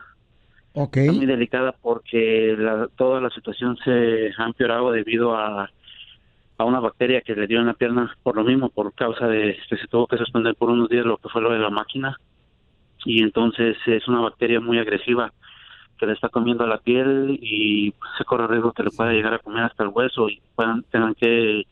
[0.73, 0.97] Ok.
[0.97, 5.69] Está muy delicada porque la- toda la situación se ha empeorado debido a,
[6.57, 9.57] a una bacteria que le dio en la pierna por lo mismo, por causa de
[9.69, 12.17] que se tuvo que suspender por unos días lo que fue lo de la máquina.
[13.03, 15.33] Y entonces es una bacteria muy agresiva
[15.97, 19.39] que le está comiendo la piel y se corre riesgo que le pueda llegar a
[19.39, 21.63] comer hasta el hueso y puedan, tengan que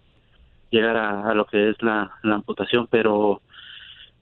[0.69, 3.41] llegar a, a lo que es la, la amputación, pero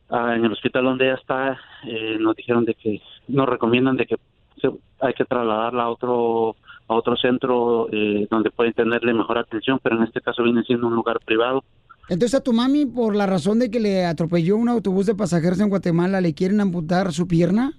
[0.09, 4.05] ah, en el hospital donde ella está eh, nos dijeron de que nos recomiendan de
[4.05, 4.15] que
[4.61, 4.71] se-
[5.01, 6.55] hay que trasladarla a otro
[6.89, 10.87] a otro centro eh, donde pueden tenerle mejor atención, pero en este caso viene siendo
[10.87, 11.63] un lugar privado.
[12.09, 15.59] Entonces a tu mami, por la razón de que le atropelló un autobús de pasajeros
[15.59, 17.73] en Guatemala, ¿le quieren amputar su pierna?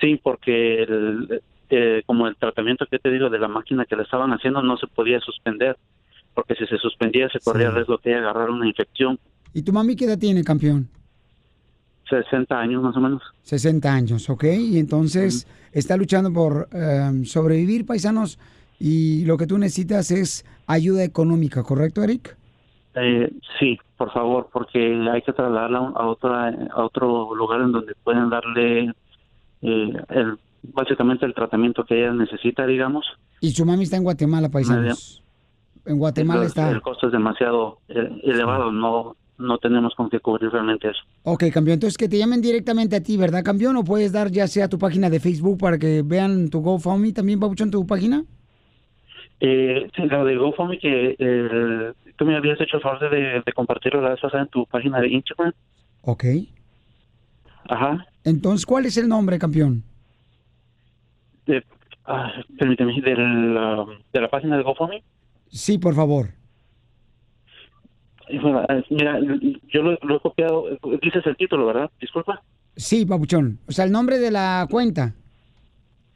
[0.00, 1.40] Sí, porque el-
[1.72, 4.76] eh, como el tratamiento que te digo de la máquina que le estaban haciendo no
[4.76, 5.76] se podía suspender,
[6.34, 9.18] porque si se suspendía se corría el riesgo que ella agarrara una infección.
[9.52, 10.88] ¿Y tu mami qué edad tiene, campeón?
[12.08, 13.22] 60 años más o menos.
[13.42, 14.44] 60 años, ¿ok?
[14.44, 18.38] Y entonces está luchando por eh, sobrevivir, paisanos,
[18.78, 22.36] y lo que tú necesitas es ayuda económica, ¿correcto, Eric?
[22.94, 24.78] Eh, sí, por favor, porque
[25.12, 28.92] hay que trasladarla a, otra, a otro lugar en donde pueden darle
[29.62, 33.04] eh, el, básicamente el tratamiento que ella necesita, digamos.
[33.40, 35.22] Y su mami está en Guatemala, paisanos.
[35.86, 36.70] En Guatemala está.
[36.70, 41.00] el costo es demasiado eh, elevado, no no tenemos con qué cubrir realmente eso.
[41.22, 41.74] Ok, campeón.
[41.74, 43.76] Entonces que te llamen directamente a ti, ¿verdad, campeón?
[43.76, 47.40] ¿O puedes dar ya sea tu página de Facebook para que vean tu GoFundMe también,
[47.40, 48.22] Pabuchón, tu página?
[49.40, 53.52] Eh, sí, lo de GoFundMe que eh, tú me habías hecho el favor de, de
[53.54, 55.52] compartirlo la vez pasada en tu página de Instagram.
[56.02, 56.24] Ok.
[57.68, 58.06] Ajá.
[58.24, 59.82] Entonces, ¿cuál es el nombre, campeón?
[61.46, 61.64] De,
[62.04, 65.02] ah, permíteme, de la, de la página de GoFundMe.
[65.50, 66.30] Sí, por favor.
[68.42, 69.18] Bueno, Mira,
[69.72, 70.64] yo lo, lo he copiado.
[71.02, 71.90] Dices el título, ¿verdad?
[72.00, 72.42] Disculpa.
[72.76, 73.58] Sí, Pabuchón.
[73.66, 75.14] O sea, el nombre de la cuenta.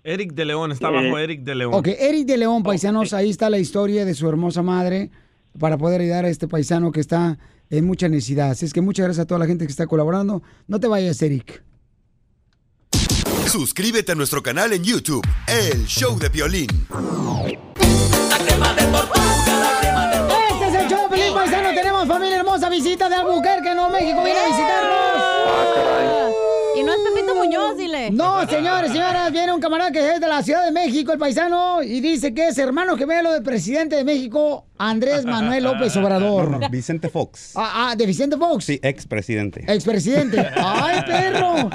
[0.05, 1.73] Eric de León, está Eh, bajo Eric de León.
[1.75, 5.11] Ok, Eric de León, paisanos, ahí está la historia de su hermosa madre
[5.59, 7.39] para poder ayudar a este paisano que está
[7.71, 8.51] en mucha necesidad.
[8.51, 10.43] Así es que muchas gracias a toda la gente que está colaborando.
[10.69, 11.63] No te vayas, Eric.
[13.49, 16.69] Suscríbete a nuestro canal en YouTube, El Show de Violín.
[22.55, 24.23] Hermosa, visita de Albuquerque, Nuevo México.
[24.23, 26.35] Viene a visitarnos.
[26.77, 28.11] Y no es Pepito Muñoz, dile.
[28.11, 31.83] No, señores, señoras, viene un camarada que es de la Ciudad de México, el paisano,
[31.83, 36.61] y dice que es hermano gemelo del presidente de México, Andrés Manuel López Obrador.
[36.61, 37.53] No, Vicente Fox.
[37.57, 38.65] Ah, ah, de Vicente Fox.
[38.65, 39.65] Sí, expresidente.
[39.69, 40.39] Expresidente.
[40.57, 41.71] ¡Ay, perro!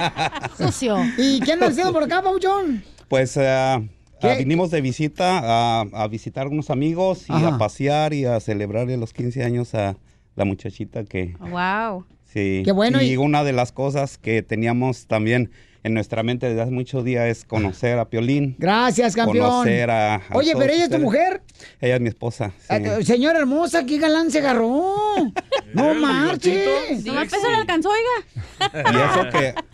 [0.57, 0.97] Sucio.
[1.18, 2.84] ¿Y qué andan haciendo por acá, Pauchón?
[3.07, 3.81] Pues ah,
[4.19, 4.31] ¿Qué?
[4.31, 7.56] ah, vinimos de visita a, a visitar a unos amigos y Ajá.
[7.56, 9.95] a pasear y a celebrarle los 15 años a
[10.40, 11.36] la muchachita que...
[11.40, 12.06] Wow.
[12.26, 12.61] Sí.
[12.66, 15.52] Qué bueno, Y, y- una de las cosas que teníamos también
[15.84, 18.56] en nuestra mente desde hace muchos días es conocer a Piolín.
[18.60, 19.48] Gracias, campeón.
[19.49, 20.16] Conocer a...
[20.16, 21.41] a Oye, pero ella es tu mujer.
[21.80, 22.52] Ella es mi esposa.
[22.60, 22.76] sí.
[22.76, 24.95] Eh, Señora hermosa, qué galán se agarró.
[25.74, 27.06] No marches.
[27.06, 28.91] Nomás peso le alcanzó, oiga.
[28.91, 29.30] Y eso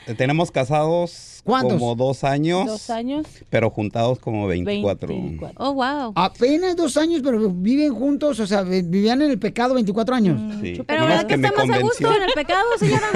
[0.08, 1.78] que tenemos casados ¿Cuántos?
[1.80, 3.26] como dos años, Dos años.
[3.52, 5.14] pero juntados como 24.
[5.58, 6.12] Oh, wow.
[6.16, 10.42] Apenas dos años, pero viven juntos, o sea, vi- vivían en el pecado 24 años.
[10.62, 10.82] Sí.
[10.88, 13.08] Pero ¿verdad que, está más a gusto en el pecado, señora?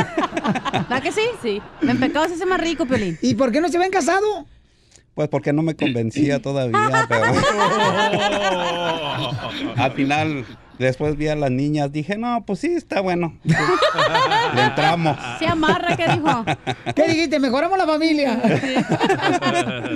[0.71, 1.21] ¿Verdad que sí?
[1.41, 1.61] Sí.
[1.81, 3.17] En pecado se hace más rico, Piolín.
[3.21, 4.45] ¿Y por qué no se ven casado?
[5.15, 7.25] Pues porque no me convencía todavía, pero
[9.75, 10.45] al final,
[10.85, 13.37] después vi a las niñas, dije, no, pues sí, está bueno.
[13.43, 15.17] Le entramos.
[15.37, 16.45] Se amarra, ¿qué dijo?
[16.95, 17.39] ¿Qué dijiste?
[17.39, 18.41] Mejoramos la familia.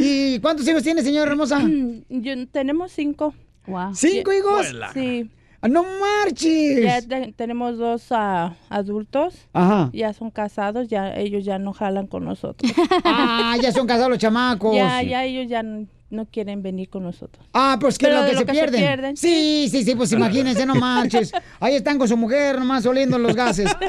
[0.00, 1.60] ¿Y cuántos hijos tiene, señora hermosa?
[2.08, 3.34] Yo- tenemos cinco.
[3.66, 3.94] Wow.
[3.94, 4.66] ¿Cinco hijos?
[4.94, 5.30] Sí.
[5.62, 6.82] Ah, ¡No marches!
[6.82, 9.34] Ya te- tenemos dos ah, adultos.
[9.52, 9.90] Ajá.
[9.92, 12.72] Ya son casados, ya ellos ya no jalan con nosotros.
[13.04, 14.74] Ah, ya son casados los chamacos.
[14.74, 15.62] Ya, ya ellos ya
[16.10, 17.46] no, quieren venir con nosotros.
[17.52, 19.16] Ah, pues que lo que, lo se, se pierden.
[19.16, 21.32] Sí, sí, sí, pues imagínense, no marches.
[21.60, 23.70] Ahí están con su mujer, nomás oliendo los gases.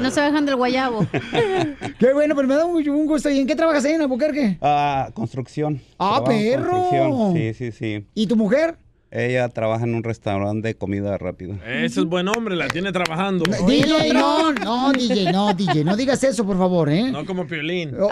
[0.00, 1.06] No se bajan del guayabo.
[1.98, 3.30] Qué bueno, pero me da un, un gusto.
[3.30, 4.58] ¿Y en qué trabajas ahí en Albuquerque?
[4.60, 5.80] Ah, construcción.
[5.98, 6.70] Ah, Trabajo perro.
[6.70, 7.34] construcción.
[7.36, 8.06] Sí, sí, sí.
[8.14, 8.76] ¿Y tu mujer?
[9.14, 11.56] Ella trabaja en un restaurante de comida rápida.
[11.66, 13.44] Ese es buen hombre, la tiene trabajando.
[13.66, 17.10] DJ, no, no, DJ, no, DJ, no digas eso, por favor, ¿eh?
[17.12, 17.94] No como Piolín.
[18.00, 18.08] Oh,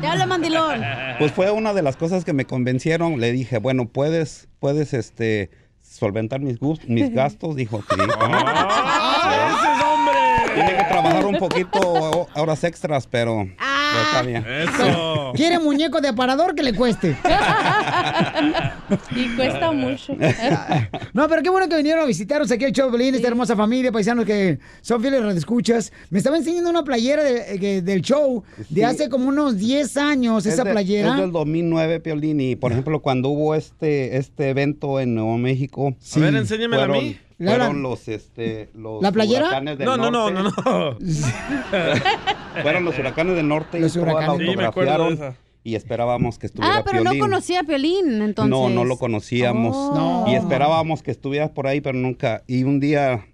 [0.00, 0.80] Te habla mandilón.
[1.18, 3.20] Pues fue una de las cosas que me convencieron.
[3.20, 5.50] Le dije, bueno, puedes, puedes, este,
[5.82, 7.56] solventar mis, gus- mis gastos.
[7.56, 7.96] Dijo, sí.
[10.54, 14.44] Tiene que trabajar un poquito ho- horas extras, pero pues, está bien.
[14.46, 15.32] Eso.
[15.34, 17.16] Quiere muñeco de aparador que le cueste.
[19.14, 20.14] Y cuesta mucho.
[21.12, 23.56] No, pero qué bueno que vinieron a visitarnos aquí al show de Pelín, esta hermosa
[23.56, 25.92] familia, paisanos que son fieles radioescuchas.
[26.10, 28.82] Me estaba enseñando una playera de- del show de Sí.
[28.82, 31.10] hace como unos 10 años, Es esa de- playera.
[31.14, 32.40] Es del 2009, Piolín.
[32.40, 35.94] Y, por ejemplo, cuando hubo este, este evento en Nuevo México.
[36.14, 37.18] A ver, enséñamela a mí.
[37.38, 39.46] Fueron los, este, los ¿La playera?
[39.48, 40.60] huracanes del No, no, no, norte.
[40.64, 40.96] no, no.
[42.62, 44.50] Fueron los huracanes del norte Los y toda la huracanes.
[44.50, 45.40] Sí, me acuerdo de autografiaron esa.
[45.62, 48.50] y esperábamos que estuviera Ah, pero no conocía a Piolín, entonces.
[48.50, 49.76] No, no lo conocíamos.
[49.76, 50.24] Oh.
[50.28, 52.42] Y esperábamos que estuvieras por ahí, pero nunca.
[52.46, 53.26] Y un día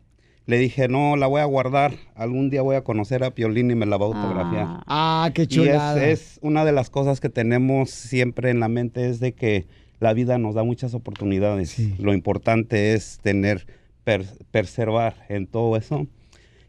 [0.47, 1.95] le dije, no, la voy a guardar.
[2.17, 4.67] Algún día voy a conocer a Piolín y me la va a autografiar.
[4.89, 6.05] Ah, qué Y es, chulada.
[6.09, 9.67] es una de las cosas que tenemos siempre en la mente es de que
[10.01, 11.79] la vida nos da muchas oportunidades.
[12.01, 13.67] Lo importante es tener,
[14.05, 16.07] per- perseverar en todo eso,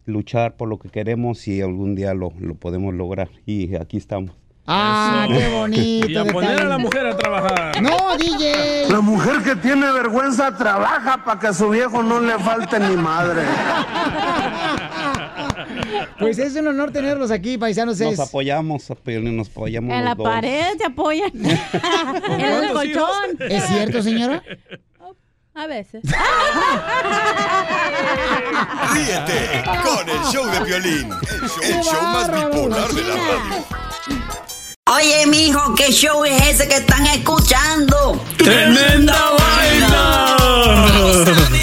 [0.06, 3.30] luchar por lo que queremos y algún día lo, lo podemos lograr.
[3.46, 4.32] Y aquí estamos.
[4.66, 5.38] Ah, Eso.
[5.40, 6.08] qué bonito.
[6.10, 7.82] Y a poner a la mujer a trabajar.
[7.82, 8.90] No, DJ.
[8.90, 12.96] La mujer que tiene vergüenza trabaja para que a su viejo no le falte ni
[12.96, 13.42] madre.
[16.20, 18.00] Pues es un honor tenerlos aquí, paisanos.
[18.00, 20.24] Nos apoyamos, nos apoyamos En la dos.
[20.28, 21.32] pared se apoyan.
[21.34, 23.38] en el colchón.
[23.50, 24.42] ¿Es cierto, señora?
[25.56, 26.02] A veces.
[28.94, 31.12] Ríete con el show de Piolín,
[31.62, 33.64] el show más bipolar de la radio.
[34.96, 38.20] Oye, mijo, ¿qué show es ese que están escuchando?
[38.38, 40.38] ¡Tremenda vaina!